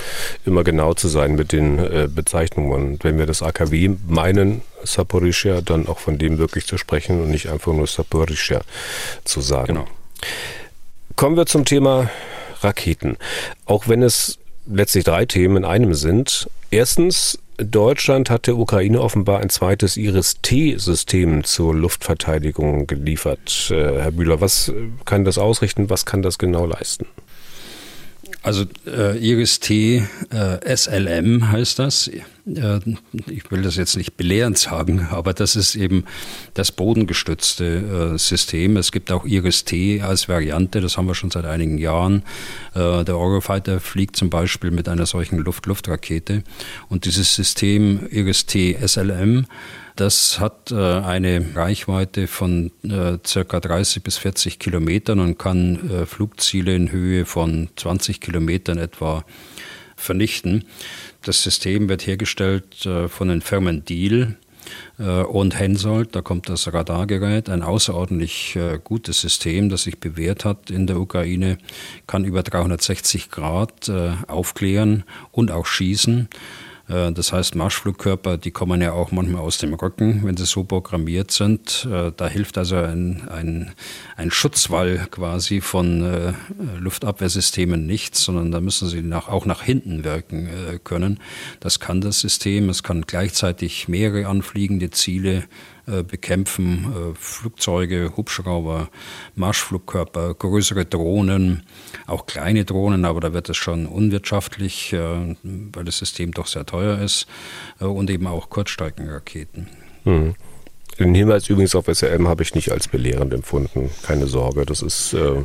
immer 0.44 0.64
genau 0.64 0.94
zu 0.94 1.08
sein 1.08 1.36
mit 1.36 1.52
den 1.52 1.78
äh, 1.78 2.08
Bezeichnungen. 2.12 2.72
Und 2.72 3.04
wenn 3.04 3.18
wir 3.18 3.26
das 3.26 3.42
AKW 3.42 3.90
meinen, 4.08 4.62
Saporischia, 4.82 5.60
dann 5.60 5.86
auch 5.86 5.98
von 5.98 6.18
dem 6.18 6.38
wirklich 6.38 6.66
zu 6.66 6.76
sprechen 6.76 7.22
und 7.22 7.30
nicht 7.30 7.48
einfach 7.48 7.72
nur 7.72 7.86
Saporischia 7.86 8.62
zu 9.24 9.40
sagen. 9.40 9.74
Genau. 9.74 9.86
Kommen 11.14 11.36
wir 11.36 11.46
zum 11.46 11.64
Thema 11.64 12.10
Raketen. 12.62 13.16
Auch 13.64 13.88
wenn 13.88 14.02
es 14.02 14.38
letztlich 14.70 15.04
drei 15.04 15.26
Themen 15.26 15.58
in 15.58 15.64
einem 15.64 15.94
sind. 15.94 16.48
Erstens 16.70 17.38
Deutschland 17.58 18.30
hat 18.30 18.46
der 18.46 18.56
Ukraine 18.56 19.00
offenbar 19.00 19.40
ein 19.40 19.50
zweites 19.50 19.96
Iris-T-System 19.96 21.42
zur 21.42 21.74
Luftverteidigung 21.74 22.86
geliefert. 22.86 23.70
Äh, 23.70 24.00
Herr 24.00 24.12
Bühler, 24.12 24.40
was 24.40 24.72
kann 25.04 25.24
das 25.24 25.38
ausrichten? 25.38 25.90
Was 25.90 26.06
kann 26.06 26.22
das 26.22 26.38
genau 26.38 26.66
leisten? 26.66 27.06
Also 28.42 28.64
äh, 28.86 29.18
Iris-T 29.18 30.04
äh, 30.30 30.76
SLM 30.76 31.50
heißt 31.50 31.80
das. 31.80 32.10
Äh, 32.56 32.80
ich 33.26 33.50
will 33.50 33.62
das 33.62 33.76
jetzt 33.76 33.96
nicht 33.96 34.16
belehrend 34.16 34.58
sagen, 34.58 35.08
aber 35.10 35.32
das 35.32 35.56
ist 35.56 35.74
eben 35.74 36.04
das 36.54 36.72
bodengestützte 36.72 38.14
äh, 38.14 38.18
System. 38.18 38.76
Es 38.76 38.92
gibt 38.92 39.10
auch 39.12 39.24
Iris-T 39.24 40.02
als 40.02 40.28
Variante, 40.28 40.80
das 40.80 40.96
haben 40.96 41.06
wir 41.06 41.14
schon 41.14 41.30
seit 41.30 41.44
einigen 41.44 41.78
Jahren. 41.78 42.22
Äh, 42.74 43.04
der 43.04 43.18
Eurofighter 43.18 43.80
fliegt 43.80 44.16
zum 44.16 44.30
Beispiel 44.30 44.70
mit 44.70 44.88
einer 44.88 45.06
solchen 45.06 45.38
Luft-Luft-Rakete 45.38 46.42
und 46.88 47.04
dieses 47.04 47.34
System 47.34 48.06
Iris-T 48.10 48.78
SLM 48.86 49.46
das 49.96 50.38
hat 50.38 50.70
eine 50.72 51.44
Reichweite 51.56 52.28
von 52.28 52.70
äh, 52.84 53.18
circa 53.26 53.58
30 53.58 54.04
bis 54.04 54.16
40 54.16 54.60
Kilometern 54.60 55.18
und 55.18 55.40
kann 55.40 56.06
Flugziele 56.06 56.76
in 56.76 56.92
Höhe 56.92 57.24
von 57.24 57.68
20 57.74 58.20
Kilometern 58.20 58.78
etwa 58.78 59.24
vernichten. 59.98 60.64
Das 61.22 61.42
System 61.42 61.88
wird 61.88 62.06
hergestellt 62.06 62.86
äh, 62.86 63.08
von 63.08 63.28
den 63.28 63.42
Firmen 63.42 63.84
Deal 63.84 64.36
äh, 64.98 65.22
und 65.22 65.58
Hensoldt. 65.58 66.14
Da 66.14 66.22
kommt 66.22 66.48
das 66.48 66.72
Radargerät, 66.72 67.48
ein 67.48 67.62
außerordentlich 67.62 68.56
äh, 68.56 68.78
gutes 68.82 69.20
System, 69.20 69.68
das 69.68 69.82
sich 69.82 69.98
bewährt 69.98 70.44
hat 70.44 70.70
in 70.70 70.86
der 70.86 70.98
Ukraine, 70.98 71.58
kann 72.06 72.24
über 72.24 72.42
360 72.42 73.30
Grad 73.30 73.90
aufklären 74.26 75.04
und 75.32 75.50
auch 75.50 75.66
schießen. 75.66 76.28
Äh, 76.88 77.12
das 77.12 77.32
heißt, 77.32 77.54
Marschflugkörper, 77.54 78.38
die 78.38 78.50
kommen 78.50 78.80
ja 78.80 78.92
auch 78.92 79.12
manchmal 79.12 79.42
aus 79.42 79.58
dem 79.58 79.74
Rücken, 79.74 80.22
wenn 80.24 80.36
sie 80.36 80.46
so 80.46 80.64
programmiert 80.64 81.30
sind. 81.30 81.86
Äh, 81.90 82.12
da 82.16 82.28
hilft 82.28 82.58
also 82.58 82.76
ein, 82.76 83.28
ein, 83.28 83.72
ein 84.16 84.30
Schutzwall 84.30 85.06
quasi 85.10 85.60
von 85.60 86.02
äh, 86.02 86.32
Luftabwehrsystemen 86.78 87.86
nichts, 87.86 88.22
sondern 88.24 88.50
da 88.50 88.60
müssen 88.60 88.88
sie 88.88 89.02
nach, 89.02 89.28
auch 89.28 89.46
nach 89.46 89.62
hinten 89.62 90.04
wirken 90.04 90.48
können. 90.84 91.20
Das 91.60 91.80
kann 91.80 92.00
das 92.00 92.20
System. 92.20 92.68
Es 92.68 92.82
kann 92.82 93.02
gleichzeitig 93.02 93.88
mehrere 93.88 94.26
anfliegende 94.26 94.90
Ziele 94.90 95.44
äh, 95.88 96.02
bekämpfen. 96.02 96.92
Äh, 96.92 97.14
Flugzeuge, 97.14 98.12
Hubschrauber, 98.16 98.88
Marschflugkörper, 99.34 100.34
größere 100.34 100.84
Drohnen, 100.84 101.62
auch 102.06 102.26
kleine 102.26 102.64
Drohnen, 102.64 103.04
aber 103.04 103.20
da 103.20 103.32
wird 103.32 103.48
es 103.48 103.56
schon 103.56 103.86
unwirtschaftlich, 103.86 104.92
äh, 104.92 105.36
weil 105.42 105.84
das 105.84 105.98
System 105.98 106.32
doch 106.32 106.46
sehr 106.46 106.66
teuer 106.66 106.98
ist. 106.98 107.26
Und 107.78 108.10
eben 108.10 108.26
auch 108.26 108.50
Kurzstreckenraketen. 108.50 109.68
Mhm. 110.04 110.34
Den 110.98 111.14
Hinweis 111.14 111.48
übrigens 111.48 111.74
auf 111.76 111.86
SRM 111.86 112.26
habe 112.26 112.42
ich 112.42 112.54
nicht 112.54 112.72
als 112.72 112.88
belehrend 112.88 113.32
empfunden. 113.32 113.90
Keine 114.02 114.26
Sorge, 114.26 114.66
das 114.66 114.82
ist 114.82 115.14
okay. 115.14 115.44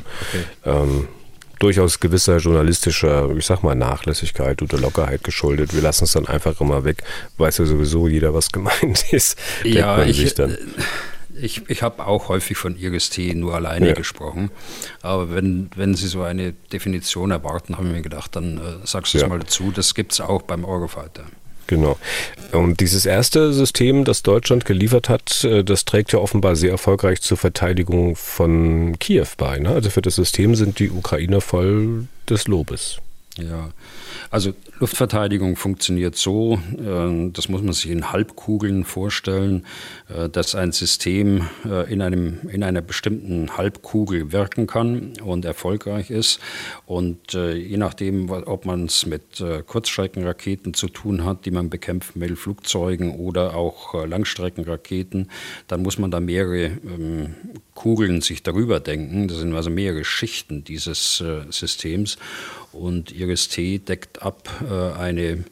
ähm, 0.66 1.08
durchaus 1.64 2.00
gewisser 2.00 2.38
journalistischer, 2.38 3.30
ich 3.38 3.46
sag 3.46 3.64
mal, 3.64 3.76
Nachlässigkeit 3.76 4.62
oder 4.62 4.78
Lockerheit 4.78 5.24
geschuldet. 5.24 5.74
Wir 5.74 5.82
lassen 5.82 6.04
es 6.04 6.12
dann 6.12 6.28
einfach 6.28 6.60
immer 6.60 6.84
weg. 6.84 7.04
Weiß 7.38 7.58
ja 7.58 7.66
sowieso 7.66 8.08
jeder, 8.08 8.34
was 8.34 8.52
gemeint 8.52 9.06
ist. 9.14 9.38
Ja, 9.64 10.04
ich, 10.04 10.38
äh, 10.40 10.58
ich, 11.42 11.70
ich 11.70 11.82
habe 11.82 12.06
auch 12.06 12.28
häufig 12.30 12.58
von 12.58 12.78
Iris 12.78 13.10
T 13.10 13.34
nur 13.34 13.56
alleine 13.56 13.90
ja. 13.90 13.94
gesprochen. 13.94 14.52
Aber 15.02 15.32
wenn, 15.32 15.70
wenn 15.76 15.96
Sie 15.96 16.08
so 16.08 16.22
eine 16.22 16.52
Definition 16.52 17.32
erwarten, 17.32 17.78
habe 17.78 17.88
ich 17.88 17.94
mir 17.94 18.02
gedacht, 18.02 18.36
dann 18.36 18.58
äh, 18.58 18.86
sagst 18.86 19.14
du 19.14 19.18
es 19.18 19.22
ja. 19.22 19.30
mal 19.30 19.40
dazu. 19.40 19.72
Das 19.72 19.96
gibt 19.96 20.12
es 20.12 20.22
auch 20.22 20.42
beim 20.42 20.66
Eurofighter. 20.66 21.24
Genau. 21.74 21.98
Und 22.52 22.82
dieses 22.82 23.08
erste 23.08 23.52
System, 23.52 24.04
das 24.06 24.22
Deutschland 24.22 24.66
geliefert 24.66 25.10
hat, 25.10 25.44
äh, 25.44 25.64
das 25.64 25.86
trägt 25.86 26.14
ja 26.14 26.20
offenbar 26.20 26.56
sehr 26.56 26.70
erfolgreich 26.70 27.22
zur 27.22 27.38
Verteidigung 27.38 28.16
von 28.16 28.98
Kiew 29.00 29.26
bei. 29.38 29.58
Ne? 29.58 29.70
Also 29.70 29.90
für 29.90 30.04
das 30.04 30.16
System 30.16 30.54
sind 30.54 30.78
die 30.78 30.92
Ukrainer 30.92 31.42
voll 31.42 32.08
des 32.30 32.48
Lobes. 32.48 33.00
Ja, 33.40 33.72
also 34.30 34.54
Luftverteidigung 34.80 35.56
funktioniert 35.56 36.16
so, 36.16 36.60
äh, 36.78 37.32
das 37.32 37.50
muss 37.50 37.64
man 37.64 37.74
sich 37.74 37.90
in 37.90 38.12
Halbkugeln 38.12 38.84
vorstellen, 38.84 39.66
äh, 40.08 40.30
dass 40.30 40.54
ein 40.54 40.72
System 40.72 41.48
äh, 41.66 41.92
in, 41.92 42.04
einem, 42.04 42.42
in 42.50 42.64
einer 42.64 42.82
bestimmten 42.82 43.58
Halbkugel 43.58 44.32
wirken 44.32 44.68
kann 44.68 45.14
und 45.24 45.46
erfolgreich 45.46 46.12
ist. 46.12 46.40
Und 46.86 47.34
je 47.34 47.78
nachdem, 47.78 48.30
ob 48.30 48.66
man 48.66 48.86
es 48.86 49.06
mit 49.06 49.44
Kurzstreckenraketen 49.66 50.74
zu 50.74 50.88
tun 50.88 51.24
hat, 51.24 51.46
die 51.46 51.52
man 51.52 51.70
bekämpfen 51.70 52.22
will, 52.22 52.36
Flugzeugen 52.36 53.16
oder 53.16 53.56
auch 53.56 54.06
Langstreckenraketen, 54.06 55.30
dann 55.68 55.82
muss 55.82 55.98
man 55.98 56.12
da 56.12 56.20
mehrere 56.20 56.66
ähm, 56.66 57.36
Kugeln 57.74 58.22
sich 58.22 58.44
darüber 58.44 58.80
denken. 58.80 59.28
Das 59.28 59.38
sind 59.38 59.56
also 59.56 59.70
mehrere 59.70 60.04
Schichten 60.04 60.64
dieses 60.64 61.24
Systems. 61.50 62.18
Und 62.74 63.12
Iris-T 63.12 63.80
deckt 63.80 64.22
ab 64.22 64.50
äh, 64.70 64.94
eine 64.94 65.46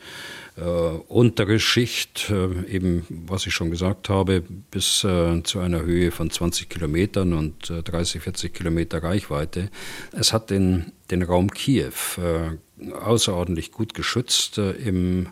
äh, 0.58 0.62
untere 0.62 1.60
Schicht, 1.60 2.30
äh, 2.30 2.66
eben 2.68 3.06
was 3.10 3.48
ich 3.48 3.54
schon 3.54 3.72
gesagt 3.72 4.10
habe, 4.10 4.42
bis 4.42 5.04
äh, 5.04 5.42
zu 5.44 5.60
einer 5.60 5.82
Höhe 5.82 6.12
von 6.12 6.30
20 6.30 6.70
Kilometern 6.70 7.34
und 7.34 7.70
30, 7.70 8.18
äh, 8.18 8.20
40 8.20 8.54
Kilometer 8.54 9.02
Reichweite. 9.02 9.70
Es 10.12 10.34
hat 10.34 10.50
den, 10.50 10.92
den 11.10 11.24
Raum 11.24 11.52
Kiew 11.52 11.94
äh, 12.18 12.92
außerordentlich 12.94 13.72
gut 13.72 13.94
geschützt 13.94 14.58
im 14.58 15.30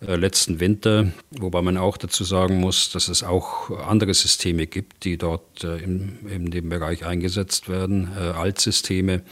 letzten 0.00 0.60
Winter, 0.60 1.12
wobei 1.30 1.62
man 1.62 1.78
auch 1.78 1.96
dazu 1.96 2.24
sagen 2.24 2.58
muss, 2.58 2.90
dass 2.90 3.08
es 3.08 3.22
auch 3.22 3.70
andere 3.70 4.12
Systeme 4.12 4.66
gibt, 4.66 5.04
die 5.04 5.16
dort 5.16 5.64
in, 5.64 6.18
in 6.28 6.50
dem 6.50 6.68
Bereich 6.68 7.06
eingesetzt 7.06 7.70
werden, 7.70 8.12
Altsysteme, 8.12 9.22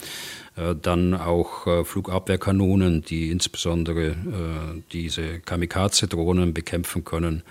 dann 0.80 1.14
auch 1.14 1.66
äh, 1.66 1.84
Flugabwehrkanonen, 1.84 3.03
die 3.03 3.30
insbesondere 3.30 4.09
äh, 4.09 4.82
diese 4.92 5.40
Kamikaze-Drohnen 5.40 6.53
bekämpfen 6.53 7.05
können. 7.05 7.42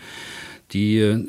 Die 0.74 1.00
äh, 1.00 1.20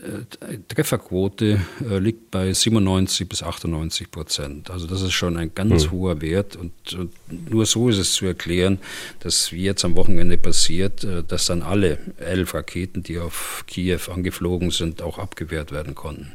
Trefferquote 0.68 1.60
äh, 1.90 1.98
liegt 1.98 2.30
bei 2.30 2.52
97 2.52 3.28
bis 3.28 3.42
98 3.42 4.10
Prozent. 4.10 4.70
Also 4.70 4.86
das 4.86 5.02
ist 5.02 5.12
schon 5.12 5.36
ein 5.36 5.52
ganz 5.54 5.86
mhm. 5.86 5.90
hoher 5.90 6.20
Wert 6.20 6.54
und, 6.54 6.72
und, 6.94 7.12
nur 7.50 7.66
so 7.66 7.88
ist 7.88 7.98
es 7.98 8.12
zu 8.12 8.26
erklären, 8.26 8.78
dass 9.20 9.50
wie 9.50 9.64
jetzt 9.64 9.84
am 9.84 9.96
Wochenende 9.96 10.38
passiert, 10.38 11.02
äh, 11.02 11.24
dass 11.26 11.46
dann 11.46 11.62
alle 11.62 11.98
elf 12.18 12.54
Raketen, 12.54 13.02
die 13.02 13.18
auf 13.18 13.64
Kiew 13.66 14.00
angeflogen 14.12 14.70
sind, 14.70 15.02
auch 15.02 15.18
abgewehrt 15.18 15.72
werden 15.72 15.96
konnten. 15.96 16.30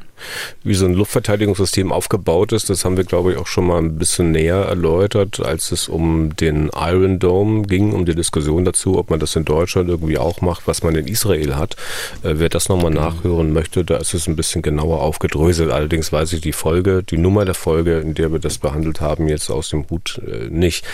Wie 0.62 0.74
so 0.74 0.86
ein 0.86 0.94
Luftverteidigungssystem 0.94 1.92
aufgebaut 1.92 2.52
ist, 2.52 2.70
das 2.70 2.84
haben 2.84 2.96
wir, 2.96 3.04
glaube 3.04 3.32
ich, 3.32 3.38
auch 3.38 3.46
schon 3.46 3.66
mal 3.66 3.78
ein 3.78 3.98
bisschen 3.98 4.32
näher 4.32 4.56
erläutert, 4.56 5.40
als 5.40 5.72
es 5.72 5.88
um 5.88 6.34
den 6.36 6.70
Iron 6.74 7.18
Dome 7.18 7.62
ging, 7.62 7.92
um 7.92 8.04
die 8.04 8.14
Diskussion 8.14 8.64
dazu, 8.64 8.98
ob 8.98 9.10
man 9.10 9.20
das 9.20 9.36
in 9.36 9.44
Deutschland 9.44 9.88
irgendwie 9.88 10.18
auch 10.18 10.40
macht, 10.40 10.66
was 10.66 10.82
man 10.82 10.94
in 10.96 11.06
Israel 11.06 11.56
hat. 11.56 11.76
Äh, 12.22 12.34
wer 12.36 12.48
das 12.48 12.68
nochmal 12.68 12.90
nachhören 13.00 13.52
möchte, 13.52 13.84
da 13.84 13.96
ist 13.96 14.14
es 14.14 14.26
ein 14.26 14.36
bisschen 14.36 14.62
genauer 14.62 15.02
aufgedröselt. 15.02 15.70
Allerdings 15.70 16.12
weiß 16.12 16.32
ich 16.32 16.40
die 16.40 16.52
Folge, 16.52 17.02
die 17.02 17.18
Nummer 17.18 17.44
der 17.44 17.54
Folge, 17.54 17.98
in 17.98 18.14
der 18.14 18.32
wir 18.32 18.38
das 18.38 18.58
behandelt 18.58 19.00
haben, 19.00 19.28
jetzt 19.28 19.50
aus 19.50 19.70
dem 19.70 19.88
Hut 19.88 20.20
äh, 20.26 20.48
nicht. 20.48 20.84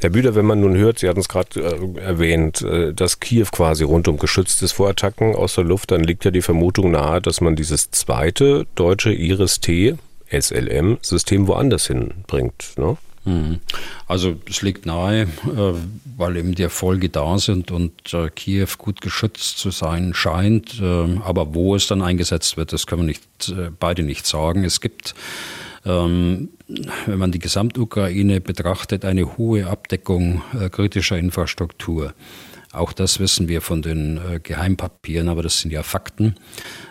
Herr 0.00 0.10
Bühler, 0.10 0.34
wenn 0.34 0.46
man 0.46 0.60
nun 0.60 0.76
hört, 0.76 0.98
Sie 0.98 1.08
hatten 1.08 1.20
es 1.20 1.28
gerade 1.28 1.60
äh, 1.60 2.00
erwähnt, 2.00 2.62
äh, 2.62 2.92
dass 2.92 3.20
Kiew 3.20 3.46
quasi 3.52 3.84
rundum 3.84 4.18
geschützt 4.18 4.62
ist 4.62 4.72
vor 4.72 4.88
Attacken 4.88 5.34
aus 5.34 5.54
der 5.54 5.64
Luft, 5.64 5.90
dann 5.90 6.04
liegt 6.04 6.24
ja 6.24 6.30
die 6.30 6.42
Vermutung 6.42 6.90
nahe, 6.90 7.20
dass 7.20 7.40
man 7.40 7.56
dieses 7.56 7.90
zweite 7.90 8.66
deutsche 8.74 9.12
Iris-T 9.12 9.96
SLM-System 10.30 11.46
woanders 11.46 11.86
hinbringt. 11.86 12.74
Ne? 12.76 12.96
Mhm. 13.24 13.60
Also 14.06 14.36
es 14.48 14.62
liegt 14.62 14.86
nahe, 14.86 15.22
äh, 15.22 15.26
weil 16.16 16.36
eben 16.36 16.54
die 16.54 16.62
Erfolge 16.62 17.08
da 17.08 17.38
sind 17.38 17.70
und 17.70 18.12
äh, 18.12 18.28
Kiew 18.30 18.68
gut 18.78 19.00
geschützt 19.00 19.58
zu 19.58 19.70
sein 19.70 20.14
scheint. 20.14 20.80
Äh, 20.80 21.18
aber 21.24 21.54
wo 21.54 21.74
es 21.74 21.86
dann 21.86 22.02
eingesetzt 22.02 22.56
wird, 22.56 22.72
das 22.72 22.86
können 22.86 23.02
wir 23.02 23.06
nicht, 23.06 23.54
beide 23.78 24.02
nicht 24.02 24.26
sagen. 24.26 24.64
Es 24.64 24.80
gibt 24.80 25.14
ähm, 25.86 26.48
wenn 26.66 27.18
man 27.18 27.30
die 27.30 27.38
Gesamtukraine 27.38 28.40
betrachtet, 28.40 29.04
eine 29.04 29.36
hohe 29.36 29.66
Abdeckung 29.66 30.40
kritischer 30.70 31.18
Infrastruktur. 31.18 32.14
Auch 32.74 32.92
das 32.92 33.20
wissen 33.20 33.48
wir 33.48 33.60
von 33.60 33.82
den 33.82 34.18
äh, 34.18 34.40
Geheimpapieren, 34.40 35.28
aber 35.28 35.42
das 35.42 35.60
sind 35.60 35.70
ja 35.70 35.82
Fakten, 35.82 36.34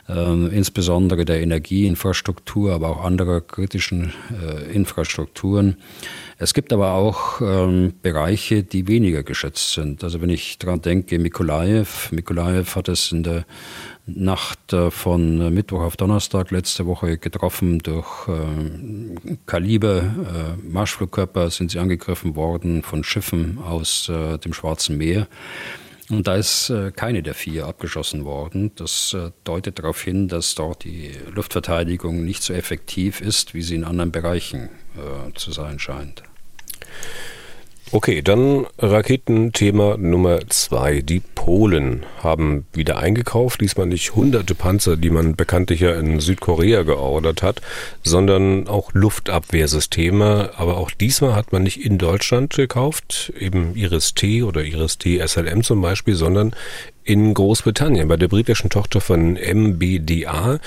äh, 0.07 0.47
insbesondere 0.55 1.25
der 1.25 1.41
Energieinfrastruktur, 1.41 2.71
aber 2.71 2.89
auch 2.89 3.03
anderer 3.03 3.41
kritischen 3.41 4.13
äh, 4.41 4.73
Infrastrukturen. 4.73 5.77
Es 6.43 6.53
gibt 6.53 6.73
aber 6.73 6.91
auch 6.91 7.39
ähm, 7.39 7.93
Bereiche, 8.01 8.63
die 8.63 8.89
weniger 8.89 9.23
geschätzt 9.23 9.71
sind. 9.71 10.03
Also 10.03 10.19
wenn 10.19 10.29
ich 10.29 10.57
daran 10.57 10.81
denke, 10.81 11.17
Mikolajew, 11.17 11.87
Mikolajew 12.11 12.65
hat 12.75 12.89
es 12.89 13.13
in 13.13 13.23
der 13.23 13.45
Nacht 14.05 14.73
äh, 14.73 14.91
von 14.91 15.53
Mittwoch 15.53 15.79
auf 15.83 15.95
Donnerstag 15.95 16.51
letzte 16.51 16.85
Woche 16.85 17.17
getroffen. 17.17 17.79
Durch 17.79 18.27
äh, 18.27 19.35
Kaliber, 19.45 19.99
äh, 19.99 20.69
Marschflugkörper 20.69 21.49
sind 21.49 21.71
sie 21.71 21.79
angegriffen 21.79 22.35
worden 22.35 22.83
von 22.83 23.05
Schiffen 23.05 23.59
aus 23.59 24.09
äh, 24.09 24.37
dem 24.37 24.51
Schwarzen 24.51 24.97
Meer. 24.97 25.27
Und 26.09 26.27
da 26.27 26.35
ist 26.35 26.69
äh, 26.69 26.91
keine 26.91 27.23
der 27.23 27.35
vier 27.35 27.67
abgeschossen 27.67 28.25
worden. 28.25 28.73
Das 28.75 29.13
äh, 29.13 29.31
deutet 29.45 29.79
darauf 29.79 30.01
hin, 30.01 30.27
dass 30.27 30.55
dort 30.55 30.83
die 30.83 31.11
Luftverteidigung 31.33 32.25
nicht 32.25 32.43
so 32.43 32.53
effektiv 32.53 33.21
ist, 33.21 33.53
wie 33.53 33.61
sie 33.61 33.75
in 33.75 33.85
anderen 33.85 34.11
Bereichen 34.11 34.67
zu 35.33 35.51
sein 35.51 35.79
scheint. 35.79 36.21
Okay, 37.95 38.23
dann 38.23 38.65
Raketenthema 38.79 39.97
Nummer 39.97 40.39
zwei. 40.49 41.01
Die 41.01 41.19
Polen 41.19 42.07
haben 42.23 42.65
wieder 42.73 42.97
eingekauft, 42.97 43.61
diesmal 43.61 43.85
nicht 43.85 44.15
hunderte 44.15 44.55
Panzer, 44.55 44.97
die 44.97 45.11
man 45.11 45.35
bekanntlich 45.35 45.81
ja 45.81 45.93
in 45.93 46.19
Südkorea 46.19 46.81
geordert 46.81 47.43
hat, 47.43 47.61
sondern 48.03 48.67
auch 48.67 48.93
Luftabwehrsysteme. 48.93 50.53
Aber 50.57 50.77
auch 50.77 50.89
diesmal 50.89 51.35
hat 51.35 51.51
man 51.51 51.61
nicht 51.61 51.85
in 51.85 51.99
Deutschland 51.99 52.55
gekauft, 52.55 53.31
eben 53.37 53.75
Iris-T 53.75 54.41
oder 54.41 54.63
Iris-T 54.63 55.21
SLM 55.27 55.61
zum 55.61 55.79
Beispiel, 55.79 56.15
sondern 56.15 56.55
in 57.03 57.31
Großbritannien 57.35 58.07
bei 58.07 58.17
der 58.17 58.27
britischen 58.27 58.71
Tochter 58.71 59.01
von 59.01 59.33
MBDA. 59.33 60.59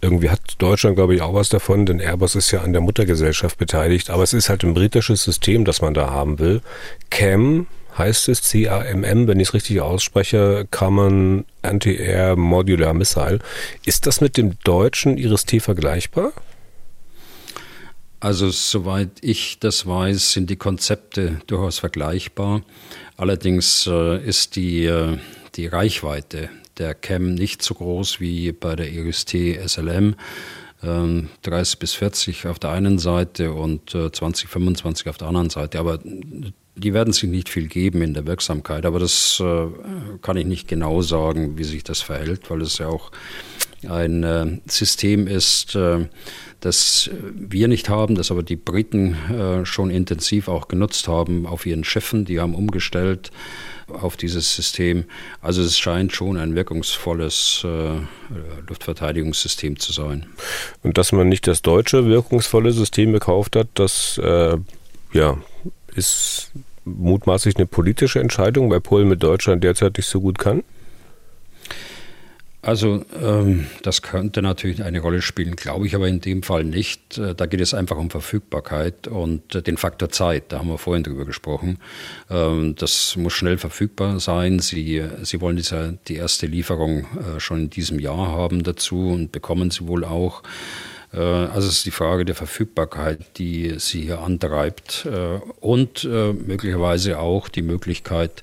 Irgendwie 0.00 0.30
hat 0.30 0.40
Deutschland, 0.58 0.96
glaube 0.96 1.14
ich, 1.14 1.22
auch 1.22 1.34
was 1.34 1.48
davon, 1.48 1.86
denn 1.86 2.00
Airbus 2.00 2.34
ist 2.34 2.50
ja 2.50 2.60
an 2.60 2.72
der 2.72 2.82
Muttergesellschaft 2.82 3.58
beteiligt. 3.58 4.10
Aber 4.10 4.22
es 4.22 4.32
ist 4.32 4.48
halt 4.48 4.62
ein 4.62 4.74
britisches 4.74 5.22
System, 5.22 5.64
das 5.64 5.80
man 5.80 5.94
da 5.94 6.10
haben 6.10 6.38
will. 6.38 6.60
CAM 7.10 7.66
heißt 7.96 8.28
es, 8.28 8.42
C-A-M-M, 8.42 9.26
wenn 9.26 9.40
ich 9.40 9.48
es 9.48 9.54
richtig 9.54 9.80
ausspreche, 9.80 10.66
Common 10.70 11.44
Anti-Air 11.62 12.36
Modular 12.36 12.94
Missile. 12.94 13.38
Ist 13.84 14.06
das 14.06 14.20
mit 14.20 14.36
dem 14.36 14.58
deutschen 14.64 15.16
Iris-T 15.16 15.60
vergleichbar? 15.60 16.32
Also 18.20 18.50
soweit 18.50 19.10
ich 19.20 19.58
das 19.60 19.86
weiß, 19.86 20.32
sind 20.32 20.50
die 20.50 20.56
Konzepte 20.56 21.40
durchaus 21.46 21.78
vergleichbar. 21.78 22.62
Allerdings 23.16 23.86
äh, 23.86 24.22
ist 24.26 24.56
die, 24.56 24.84
äh, 24.84 25.18
die 25.54 25.66
Reichweite 25.66 26.50
der 26.78 26.94
CAM 26.94 27.34
nicht 27.34 27.62
so 27.62 27.74
groß 27.74 28.20
wie 28.20 28.52
bei 28.52 28.76
der 28.76 28.86
EUST 28.86 29.36
SLM. 29.66 30.16
30 30.82 30.84
ähm, 30.84 31.28
bis 31.78 31.94
40 31.94 32.46
auf 32.46 32.58
der 32.58 32.70
einen 32.70 32.98
Seite 32.98 33.52
und 33.52 33.90
20, 33.90 34.44
äh, 34.44 34.52
25 34.52 35.08
auf 35.08 35.16
der 35.16 35.28
anderen 35.28 35.50
Seite. 35.50 35.78
Aber 35.78 35.98
die 36.76 36.92
werden 36.92 37.12
sich 37.12 37.30
nicht 37.30 37.48
viel 37.48 37.68
geben 37.68 38.02
in 38.02 38.14
der 38.14 38.26
Wirksamkeit. 38.26 38.84
Aber 38.84 38.98
das 38.98 39.40
äh, 39.40 39.66
kann 40.20 40.36
ich 40.36 40.44
nicht 40.44 40.68
genau 40.68 41.00
sagen, 41.02 41.56
wie 41.56 41.64
sich 41.64 41.82
das 41.82 42.02
verhält, 42.02 42.50
weil 42.50 42.60
es 42.62 42.78
ja 42.78 42.88
auch 42.88 43.10
ein 43.88 44.22
äh, 44.22 44.58
System 44.66 45.26
ist, 45.26 45.76
das 46.60 47.10
wir 47.34 47.68
nicht 47.68 47.88
haben, 47.88 48.14
das 48.14 48.30
aber 48.30 48.42
die 48.42 48.56
Briten 48.56 49.16
schon 49.64 49.90
intensiv 49.90 50.48
auch 50.48 50.68
genutzt 50.68 51.08
haben 51.08 51.46
auf 51.46 51.66
ihren 51.66 51.84
Schiffen. 51.84 52.24
Die 52.24 52.40
haben 52.40 52.54
umgestellt 52.54 53.30
auf 53.88 54.16
dieses 54.16 54.54
System. 54.54 55.04
Also 55.40 55.62
es 55.62 55.78
scheint 55.78 56.12
schon 56.12 56.36
ein 56.36 56.54
wirkungsvolles 56.54 57.62
äh, 57.64 58.00
Luftverteidigungssystem 58.68 59.78
zu 59.78 59.92
sein. 59.92 60.26
Und 60.82 60.98
dass 60.98 61.12
man 61.12 61.28
nicht 61.28 61.46
das 61.46 61.62
deutsche 61.62 62.06
wirkungsvolle 62.06 62.72
System 62.72 63.12
gekauft 63.12 63.56
hat, 63.56 63.68
das 63.74 64.18
äh, 64.18 64.56
ja, 65.12 65.38
ist 65.94 66.50
mutmaßlich 66.84 67.56
eine 67.56 67.66
politische 67.66 68.20
Entscheidung, 68.20 68.70
weil 68.70 68.80
Polen 68.80 69.08
mit 69.08 69.22
Deutschland 69.22 69.62
derzeit 69.64 69.96
nicht 69.96 70.06
so 70.06 70.20
gut 70.20 70.38
kann? 70.38 70.62
Also 72.66 73.04
ähm, 73.22 73.68
das 73.82 74.02
könnte 74.02 74.42
natürlich 74.42 74.82
eine 74.82 74.98
Rolle 74.98 75.22
spielen, 75.22 75.54
glaube 75.54 75.86
ich 75.86 75.94
aber 75.94 76.08
in 76.08 76.20
dem 76.20 76.42
Fall 76.42 76.64
nicht. 76.64 77.16
Äh, 77.16 77.32
da 77.36 77.46
geht 77.46 77.60
es 77.60 77.74
einfach 77.74 77.96
um 77.96 78.10
Verfügbarkeit 78.10 79.06
und 79.06 79.54
äh, 79.54 79.62
den 79.62 79.76
Faktor 79.76 80.08
Zeit. 80.08 80.46
Da 80.48 80.58
haben 80.58 80.68
wir 80.68 80.76
vorhin 80.76 81.04
drüber 81.04 81.24
gesprochen. 81.26 81.78
Ähm, 82.28 82.74
das 82.74 83.14
muss 83.14 83.34
schnell 83.34 83.56
verfügbar 83.56 84.18
sein. 84.18 84.58
Sie, 84.58 85.00
Sie 85.22 85.40
wollen 85.40 85.56
diese, 85.56 85.96
die 86.08 86.16
erste 86.16 86.48
Lieferung 86.48 87.06
äh, 87.14 87.38
schon 87.38 87.60
in 87.60 87.70
diesem 87.70 88.00
Jahr 88.00 88.32
haben 88.32 88.64
dazu 88.64 89.10
und 89.10 89.30
bekommen 89.30 89.70
sie 89.70 89.86
wohl 89.86 90.04
auch. 90.04 90.42
Äh, 91.12 91.20
also 91.20 91.68
es 91.68 91.76
ist 91.76 91.86
die 91.86 91.92
Frage 91.92 92.24
der 92.24 92.34
Verfügbarkeit, 92.34 93.38
die 93.38 93.76
sie 93.78 94.00
hier 94.00 94.22
antreibt 94.22 95.06
und 95.60 96.02
möglicherweise 96.02 97.20
auch 97.20 97.48
die 97.48 97.62
Möglichkeit, 97.62 98.42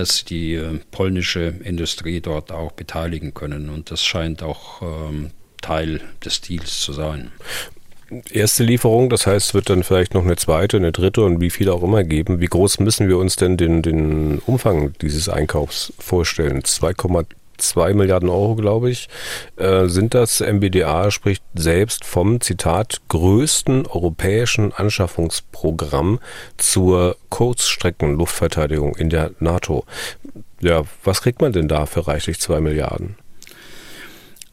dass 0.00 0.24
die 0.24 0.54
äh, 0.54 0.78
polnische 0.90 1.54
Industrie 1.62 2.20
dort 2.20 2.52
auch 2.52 2.72
beteiligen 2.72 3.34
können. 3.34 3.68
Und 3.68 3.90
das 3.90 4.02
scheint 4.02 4.42
auch 4.42 4.80
ähm, 4.80 5.30
Teil 5.60 6.00
des 6.24 6.40
Deals 6.40 6.80
zu 6.80 6.94
sein. 6.94 7.32
Erste 8.32 8.64
Lieferung, 8.64 9.10
das 9.10 9.26
heißt, 9.26 9.48
es 9.48 9.54
wird 9.54 9.68
dann 9.68 9.84
vielleicht 9.84 10.14
noch 10.14 10.24
eine 10.24 10.36
zweite, 10.36 10.78
eine 10.78 10.90
dritte 10.90 11.22
und 11.22 11.40
wie 11.40 11.50
viel 11.50 11.68
auch 11.68 11.82
immer 11.82 12.02
geben. 12.02 12.40
Wie 12.40 12.46
groß 12.46 12.80
müssen 12.80 13.08
wir 13.08 13.18
uns 13.18 13.36
denn 13.36 13.56
den, 13.56 13.82
den 13.82 14.38
Umfang 14.40 14.94
dieses 15.00 15.28
Einkaufs 15.28 15.92
vorstellen? 15.98 16.62
2,2 16.62 17.26
2 17.60 17.94
Milliarden 17.94 18.28
Euro, 18.28 18.56
glaube 18.56 18.90
ich, 18.90 19.08
äh, 19.56 19.86
sind 19.86 20.14
das. 20.14 20.40
MBDA 20.40 21.10
spricht 21.10 21.42
selbst 21.54 22.04
vom, 22.04 22.40
Zitat, 22.40 23.00
größten 23.08 23.86
europäischen 23.86 24.72
Anschaffungsprogramm 24.72 26.20
zur 26.56 27.16
Kurzstreckenluftverteidigung 27.28 28.96
in 28.96 29.10
der 29.10 29.30
NATO. 29.38 29.84
Ja, 30.60 30.82
was 31.04 31.22
kriegt 31.22 31.40
man 31.40 31.52
denn 31.52 31.68
da 31.68 31.86
für 31.86 32.06
reichlich 32.06 32.40
2 32.40 32.60
Milliarden? 32.60 33.16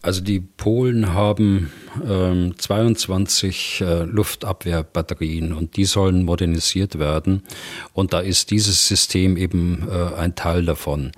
Also 0.01 0.21
die 0.21 0.39
Polen 0.39 1.13
haben 1.13 1.71
ähm, 2.07 2.53
22 2.57 3.81
äh, 3.81 4.03
Luftabwehrbatterien 4.03 5.53
und 5.53 5.75
die 5.75 5.85
sollen 5.85 6.23
modernisiert 6.23 6.99
werden. 6.99 7.43
Und 7.93 8.13
da 8.13 8.19
ist 8.19 8.51
dieses 8.51 8.87
System 8.87 9.37
eben 9.37 9.87
äh, 9.89 10.15
ein 10.15 10.35
Teil 10.35 10.65
davon. 10.65 11.11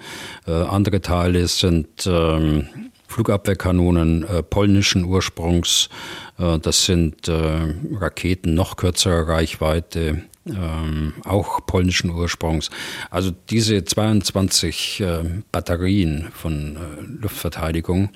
Äh, 0.47 0.51
andere 0.51 1.01
Teile 1.01 1.47
sind 1.47 2.07
ähm, 2.07 2.69
Flugabwehrkanonen 3.09 4.23
äh, 4.23 4.43
polnischen 4.43 5.03
Ursprungs. 5.03 5.89
Äh, 6.37 6.59
das 6.59 6.85
sind 6.85 7.27
äh, 7.27 7.75
Raketen 7.91 8.53
noch 8.53 8.77
kürzerer 8.77 9.27
Reichweite, 9.27 10.23
ähm, 10.45 11.13
auch 11.25 11.65
polnischen 11.65 12.11
Ursprungs. 12.11 12.69
Also 13.09 13.31
diese 13.49 13.83
22 13.83 15.01
äh, 15.01 15.23
Batterien 15.51 16.29
von 16.33 16.75
äh, 16.75 16.79
Luftverteidigung 17.21 18.09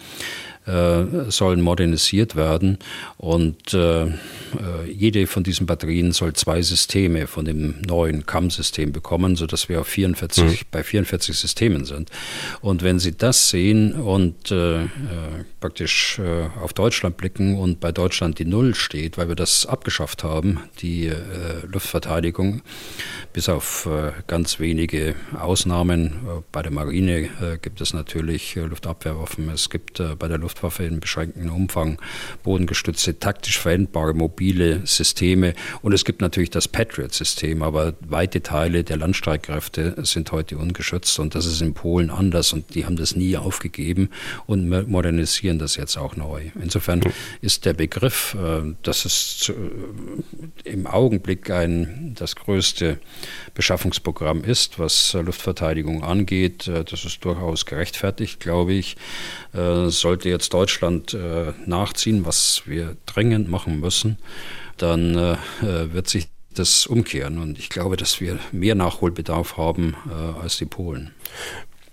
äh, 0.65 1.29
sollen 1.29 1.61
modernisiert 1.61 2.35
werden 2.35 2.77
und 3.17 3.73
äh, 3.73 4.03
äh, 4.03 4.09
jede 4.89 5.27
von 5.27 5.43
diesen 5.43 5.65
Batterien 5.65 6.11
soll 6.11 6.33
zwei 6.33 6.61
Systeme 6.61 7.27
von 7.27 7.45
dem 7.45 7.81
neuen 7.85 8.25
CAM-System 8.25 8.91
bekommen, 8.91 9.35
sodass 9.35 9.69
wir 9.69 9.81
auf 9.81 9.87
44, 9.87 10.43
mhm. 10.43 10.55
bei 10.71 10.83
44 10.83 11.37
Systemen 11.37 11.85
sind. 11.85 12.09
Und 12.61 12.83
wenn 12.83 12.99
Sie 12.99 13.17
das 13.17 13.49
sehen 13.49 13.93
und 13.93 14.51
äh, 14.51 14.83
äh, 14.83 14.87
praktisch 15.59 16.19
auf 16.61 16.73
Deutschland 16.73 17.15
blicken 17.15 17.57
und 17.57 17.79
bei 17.79 17.91
Deutschland 17.91 18.37
die 18.37 18.45
Null 18.45 18.75
steht, 18.75 19.17
weil 19.17 19.29
wir 19.29 19.35
das 19.35 19.65
abgeschafft 19.65 20.23
haben, 20.23 20.59
die 20.81 21.09
Luftverteidigung, 21.71 22.61
bis 23.31 23.47
auf 23.47 23.87
ganz 24.27 24.59
wenige 24.59 25.15
Ausnahmen. 25.39 26.43
Bei 26.51 26.61
der 26.61 26.71
Marine 26.71 27.29
gibt 27.61 27.79
es 27.79 27.93
natürlich 27.93 28.55
Luftabwehrwaffen, 28.55 29.49
es 29.49 29.69
gibt 29.69 30.01
bei 30.19 30.27
der 30.27 30.37
Luft 30.37 30.52
Luftwaffe 30.53 30.83
in 30.83 30.99
beschränktem 30.99 31.51
Umfang, 31.51 31.97
bodengestützte, 32.43 33.17
taktisch 33.17 33.59
verwendbare 33.59 34.13
mobile 34.13 34.81
Systeme. 34.85 35.55
Und 35.81 35.93
es 35.93 36.05
gibt 36.05 36.21
natürlich 36.21 36.51
das 36.51 36.67
Patriot-System, 36.67 37.63
aber 37.63 37.93
weite 38.01 38.43
Teile 38.43 38.83
der 38.83 38.97
Landstreitkräfte 38.97 39.95
sind 40.03 40.31
heute 40.31 40.57
ungeschützt. 40.57 41.17
Und 41.17 41.33
das 41.33 41.47
ist 41.47 41.61
in 41.61 41.73
Polen 41.73 42.11
anders. 42.11 42.53
Und 42.53 42.75
die 42.75 42.85
haben 42.85 42.97
das 42.97 43.15
nie 43.15 43.35
aufgegeben 43.35 44.09
und 44.45 44.69
modernisieren 44.87 45.57
das 45.57 45.75
jetzt 45.75 45.97
auch 45.97 46.15
neu. 46.15 46.51
Insofern 46.61 47.01
ist 47.41 47.65
der 47.65 47.73
Begriff, 47.73 48.35
äh, 48.35 48.75
dass 48.83 49.05
es 49.05 49.51
im 50.63 50.85
Augenblick 50.85 51.49
ein, 51.49 52.13
das 52.17 52.35
größte 52.35 52.99
Beschaffungsprogramm 53.55 54.43
ist, 54.43 54.77
was 54.77 55.13
Luftverteidigung 55.13 56.03
angeht, 56.03 56.67
äh, 56.67 56.83
das 56.83 57.05
ist 57.05 57.25
durchaus 57.25 57.65
gerechtfertigt, 57.65 58.39
glaube 58.39 58.73
ich. 58.73 58.97
Äh, 59.53 59.89
sollte 59.89 60.29
jetzt 60.29 60.42
Deutschland 60.49 61.15
nachziehen, 61.65 62.25
was 62.25 62.63
wir 62.65 62.95
dringend 63.05 63.49
machen 63.49 63.79
müssen, 63.79 64.17
dann 64.77 65.37
wird 65.61 66.07
sich 66.09 66.27
das 66.53 66.85
umkehren. 66.85 67.37
Und 67.37 67.59
ich 67.59 67.69
glaube, 67.69 67.97
dass 67.97 68.21
wir 68.21 68.39
mehr 68.51 68.75
Nachholbedarf 68.75 69.57
haben 69.57 69.95
als 70.41 70.57
die 70.57 70.65
Polen. 70.65 71.11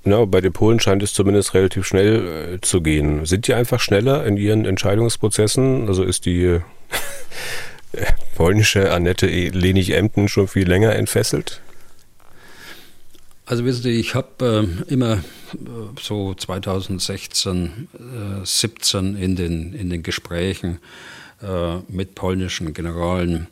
Ja, 0.05 0.25
bei 0.25 0.41
den 0.41 0.53
Polen 0.53 0.81
scheint 0.81 1.03
es 1.03 1.13
zumindest 1.13 1.53
relativ 1.53 1.87
schnell 1.87 2.55
äh, 2.55 2.61
zu 2.63 2.81
gehen. 2.81 3.27
Sind 3.27 3.47
die 3.47 3.55
einfach 3.55 3.81
schneller 3.81 4.25
in 4.25 4.39
ihren 4.39 4.65
Entscheidungsprozessen? 4.65 5.89
Also 5.89 6.05
ist 6.05 6.25
die 6.25 6.45
äh, 7.93 8.07
polnische 8.35 8.93
Annette 8.93 9.29
e- 9.29 9.51
Lenig-Emden 9.51 10.29
schon 10.29 10.49
viel 10.49 10.67
länger 10.67 10.95
entfesselt? 10.97 11.61
Also 13.45 13.65
wissen 13.67 13.83
Sie, 13.83 13.91
ich 13.91 14.15
habe 14.15 14.67
äh, 14.89 14.93
immer 14.93 15.13
äh, 15.15 15.19
so 16.01 16.35
2016, 16.35 17.89
äh, 17.95 18.45
17 18.45 19.17
in 19.17 19.37
den, 19.37 19.73
in 19.73 19.91
den 19.91 20.03
Gesprächen 20.03 20.79
äh, 21.43 21.79
mit 21.89 22.15
polnischen 22.15 22.75
Generalen 22.75 23.49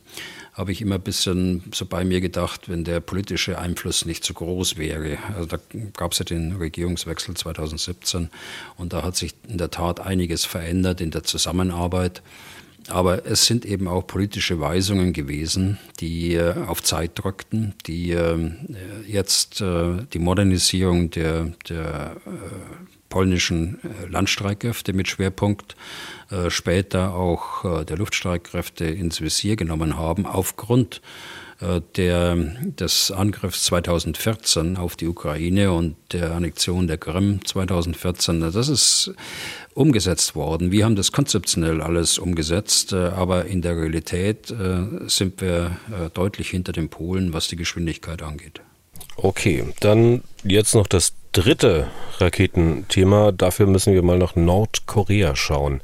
habe 0.59 0.73
ich 0.73 0.83
immer 0.83 0.97
ein 0.97 1.03
bisschen 1.03 1.63
so 1.73 1.87
bei 1.87 2.05
mir 2.05 2.21
gedacht, 2.21 2.69
wenn 2.69 2.83
der 2.83 2.99
politische 2.99 3.61
Einfluss 3.61 4.05
nicht 4.05 4.25
so 4.25 4.35
groß 4.35 4.77
wäre. 4.77 5.19
Also 5.37 5.47
da 5.47 5.59
gab 5.97 6.13
es 6.13 6.19
ja 6.19 6.25
den 6.25 6.57
Regierungswechsel 6.57 7.37
2017 7.37 8.29
und 8.77 8.93
da 8.93 9.05
hat 9.05 9.15
sich 9.15 9.35
in 9.47 9.59
der 9.59 9.71
Tat 9.71 10.01
einiges 10.01 10.45
verändert 10.45 11.01
in 11.01 11.13
der 11.13 11.23
Zusammenarbeit. 11.23 12.23
Aber 12.89 13.27
es 13.27 13.45
sind 13.45 13.67
eben 13.67 13.87
auch 13.87 14.07
politische 14.07 14.61
Weisungen 14.61 15.13
gewesen, 15.13 15.79
die 16.01 16.35
äh, 16.35 16.55
auf 16.67 16.83
Zeit 16.83 17.13
drückten, 17.15 17.75
die 17.87 18.13
äh, 18.13 18.51
jetzt 19.07 19.61
äh, 19.61 20.07
die 20.13 20.19
Modernisierung 20.19 21.11
der, 21.11 21.53
der 21.69 22.17
polnischen 23.09 23.79
Landstreitkräfte 24.11 24.93
mit 24.93 25.09
Schwerpunkt 25.09 25.77
später 26.49 27.15
auch 27.15 27.85
der 27.87 27.97
Luftstreitkräfte 27.97 28.85
ins 28.85 29.23
Visier 29.23 29.57
genommen 29.57 29.97
haben, 29.97 30.27
aufgrund 30.27 31.01
der, 31.97 32.37
des 32.37 33.11
Angriffs 33.11 33.65
2014 33.65 34.77
auf 34.77 34.97
die 34.97 35.09
Ukraine 35.09 35.73
und 35.73 35.97
der 36.13 36.33
Annexion 36.33 36.87
der 36.87 36.99
Krim 36.99 37.45
2014. 37.45 38.41
Das 38.41 38.69
ist 38.69 39.13
umgesetzt 39.75 40.35
worden. 40.35 40.71
Wir 40.71 40.85
haben 40.85 40.97
das 40.97 41.13
konzeptionell 41.13 41.81
alles 41.83 42.19
umgesetzt, 42.19 42.93
aber 42.93 43.47
in 43.47 43.63
der 43.63 43.77
Realität 43.77 44.55
sind 45.07 45.41
wir 45.41 45.77
deutlich 46.15 46.51
hinter 46.51 46.73
den 46.73 46.89
Polen, 46.89 47.33
was 47.33 47.49
die 47.49 47.57
Geschwindigkeit 47.57 48.23
angeht. 48.23 48.61
Okay, 49.17 49.65
dann 49.81 50.23
jetzt 50.45 50.75
noch 50.75 50.87
das 50.87 51.13
dritte 51.33 51.89
Raketenthema. 52.21 53.33
Dafür 53.33 53.67
müssen 53.67 53.95
wir 53.95 54.03
mal 54.03 54.19
nach 54.19 54.37
Nordkorea 54.37 55.37
schauen. 55.37 55.81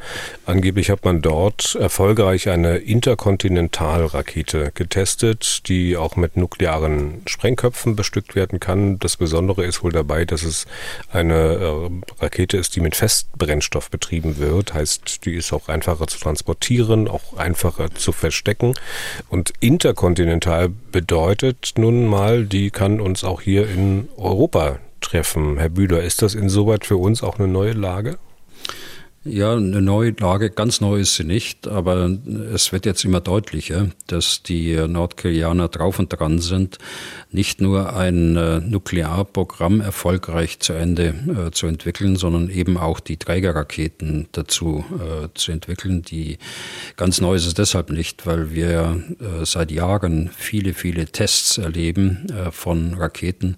Angeblich 0.46 0.90
hat 0.90 1.04
man 1.04 1.22
dort 1.22 1.76
erfolgreich 1.76 2.48
eine 2.48 2.78
Interkontinentalrakete 2.78 4.72
getestet, 4.74 5.68
die 5.68 5.96
auch 5.96 6.16
mit 6.16 6.36
nuklearen 6.36 7.22
Sprengköpfen 7.26 7.96
bestückt 7.96 8.34
werden 8.34 8.60
kann. 8.60 8.98
Das 8.98 9.16
Besondere 9.16 9.64
ist 9.64 9.82
wohl 9.82 9.92
dabei, 9.92 10.24
dass 10.24 10.42
es 10.42 10.66
eine 11.12 11.34
äh, 11.34 12.22
Rakete 12.22 12.56
ist, 12.56 12.76
die 12.76 12.80
mit 12.80 12.96
Festbrennstoff 12.96 13.90
betrieben 13.90 14.38
wird. 14.38 14.74
Heißt, 14.74 15.24
die 15.24 15.34
ist 15.34 15.52
auch 15.52 15.68
einfacher 15.68 16.06
zu 16.06 16.18
transportieren, 16.18 17.08
auch 17.08 17.36
einfacher 17.36 17.94
zu 17.94 18.12
verstecken. 18.12 18.74
Und 19.28 19.52
interkontinental 19.60 20.70
bedeutet 20.92 21.74
nun 21.76 22.06
mal, 22.06 22.44
die 22.44 22.70
kann 22.70 23.00
uns 23.00 23.24
auch 23.24 23.40
hier 23.40 23.68
in 23.68 24.08
Europa 24.16 24.78
treffen. 25.04 25.58
Herr 25.58 25.68
Bühler, 25.68 26.02
ist 26.02 26.22
das 26.22 26.34
insoweit 26.34 26.84
für 26.84 26.96
uns 26.96 27.22
auch 27.22 27.38
eine 27.38 27.48
neue 27.48 27.72
Lage? 27.72 28.18
Ja, 29.26 29.54
eine 29.54 29.80
neue 29.80 30.10
Lage, 30.10 30.50
ganz 30.50 30.82
neu 30.82 31.00
ist 31.00 31.14
sie 31.14 31.24
nicht, 31.24 31.66
aber 31.66 32.10
es 32.52 32.72
wird 32.72 32.84
jetzt 32.84 33.06
immer 33.06 33.22
deutlicher, 33.22 33.88
dass 34.06 34.42
die 34.42 34.76
Nordkoreaner 34.76 35.68
drauf 35.68 35.98
und 35.98 36.10
dran 36.10 36.40
sind, 36.40 36.76
nicht 37.30 37.58
nur 37.58 37.96
ein 37.96 38.36
äh, 38.36 38.60
Nuklearprogramm 38.60 39.80
erfolgreich 39.80 40.60
zu 40.60 40.74
Ende 40.74 41.14
äh, 41.46 41.50
zu 41.52 41.66
entwickeln, 41.68 42.16
sondern 42.16 42.50
eben 42.50 42.76
auch 42.76 43.00
die 43.00 43.16
Trägerraketen 43.16 44.28
dazu 44.32 44.84
äh, 44.92 45.28
zu 45.32 45.52
entwickeln. 45.52 46.02
Die 46.02 46.36
ganz 46.98 47.18
neu 47.22 47.34
ist 47.34 47.46
es 47.46 47.54
deshalb 47.54 47.88
nicht, 47.88 48.26
weil 48.26 48.52
wir 48.52 49.02
äh, 49.20 49.46
seit 49.46 49.70
Jahren 49.70 50.28
viele, 50.36 50.74
viele 50.74 51.06
Tests 51.06 51.56
erleben 51.56 52.26
äh, 52.28 52.50
von 52.50 52.92
Raketen, 52.92 53.56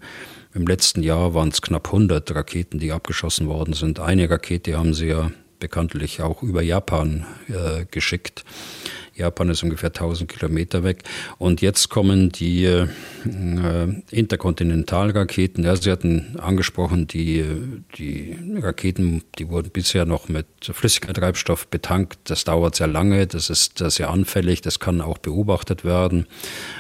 im 0.57 0.67
letzten 0.67 1.03
Jahr 1.03 1.35
waren 1.35 1.51
es 1.51 1.61
knapp 1.61 1.89
100 1.89 2.35
Raketen, 2.35 2.79
die 2.79 2.91
abgeschossen 2.91 3.47
worden 3.47 3.75
sind. 3.75 4.01
Eine 4.01 4.31
Rakete 4.31 4.79
haben 4.79 4.95
sie 4.95 5.09
ja 5.09 5.31
bekanntlich 5.59 6.23
auch 6.23 6.43
über 6.43 6.63
Japan 6.63 7.27
äh, 7.49 7.85
geschickt. 7.85 8.45
Japan 9.17 9.49
ist 9.49 9.63
ungefähr 9.63 9.89
1000 9.89 10.31
Kilometer 10.31 10.85
weg. 10.85 11.03
Und 11.39 11.63
jetzt 11.63 11.89
kommen 11.89 12.31
die 12.31 12.65
äh, 12.65 12.87
Interkontinentalraketen. 14.11 15.65
Ja, 15.65 15.75
Sie 15.77 15.91
hatten 15.91 16.37
angesprochen, 16.39 17.07
die, 17.07 17.45
die 17.97 18.37
Raketen, 18.61 19.23
die 19.39 19.49
wurden 19.49 19.71
bisher 19.71 20.05
noch 20.05 20.29
mit 20.29 20.47
Flüssigkeitstreibstoff 20.63 21.67
betankt. 21.69 22.19
Das 22.25 22.45
dauert 22.45 22.77
sehr 22.77 22.87
lange, 22.87 23.27
das 23.27 23.51
ist 23.51 23.79
sehr 23.79 24.11
anfällig, 24.11 24.61
das 24.61 24.81
kann 24.81 25.01
auch 25.01 25.19
beobachtet 25.19 25.85
werden 25.85 26.27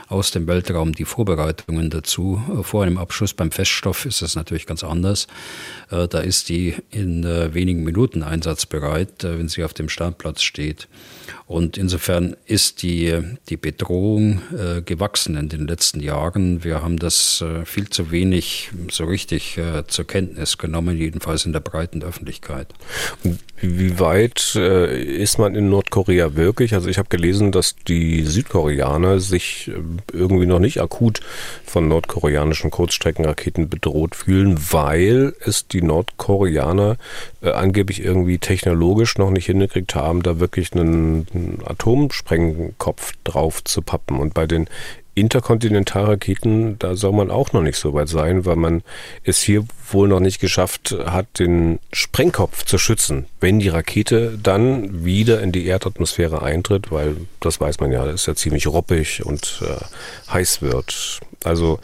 aus 0.09 0.30
dem 0.30 0.47
Weltraum. 0.47 0.93
Die 0.93 1.05
Vorbereitungen 1.05 1.91
dazu 1.91 2.41
vor 2.62 2.84
einem 2.84 2.99
Abschuss 2.99 3.34
beim 3.34 3.51
Feststoff 3.51 4.07
ist 4.07 4.22
das 4.22 4.34
natürlich 4.34 4.66
ganz 4.66 4.84
anders. 4.84 5.26
Äh, 5.91 6.09
da 6.09 6.20
ist 6.20 6.49
die 6.49 6.74
in 6.91 7.24
äh, 7.24 7.55
wenigen 7.55 7.84
Minuten 7.84 8.22
einsatzbereit, 8.22 9.24
äh, 9.24 9.39
wenn 9.39 9.49
sie 9.49 9.64
auf 9.64 9.74
dem 9.74 9.89
Startplatz 9.89 10.43
steht. 10.43 10.89
Und 11.47 11.78
insofern 11.78 12.34
ist 12.44 12.82
die, 12.82 13.20
die 13.49 13.57
Bedrohung 13.57 14.42
äh, 14.53 14.82
gewachsen 14.82 15.36
in 15.36 15.49
den 15.49 15.68
letzten 15.68 16.01
Jahren. 16.01 16.64
Wir 16.64 16.82
haben 16.82 16.99
das 16.99 17.40
äh, 17.40 17.64
viel 17.64 17.88
zu 17.88 18.11
wenig 18.11 18.70
so 18.90 19.05
richtig 19.05 19.57
äh, 19.57 19.86
zur 19.86 20.09
Kenntnis 20.09 20.59
genommen, 20.59 20.97
jedenfalls 20.97 21.47
in 21.47 21.53
der 21.53 21.61
breiten 21.61 22.03
Öffentlichkeit. 22.03 22.66
Wie 23.61 23.99
weit 23.99 24.55
äh, 24.57 25.03
ist 25.03 25.38
man 25.38 25.55
in 25.55 25.70
Nordkorea 25.70 26.34
wirklich? 26.34 26.74
Also 26.74 26.88
ich 26.88 26.99
habe 26.99 27.09
gelesen, 27.09 27.53
dass 27.53 27.74
die 27.88 28.22
Südkoreaner 28.22 29.18
sich 29.18 29.68
äh, 29.68 29.80
irgendwie 30.12 30.47
noch 30.47 30.59
nicht 30.59 30.82
akut 30.82 31.20
von 31.64 31.88
nordkoreanischen 31.88 32.70
Kurzstreckenraketen 32.70 33.70
bedroht 33.70 34.14
fühlen, 34.14 34.59
weil 34.72 35.34
es 35.40 35.68
die 35.68 35.80
Nordkoreaner 35.80 36.97
äh, 37.40 37.51
angeblich 37.51 38.05
irgendwie 38.05 38.38
technologisch 38.38 39.16
noch 39.16 39.30
nicht 39.30 39.47
hingekriegt 39.47 39.94
haben, 39.94 40.22
da 40.22 40.38
wirklich 40.38 40.74
einen, 40.74 41.26
einen 41.37 41.62
Atomsprengkopf 41.64 43.12
drauf 43.24 43.62
zu 43.64 43.82
pappen. 43.82 44.18
Und 44.18 44.34
bei 44.34 44.47
den 44.47 44.68
Interkontinentalraketen, 45.16 46.78
da 46.78 46.95
soll 46.95 47.12
man 47.12 47.30
auch 47.30 47.55
noch 47.55 47.62
nicht 47.62 47.78
so 47.78 47.95
weit 47.95 48.09
sein, 48.09 48.45
weil 48.45 48.57
man 48.57 48.82
es 49.24 49.41
hier 49.41 49.64
wohl 49.91 50.09
noch 50.09 50.20
nicht 50.20 50.41
geschafft 50.41 50.95
hat, 51.07 51.39
den 51.39 51.78
Sprengkopf 51.91 52.66
zu 52.66 52.76
schützen, 52.76 53.24
wenn 53.41 53.59
die 53.59 53.70
Rakete 53.70 54.39
dann 54.41 55.07
wieder 55.07 55.41
in 55.41 55.53
die 55.53 55.66
Erdatmosphäre 55.66 56.43
eintritt, 56.43 56.93
weil 56.93 57.16
das 57.41 57.61
weiß 57.61 57.80
man 57.80 57.93
ja, 57.93 58.05
ist 58.05 58.26
ja 58.26 58.34
ziemlich 58.34 58.66
roppig 58.66 59.24
und 59.24 59.62
äh, 59.62 60.32
heiß 60.32 60.61
wird. 60.61 61.20
Also 61.45 61.80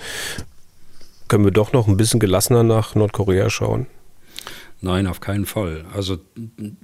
können 1.28 1.44
wir 1.44 1.52
doch 1.52 1.72
noch 1.72 1.88
ein 1.88 1.96
bisschen 1.96 2.20
gelassener 2.20 2.64
nach 2.64 2.94
Nordkorea 2.94 3.48
schauen? 3.48 3.86
Nein, 4.84 5.06
auf 5.06 5.20
keinen 5.20 5.46
Fall. 5.46 5.84
Also 5.94 6.18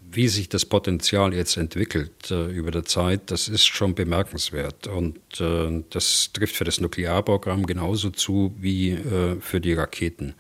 wie 0.08 0.28
sich 0.28 0.48
das 0.48 0.64
Potenzial 0.64 1.34
jetzt 1.34 1.56
entwickelt 1.56 2.30
äh, 2.30 2.46
über 2.46 2.70
der 2.70 2.84
Zeit, 2.84 3.32
das 3.32 3.48
ist 3.48 3.66
schon 3.66 3.96
bemerkenswert. 3.96 4.86
Und 4.86 5.18
äh, 5.40 5.82
das 5.90 6.30
trifft 6.32 6.54
für 6.54 6.62
das 6.62 6.80
Nuklearprogramm 6.80 7.66
genauso 7.66 8.10
zu 8.10 8.54
wie 8.56 8.92
äh, 8.92 9.40
für 9.40 9.60
die 9.60 9.72
Raketen. 9.72 10.34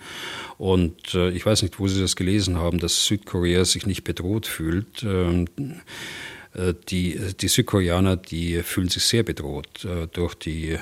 Und 0.56 1.16
äh, 1.16 1.30
ich 1.30 1.44
weiß 1.44 1.62
nicht, 1.62 1.80
wo 1.80 1.88
Sie 1.88 2.00
das 2.00 2.14
gelesen 2.14 2.58
haben, 2.58 2.78
dass 2.78 3.06
Südkorea 3.06 3.64
sich 3.64 3.86
nicht 3.86 4.04
bedroht 4.04 4.46
fühlt. 4.46 5.02
Ähm, 5.02 5.46
Äh, 5.58 5.74
die, 6.88 7.20
die 7.40 7.48
Südkoreaner, 7.48 8.16
die 8.16 8.62
fühlen 8.62 8.88
sich 8.88 9.04
sehr 9.04 9.22
bedroht 9.22 9.84
äh, 9.84 10.06
durch 10.12 10.34
die 10.34 10.70
äh, 10.70 10.78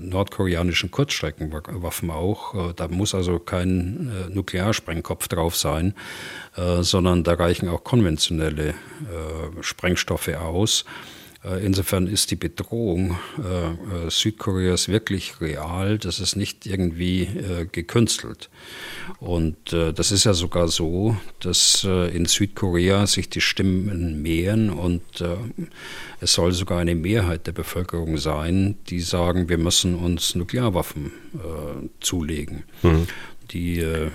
nordkoreanischen 0.00 0.90
Kurzstreckenwaffen 0.90 2.10
auch. 2.10 2.74
Da 2.74 2.88
muss 2.88 3.14
also 3.14 3.38
kein 3.38 4.10
Nuklearsprengkopf 4.32 5.28
drauf 5.28 5.56
sein, 5.56 5.94
sondern 6.56 7.24
da 7.24 7.34
reichen 7.34 7.68
auch 7.68 7.84
konventionelle 7.84 8.74
Sprengstoffe 9.60 10.28
aus. 10.28 10.84
Äh, 11.42 11.64
insofern 11.64 12.06
ist 12.06 12.30
die 12.30 12.36
Bedrohung 12.36 13.16
äh, 13.38 14.06
äh, 14.06 14.10
Südkoreas 14.10 14.88
wirklich 14.88 15.40
real. 15.40 15.98
Das 15.98 16.20
ist 16.20 16.36
nicht 16.36 16.66
irgendwie 16.66 17.28
gekünstelt. 17.72 18.50
Und 19.18 19.56
das 19.72 20.12
ist 20.12 20.24
ja 20.24 20.34
sogar 20.34 20.68
so, 20.68 21.16
dass 21.40 21.84
in 21.84 22.26
Südkorea 22.26 23.06
sich 23.06 23.28
die 23.28 23.40
Stimmen 23.40 24.22
mehren 24.22 24.70
und 24.70 25.02
es 26.20 26.32
soll 26.32 26.52
sogar 26.52 26.78
eine 26.78 26.94
Mehrheit 26.94 27.46
der 27.46 27.52
Bevölkerung 27.52 28.18
sein, 28.18 28.76
die 28.88 29.00
sagen, 29.00 29.48
wir 29.48 29.58
müssen 29.58 29.94
uns 29.94 30.34
Nuklearwaffen 30.34 31.12
zulegen. 32.00 32.64
Mhm. 32.82 33.06
Die 33.50 33.80
äh, 33.80 34.10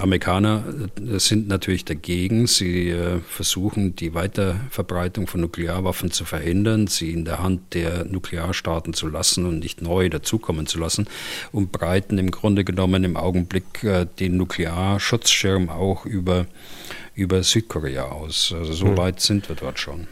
Amerikaner 0.00 0.62
äh, 0.96 1.18
sind 1.18 1.48
natürlich 1.48 1.84
dagegen. 1.84 2.46
Sie 2.46 2.90
äh, 2.90 3.18
versuchen, 3.20 3.96
die 3.96 4.14
Weiterverbreitung 4.14 5.26
von 5.26 5.40
Nuklearwaffen 5.40 6.12
zu 6.12 6.24
verhindern, 6.24 6.86
sie 6.86 7.10
in 7.10 7.24
der 7.24 7.42
Hand 7.42 7.74
der 7.74 8.04
Nuklearstaaten 8.04 8.94
zu 8.94 9.08
lassen 9.08 9.44
und 9.46 9.58
nicht 9.58 9.82
neu 9.82 10.08
dazukommen 10.08 10.66
zu 10.66 10.78
lassen 10.78 11.08
und 11.50 11.72
breiten 11.72 12.18
im 12.18 12.30
Grunde 12.30 12.64
genommen 12.64 13.02
im 13.02 13.16
Augenblick 13.16 13.82
äh, 13.82 14.06
den 14.20 14.36
Nuklearschutzschirm 14.36 15.68
auch 15.68 16.06
über, 16.06 16.46
über 17.14 17.42
Südkorea 17.42 18.04
aus. 18.04 18.54
Also 18.56 18.72
so 18.72 18.86
hm. 18.86 18.96
weit 18.96 19.20
sind 19.20 19.48
wir 19.48 19.56
dort 19.56 19.80
schon. 19.80 20.06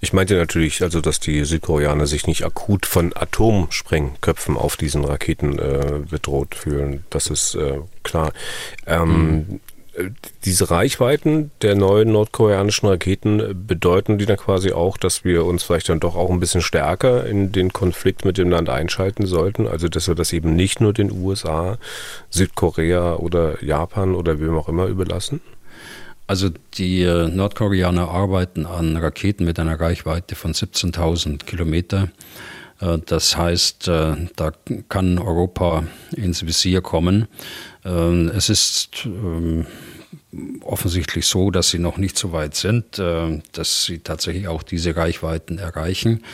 Ich 0.00 0.12
meinte 0.12 0.36
natürlich, 0.36 0.82
also 0.82 1.00
dass 1.00 1.20
die 1.20 1.44
Südkoreaner 1.44 2.06
sich 2.06 2.26
nicht 2.26 2.44
akut 2.44 2.86
von 2.86 3.12
Atomsprengköpfen 3.14 4.56
auf 4.56 4.76
diesen 4.76 5.04
Raketen 5.04 5.58
äh, 5.58 6.00
bedroht 6.08 6.54
fühlen. 6.54 7.04
Das 7.10 7.28
ist 7.28 7.54
äh, 7.54 7.80
klar. 8.02 8.32
Ähm, 8.86 9.08
mhm. 9.08 9.60
Diese 10.44 10.72
Reichweiten 10.72 11.52
der 11.62 11.76
neuen 11.76 12.10
nordkoreanischen 12.10 12.88
Raketen 12.88 13.64
bedeuten 13.64 14.18
die 14.18 14.26
dann 14.26 14.38
quasi 14.38 14.72
auch, 14.72 14.96
dass 14.96 15.24
wir 15.24 15.44
uns 15.44 15.62
vielleicht 15.62 15.88
dann 15.88 16.00
doch 16.00 16.16
auch 16.16 16.30
ein 16.30 16.40
bisschen 16.40 16.62
stärker 16.62 17.24
in 17.26 17.52
den 17.52 17.72
Konflikt 17.72 18.24
mit 18.24 18.36
dem 18.36 18.50
Land 18.50 18.68
einschalten 18.68 19.24
sollten. 19.26 19.68
Also 19.68 19.88
dass 19.88 20.08
wir 20.08 20.16
das 20.16 20.32
eben 20.32 20.56
nicht 20.56 20.80
nur 20.80 20.92
den 20.92 21.12
USA, 21.12 21.78
Südkorea 22.28 23.14
oder 23.16 23.62
Japan 23.62 24.16
oder 24.16 24.40
wem 24.40 24.56
auch 24.56 24.68
immer 24.68 24.86
überlassen? 24.86 25.40
Also 26.26 26.50
die 26.74 27.02
äh, 27.02 27.28
Nordkoreaner 27.28 28.08
arbeiten 28.08 28.66
an 28.66 28.96
Raketen 28.96 29.44
mit 29.44 29.58
einer 29.58 29.78
Reichweite 29.78 30.34
von 30.34 30.52
17.000 30.52 31.44
Kilometer. 31.44 32.08
Äh, 32.80 32.98
das 33.04 33.36
heißt, 33.36 33.88
äh, 33.88 34.16
da 34.36 34.52
kann 34.88 35.18
Europa 35.18 35.84
ins 36.16 36.46
Visier 36.46 36.80
kommen. 36.80 37.28
Es 37.86 38.48
ist 38.48 39.04
ähm, 39.04 39.66
offensichtlich 40.62 41.26
so, 41.26 41.50
dass 41.50 41.70
sie 41.70 41.78
noch 41.78 41.98
nicht 41.98 42.18
so 42.18 42.32
weit 42.32 42.54
sind, 42.54 42.98
äh, 42.98 43.40
dass 43.52 43.84
sie 43.84 43.98
tatsächlich 43.98 44.48
auch 44.48 44.62
diese 44.62 44.96
Reichweiten 44.96 45.58
erreichen. 45.58 46.24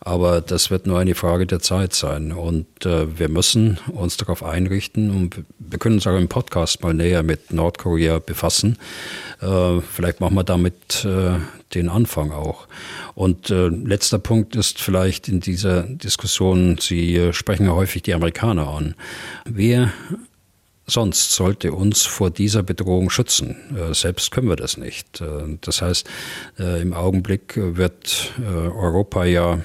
Aber 0.00 0.40
das 0.40 0.70
wird 0.70 0.86
nur 0.86 0.98
eine 0.98 1.14
Frage 1.14 1.46
der 1.46 1.60
Zeit 1.60 1.94
sein. 1.94 2.32
Und 2.32 2.86
äh, 2.86 3.18
wir 3.18 3.28
müssen 3.28 3.78
uns 3.92 4.16
darauf 4.16 4.42
einrichten 4.42 5.10
und 5.10 5.44
wir 5.58 5.78
können 5.78 5.96
uns 5.96 6.06
auch 6.06 6.16
im 6.16 6.28
Podcast 6.28 6.82
mal 6.82 6.94
näher 6.94 7.22
mit 7.22 7.52
Nordkorea 7.52 8.18
befassen. 8.18 8.78
Äh, 9.40 9.80
vielleicht 9.80 10.20
machen 10.20 10.34
wir 10.34 10.44
damit 10.44 11.06
den 11.74 11.88
Anfang 11.88 12.30
auch. 12.30 12.68
Und 13.14 13.48
letzter 13.48 14.18
Punkt 14.18 14.54
ist 14.54 14.80
vielleicht 14.80 15.28
in 15.28 15.40
dieser 15.40 15.82
Diskussion, 15.82 16.78
Sie 16.80 17.30
sprechen 17.32 17.66
ja 17.66 17.72
häufig 17.72 18.02
die 18.02 18.14
Amerikaner 18.14 18.68
an. 18.68 18.94
Wer 19.44 19.92
sonst 20.86 21.32
sollte 21.32 21.72
uns 21.72 22.02
vor 22.02 22.30
dieser 22.30 22.62
Bedrohung 22.62 23.10
schützen. 23.10 23.56
Äh, 23.76 23.94
selbst 23.94 24.30
können 24.30 24.48
wir 24.48 24.56
das 24.56 24.76
nicht. 24.76 25.20
Äh, 25.20 25.58
das 25.60 25.82
heißt, 25.82 26.08
äh, 26.58 26.80
im 26.80 26.92
Augenblick 26.92 27.54
wird 27.56 28.32
Europa 28.38 29.24
ja 29.24 29.60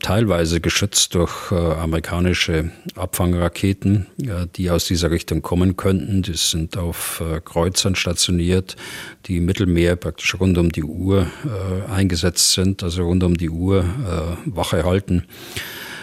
teilweise 0.00 0.60
geschützt 0.60 1.14
durch 1.14 1.52
amerikanische 1.52 2.72
Abfangraketen, 2.96 4.08
die 4.56 4.70
aus 4.70 4.86
dieser 4.86 5.12
Richtung 5.12 5.40
kommen 5.40 5.76
könnten. 5.76 6.22
Die 6.22 6.34
sind 6.34 6.76
auf 6.76 7.22
Kreuzern 7.44 7.94
stationiert, 7.94 8.74
die 9.26 9.36
im 9.36 9.44
Mittelmeer 9.44 9.94
praktisch 9.94 10.34
rund 10.38 10.58
um 10.58 10.72
die 10.72 10.82
Uhr 10.82 11.28
eingesetzt 11.88 12.52
sind, 12.52 12.82
also 12.82 13.04
rund 13.04 13.22
um 13.22 13.36
die 13.36 13.50
Uhr 13.50 13.84
Wache 14.46 14.84
halten. 14.84 15.26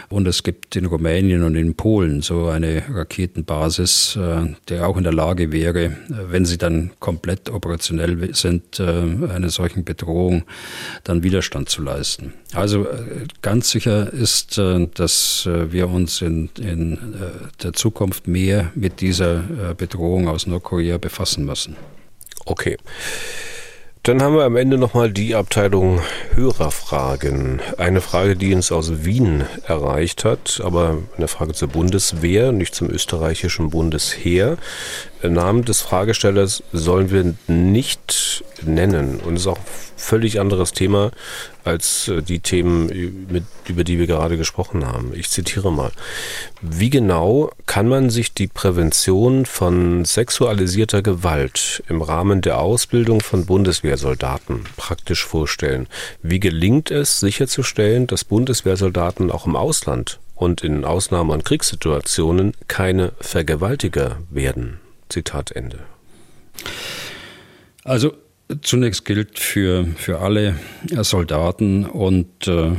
Und 0.09 0.27
es 0.27 0.41
gibt 0.41 0.75
in 0.75 0.85
Rumänien 0.85 1.43
und 1.43 1.55
in 1.55 1.75
Polen 1.75 2.21
so 2.21 2.47
eine 2.47 2.83
Raketenbasis, 2.89 4.15
äh, 4.15 4.55
der 4.67 4.87
auch 4.87 4.97
in 4.97 5.03
der 5.03 5.13
Lage 5.13 5.51
wäre, 5.51 5.83
äh, 5.83 5.91
wenn 6.29 6.45
sie 6.45 6.57
dann 6.57 6.91
komplett 6.99 7.49
operationell 7.49 8.33
sind, 8.33 8.79
äh, 8.79 8.83
einer 8.83 9.49
solchen 9.49 9.83
Bedrohung 9.83 10.45
dann 11.03 11.21
Widerstand 11.21 11.69
zu 11.69 11.83
leisten. 11.83 12.33
Also 12.53 12.87
ganz 13.43 13.69
sicher 13.69 14.11
ist, 14.11 14.57
dass 14.57 15.47
wir 15.47 15.89
uns 15.89 16.21
in, 16.21 16.49
in 16.59 16.97
der 17.61 17.73
Zukunft 17.73 18.27
mehr 18.27 18.71
mit 18.73 19.01
dieser 19.01 19.75
Bedrohung 19.77 20.27
aus 20.27 20.47
Nordkorea 20.47 20.97
befassen 20.97 21.45
müssen. 21.45 21.75
Okay. 22.45 22.77
Dann 24.03 24.21
haben 24.21 24.35
wir 24.35 24.45
am 24.45 24.55
Ende 24.55 24.77
nochmal 24.77 25.11
die 25.11 25.35
Abteilung 25.35 25.99
Hörerfragen. 26.33 27.61
Eine 27.77 27.99
Frage, 27.99 28.37
die 28.37 28.53
uns 28.53 28.71
aus 28.71 29.03
Wien 29.03 29.43
erreicht 29.67 30.23
hat, 30.23 30.61
aber 30.63 30.99
eine 31.17 31.27
Frage 31.27 31.53
zur 31.53 31.67
Bundeswehr, 31.67 32.53
nicht 32.53 32.73
zum 32.73 32.89
österreichischen 32.89 33.69
Bundesheer. 33.69 34.57
Namen 35.23 35.65
des 35.65 35.81
Fragestellers 35.81 36.63
sollen 36.71 37.11
wir 37.11 37.35
nicht 37.47 38.43
nennen 38.61 39.19
und 39.19 39.35
es 39.35 39.41
ist 39.41 39.47
auch 39.47 39.57
ein 39.57 39.63
völlig 39.97 40.39
anderes 40.39 40.71
Thema 40.71 41.11
als 41.63 42.07
äh, 42.07 42.21
die 42.21 42.39
Themen, 42.39 42.89
über 43.67 43.83
die 43.83 43.99
wir 43.99 44.07
gerade 44.07 44.37
gesprochen 44.37 44.85
haben. 44.85 45.11
Ich 45.13 45.29
zitiere 45.29 45.71
mal. 45.71 45.91
Wie 46.61 46.89
genau 46.89 47.51
kann 47.65 47.87
man 47.87 48.09
sich 48.09 48.33
die 48.33 48.47
Prävention 48.47 49.45
von 49.45 50.05
sexualisierter 50.05 51.01
Gewalt 51.01 51.83
im 51.89 52.01
Rahmen 52.01 52.41
der 52.41 52.59
Ausbildung 52.59 53.21
von 53.21 53.45
Bundeswehrsoldaten 53.45 54.63
praktisch 54.77 55.25
vorstellen? 55.25 55.87
Wie 56.23 56.39
gelingt 56.39 56.91
es 56.91 57.19
sicherzustellen, 57.19 58.07
dass 58.07 58.23
Bundeswehrsoldaten 58.23 59.31
auch 59.31 59.45
im 59.45 59.55
Ausland 59.55 60.19
und 60.35 60.63
in 60.63 60.85
Ausnahme- 60.85 61.33
und 61.33 61.45
Kriegssituationen 61.45 62.53
keine 62.67 63.11
Vergewaltiger 63.19 64.17
werden? 64.29 64.79
Zitat 65.09 65.51
Ende. 65.51 65.79
Also 67.83 68.13
Zunächst 68.63 69.05
gilt 69.05 69.37
für, 69.37 69.85
für 69.95 70.21
alle 70.21 70.55
Soldaten 71.01 71.85
und 71.85 72.47
äh, 72.47 72.71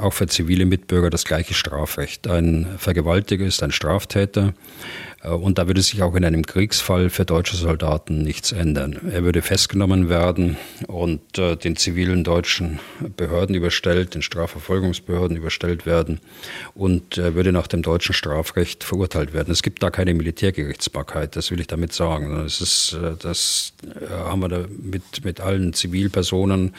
auch 0.00 0.14
für 0.14 0.26
zivile 0.28 0.64
Mitbürger 0.64 1.10
das 1.10 1.26
gleiche 1.26 1.52
Strafrecht. 1.52 2.26
Ein 2.26 2.66
Vergewaltiger 2.78 3.44
ist 3.44 3.62
ein 3.62 3.70
Straftäter 3.70 4.48
äh, 4.48 4.52
und 5.22 5.58
da 5.58 5.66
würde 5.66 5.82
sich 5.82 6.02
auch 6.02 6.14
in 6.14 6.24
einem 6.24 6.46
Kriegsfall 6.46 7.10
für 7.10 7.26
deutsche 7.26 7.54
Soldaten 7.54 8.22
nichts 8.22 8.52
ändern. 8.52 8.98
Er 9.12 9.22
würde 9.22 9.42
festgenommen 9.42 10.08
werden 10.08 10.56
und 10.86 11.38
äh, 11.38 11.56
den 11.56 11.76
zivilen 11.76 12.24
deutschen 12.24 12.80
Behörden 13.18 13.54
überstellt, 13.54 14.14
den 14.14 14.22
Strafverfolgungsbehörden 14.22 15.36
überstellt 15.36 15.84
werden 15.84 16.20
und 16.74 17.18
er 17.18 17.34
würde 17.34 17.52
nach 17.52 17.66
dem 17.66 17.82
deutschen 17.82 18.14
Strafrecht 18.14 18.82
verurteilt 18.82 19.34
werden. 19.34 19.50
Es 19.50 19.62
gibt 19.62 19.82
da 19.82 19.90
keine 19.90 20.14
Militärgerichtsbarkeit, 20.14 21.36
das 21.36 21.50
will 21.50 21.60
ich 21.60 21.66
damit 21.66 21.92
sagen. 21.92 22.42
Das, 22.42 22.62
ist, 22.62 22.94
äh, 22.94 23.12
das 23.20 23.74
haben 24.08 24.40
wir 24.40 24.48
da 24.48 24.64
mit, 24.70 25.22
mit 25.22 25.40
allen 25.40 25.74
Zivilpersonen, 25.74 26.74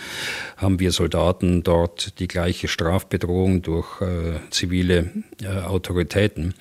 haben 0.58 0.80
wir 0.80 0.92
Soldaten 0.92 1.62
dort 1.62 2.18
die 2.20 2.28
gleiche 2.28 2.68
Strafbedrohung 2.68 3.62
durch 3.62 4.02
äh, 4.02 4.40
zivile 4.50 5.12
äh, 5.44 5.48
Autoritäten. 5.48 6.56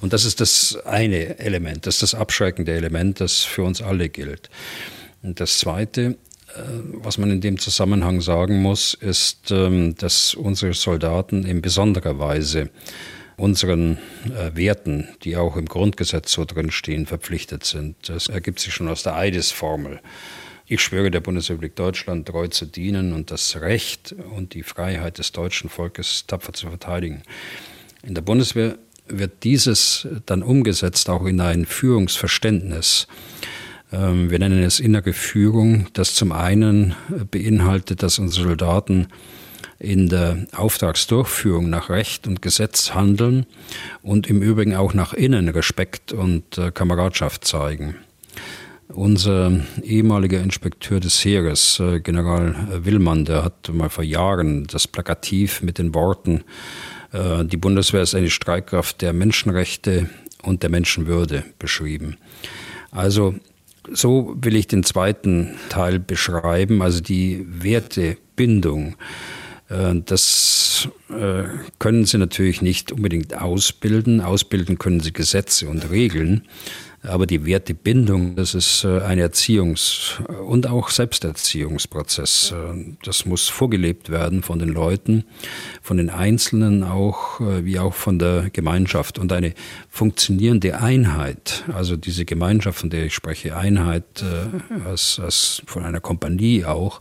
Und 0.00 0.14
das 0.14 0.24
ist 0.24 0.40
das 0.40 0.78
eine 0.86 1.17
Element, 1.24 1.86
das 1.86 1.96
ist 1.96 2.02
das 2.02 2.14
abschreckende 2.14 2.72
Element, 2.72 3.20
das 3.20 3.44
für 3.44 3.62
uns 3.62 3.82
alle 3.82 4.08
gilt. 4.08 4.50
Und 5.22 5.40
das 5.40 5.58
Zweite, 5.58 6.16
äh, 6.54 6.60
was 6.92 7.18
man 7.18 7.30
in 7.30 7.40
dem 7.40 7.58
Zusammenhang 7.58 8.20
sagen 8.20 8.62
muss, 8.62 8.94
ist, 8.94 9.50
ähm, 9.50 9.94
dass 9.96 10.34
unsere 10.34 10.74
Soldaten 10.74 11.44
in 11.44 11.62
besonderer 11.62 12.18
Weise 12.18 12.70
unseren 13.36 13.98
äh, 14.24 14.54
Werten, 14.56 15.08
die 15.22 15.36
auch 15.36 15.56
im 15.56 15.66
Grundgesetz 15.66 16.32
so 16.32 16.44
drinstehen, 16.44 17.06
verpflichtet 17.06 17.64
sind. 17.64 17.96
Das 18.08 18.26
ergibt 18.26 18.58
sich 18.58 18.74
schon 18.74 18.88
aus 18.88 19.04
der 19.04 19.14
Eidesformel. 19.14 20.00
Ich 20.66 20.82
schwöre 20.82 21.10
der 21.10 21.20
Bundesrepublik 21.20 21.76
Deutschland 21.76 22.28
treu 22.28 22.48
zu 22.48 22.66
dienen 22.66 23.14
und 23.14 23.30
das 23.30 23.60
Recht 23.60 24.14
und 24.36 24.52
die 24.52 24.62
Freiheit 24.62 25.18
des 25.18 25.32
deutschen 25.32 25.70
Volkes 25.70 26.26
tapfer 26.26 26.52
zu 26.52 26.68
verteidigen. 26.68 27.22
In 28.02 28.14
der 28.14 28.22
Bundeswehr 28.22 28.76
wird 29.10 29.44
dieses 29.44 30.06
dann 30.26 30.42
umgesetzt 30.42 31.10
auch 31.10 31.24
in 31.24 31.40
ein 31.40 31.64
Führungsverständnis. 31.64 33.06
Ähm, 33.92 34.30
wir 34.30 34.38
nennen 34.38 34.62
es 34.62 34.80
innere 34.80 35.12
Führung, 35.12 35.86
das 35.92 36.14
zum 36.14 36.32
einen 36.32 36.94
beinhaltet, 37.30 38.02
dass 38.02 38.18
unsere 38.18 38.48
Soldaten 38.48 39.08
in 39.78 40.08
der 40.08 40.46
Auftragsdurchführung 40.52 41.70
nach 41.70 41.88
Recht 41.88 42.26
und 42.26 42.42
Gesetz 42.42 42.94
handeln 42.94 43.46
und 44.02 44.26
im 44.28 44.42
Übrigen 44.42 44.74
auch 44.74 44.92
nach 44.92 45.12
innen 45.12 45.48
Respekt 45.48 46.12
und 46.12 46.58
äh, 46.58 46.70
Kameradschaft 46.72 47.44
zeigen. 47.44 47.94
Unser 48.88 49.52
ehemaliger 49.82 50.40
Inspekteur 50.40 50.98
des 50.98 51.24
Heeres, 51.24 51.78
äh, 51.78 52.00
General 52.00 52.56
Willmann, 52.84 53.24
der 53.24 53.44
hat 53.44 53.68
mal 53.72 53.90
vor 53.90 54.02
Jahren 54.02 54.66
das 54.66 54.88
Plakativ 54.88 55.62
mit 55.62 55.78
den 55.78 55.94
Worten, 55.94 56.42
die 57.12 57.56
Bundeswehr 57.56 58.02
ist 58.02 58.14
eine 58.14 58.30
Streitkraft 58.30 59.00
der 59.00 59.12
Menschenrechte 59.12 60.10
und 60.42 60.62
der 60.62 60.70
Menschenwürde 60.70 61.44
beschrieben. 61.58 62.16
Also 62.90 63.34
so 63.92 64.34
will 64.40 64.56
ich 64.56 64.66
den 64.66 64.84
zweiten 64.84 65.54
Teil 65.68 65.98
beschreiben, 65.98 66.82
also 66.82 67.00
die 67.00 67.46
Wertebindung. 67.48 68.96
Äh, 69.68 69.94
das 70.04 70.88
äh, 71.10 71.44
können 71.78 72.04
Sie 72.04 72.18
natürlich 72.18 72.62
nicht 72.62 72.92
unbedingt 72.92 73.36
ausbilden. 73.36 74.20
Ausbilden 74.20 74.78
können 74.78 75.00
Sie 75.00 75.12
Gesetze 75.12 75.68
und 75.68 75.90
Regeln. 75.90 76.42
Aber 77.04 77.26
die 77.26 77.46
Wertebindung, 77.46 78.34
das 78.34 78.54
ist 78.54 78.82
äh, 78.82 79.00
ein 79.02 79.20
Erziehungs- 79.20 80.20
und 80.26 80.66
auch 80.66 80.90
Selbsterziehungsprozess. 80.90 82.52
Das 83.04 83.24
muss 83.24 83.48
vorgelebt 83.48 84.10
werden 84.10 84.42
von 84.42 84.58
den 84.58 84.70
Leuten, 84.70 85.24
von 85.80 85.96
den 85.98 86.10
Einzelnen 86.10 86.82
auch, 86.82 87.40
wie 87.40 87.78
auch 87.78 87.94
von 87.94 88.18
der 88.18 88.50
Gemeinschaft. 88.50 89.18
Und 89.18 89.32
eine 89.32 89.54
funktionierende 89.88 90.80
Einheit, 90.80 91.64
also 91.72 91.96
diese 91.96 92.24
Gemeinschaft, 92.24 92.80
von 92.80 92.90
der 92.90 93.06
ich 93.06 93.14
spreche, 93.14 93.56
Einheit 93.56 94.24
als, 94.84 95.20
als 95.20 95.62
von 95.66 95.84
einer 95.84 96.00
Kompanie 96.00 96.64
auch, 96.64 97.00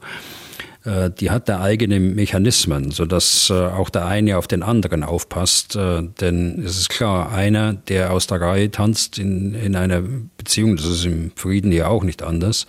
die 1.19 1.31
hat 1.31 1.49
da 1.49 1.61
eigene 1.61 1.99
Mechanismen, 1.99 2.91
sodass 2.91 3.49
äh, 3.49 3.53
auch 3.53 3.89
der 3.89 4.05
eine 4.05 4.37
auf 4.37 4.47
den 4.47 4.63
anderen 4.63 5.03
aufpasst. 5.03 5.75
Äh, 5.75 6.03
denn 6.21 6.63
es 6.63 6.77
ist 6.77 6.89
klar, 6.89 7.31
einer, 7.33 7.73
der 7.73 8.13
aus 8.13 8.27
der 8.27 8.39
Reihe 8.39 8.71
tanzt 8.71 9.19
in, 9.19 9.53
in 9.53 9.75
einer 9.75 10.01
Beziehung, 10.37 10.77
das 10.77 10.85
ist 10.85 11.05
im 11.05 11.31
Frieden 11.35 11.73
ja 11.73 11.87
auch 11.87 12.03
nicht 12.03 12.23
anders, 12.23 12.67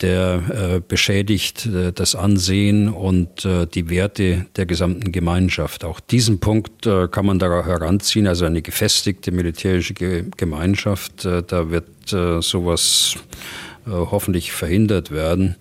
der 0.00 0.80
beschädigt 0.88 1.68
das 1.94 2.14
Ansehen 2.14 2.88
und 2.88 3.46
die 3.74 3.90
Werte 3.90 4.46
der 4.56 4.66
gesamten 4.66 5.12
Gemeinschaft. 5.12 5.84
Auch 5.84 6.00
diesen 6.00 6.40
Punkt 6.40 6.88
kann 7.10 7.26
man 7.26 7.38
da 7.38 7.64
heranziehen, 7.64 8.26
also 8.26 8.46
eine 8.46 8.62
gefestigte 8.62 9.30
militärische 9.30 9.94
Gemeinschaft, 9.94 11.24
da 11.24 11.70
wird 11.70 11.84
sowas 12.42 13.16
hoffentlich 13.86 14.52
verhindert 14.52 15.10
werden. 15.10 15.56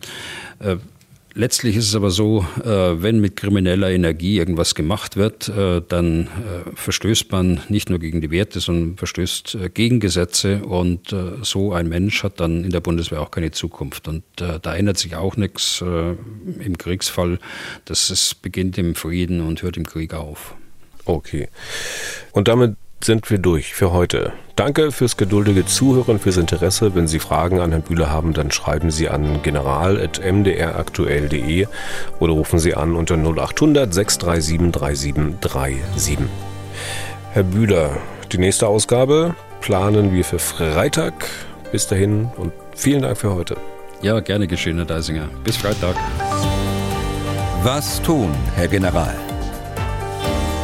Letztlich 1.34 1.78
ist 1.78 1.88
es 1.88 1.96
aber 1.96 2.12
so, 2.12 2.46
äh, 2.64 3.02
wenn 3.02 3.22
mit 3.22 3.38
krimineller 3.38 3.90
Energie 3.90 4.38
irgendwas 4.38 4.76
gemacht 4.76 5.16
wird, 5.16 5.48
äh, 5.48 5.82
dann 5.88 6.28
äh, 6.28 6.76
verstößt 6.76 7.32
man 7.32 7.62
nicht 7.70 7.90
nur 7.90 8.00
gegen 8.00 8.20
die 8.20 8.32
Werte, 8.32 8.60
sondern 8.60 8.98
verstößt 8.98 9.58
gegen 9.74 10.02
Gesetze 10.02 10.64
und 10.66 11.16
so 11.42 11.74
ein 11.74 11.88
Mensch 11.88 12.24
hat 12.24 12.40
dann 12.40 12.64
in 12.64 12.72
der 12.72 12.80
Bundeswehr 12.80 13.22
auch 13.22 13.32
keine 13.32 13.52
Zukunft. 13.52 14.08
Und 14.08 14.24
da 14.38 14.76
ändert 14.76 14.98
sich 14.98 15.16
auch 15.16 15.38
nichts 15.38 15.82
im 15.82 16.78
Kriegsfall. 16.78 17.40
Das 17.86 18.36
beginnt 18.36 18.78
im 18.78 18.96
Frieden 18.96 19.42
und 19.42 19.62
hört 19.62 19.78
im 19.78 19.86
Krieg 19.86 20.14
auf. 20.14 20.56
Okay. 21.06 21.50
Und 22.32 22.48
damit 22.48 22.76
sind 23.06 23.30
wir 23.30 23.38
durch 23.38 23.74
für 23.74 23.92
heute. 23.92 24.34
Danke 24.56 24.92
fürs 24.92 25.18
geduldige 25.18 25.66
Zuhören, 25.66 26.20
fürs 26.20 26.38
Interesse. 26.38 26.96
Wenn 26.96 27.08
Sie 27.08 27.20
Fragen 27.20 27.60
an 27.60 27.72
Herrn 27.72 27.82
Bühler 27.82 28.10
haben, 28.10 28.32
dann 28.34 28.52
schreiben 28.52 28.92
Sie 28.92 29.10
an 29.10 29.42
general.mdraktuell.de 29.42 31.68
oder 32.20 32.34
rufen 32.34 32.60
Sie 32.60 32.76
an 32.76 32.96
unter 32.96 33.16
0800 33.16 33.94
637 33.94 34.72
3737. 34.72 36.18
Herr 37.34 37.44
Bühler, 37.44 37.98
die 38.32 38.38
nächste 38.38 38.68
Ausgabe 38.68 39.36
planen 39.62 40.14
wir 40.14 40.24
für 40.24 40.40
Freitag. 40.40 41.14
Bis 41.72 41.88
dahin 41.88 42.30
und 42.38 42.52
vielen 42.76 43.02
Dank 43.02 43.18
für 43.18 43.34
heute. 43.34 43.58
Ja, 44.02 44.20
gerne 44.20 44.48
geschehen, 44.48 44.78
Herr 44.78 44.86
Deisinger. 44.86 45.30
Bis 45.44 45.58
Freitag. 45.58 45.96
Was 47.64 48.02
tun, 48.02 48.32
Herr 48.56 48.68
General? 48.68 49.31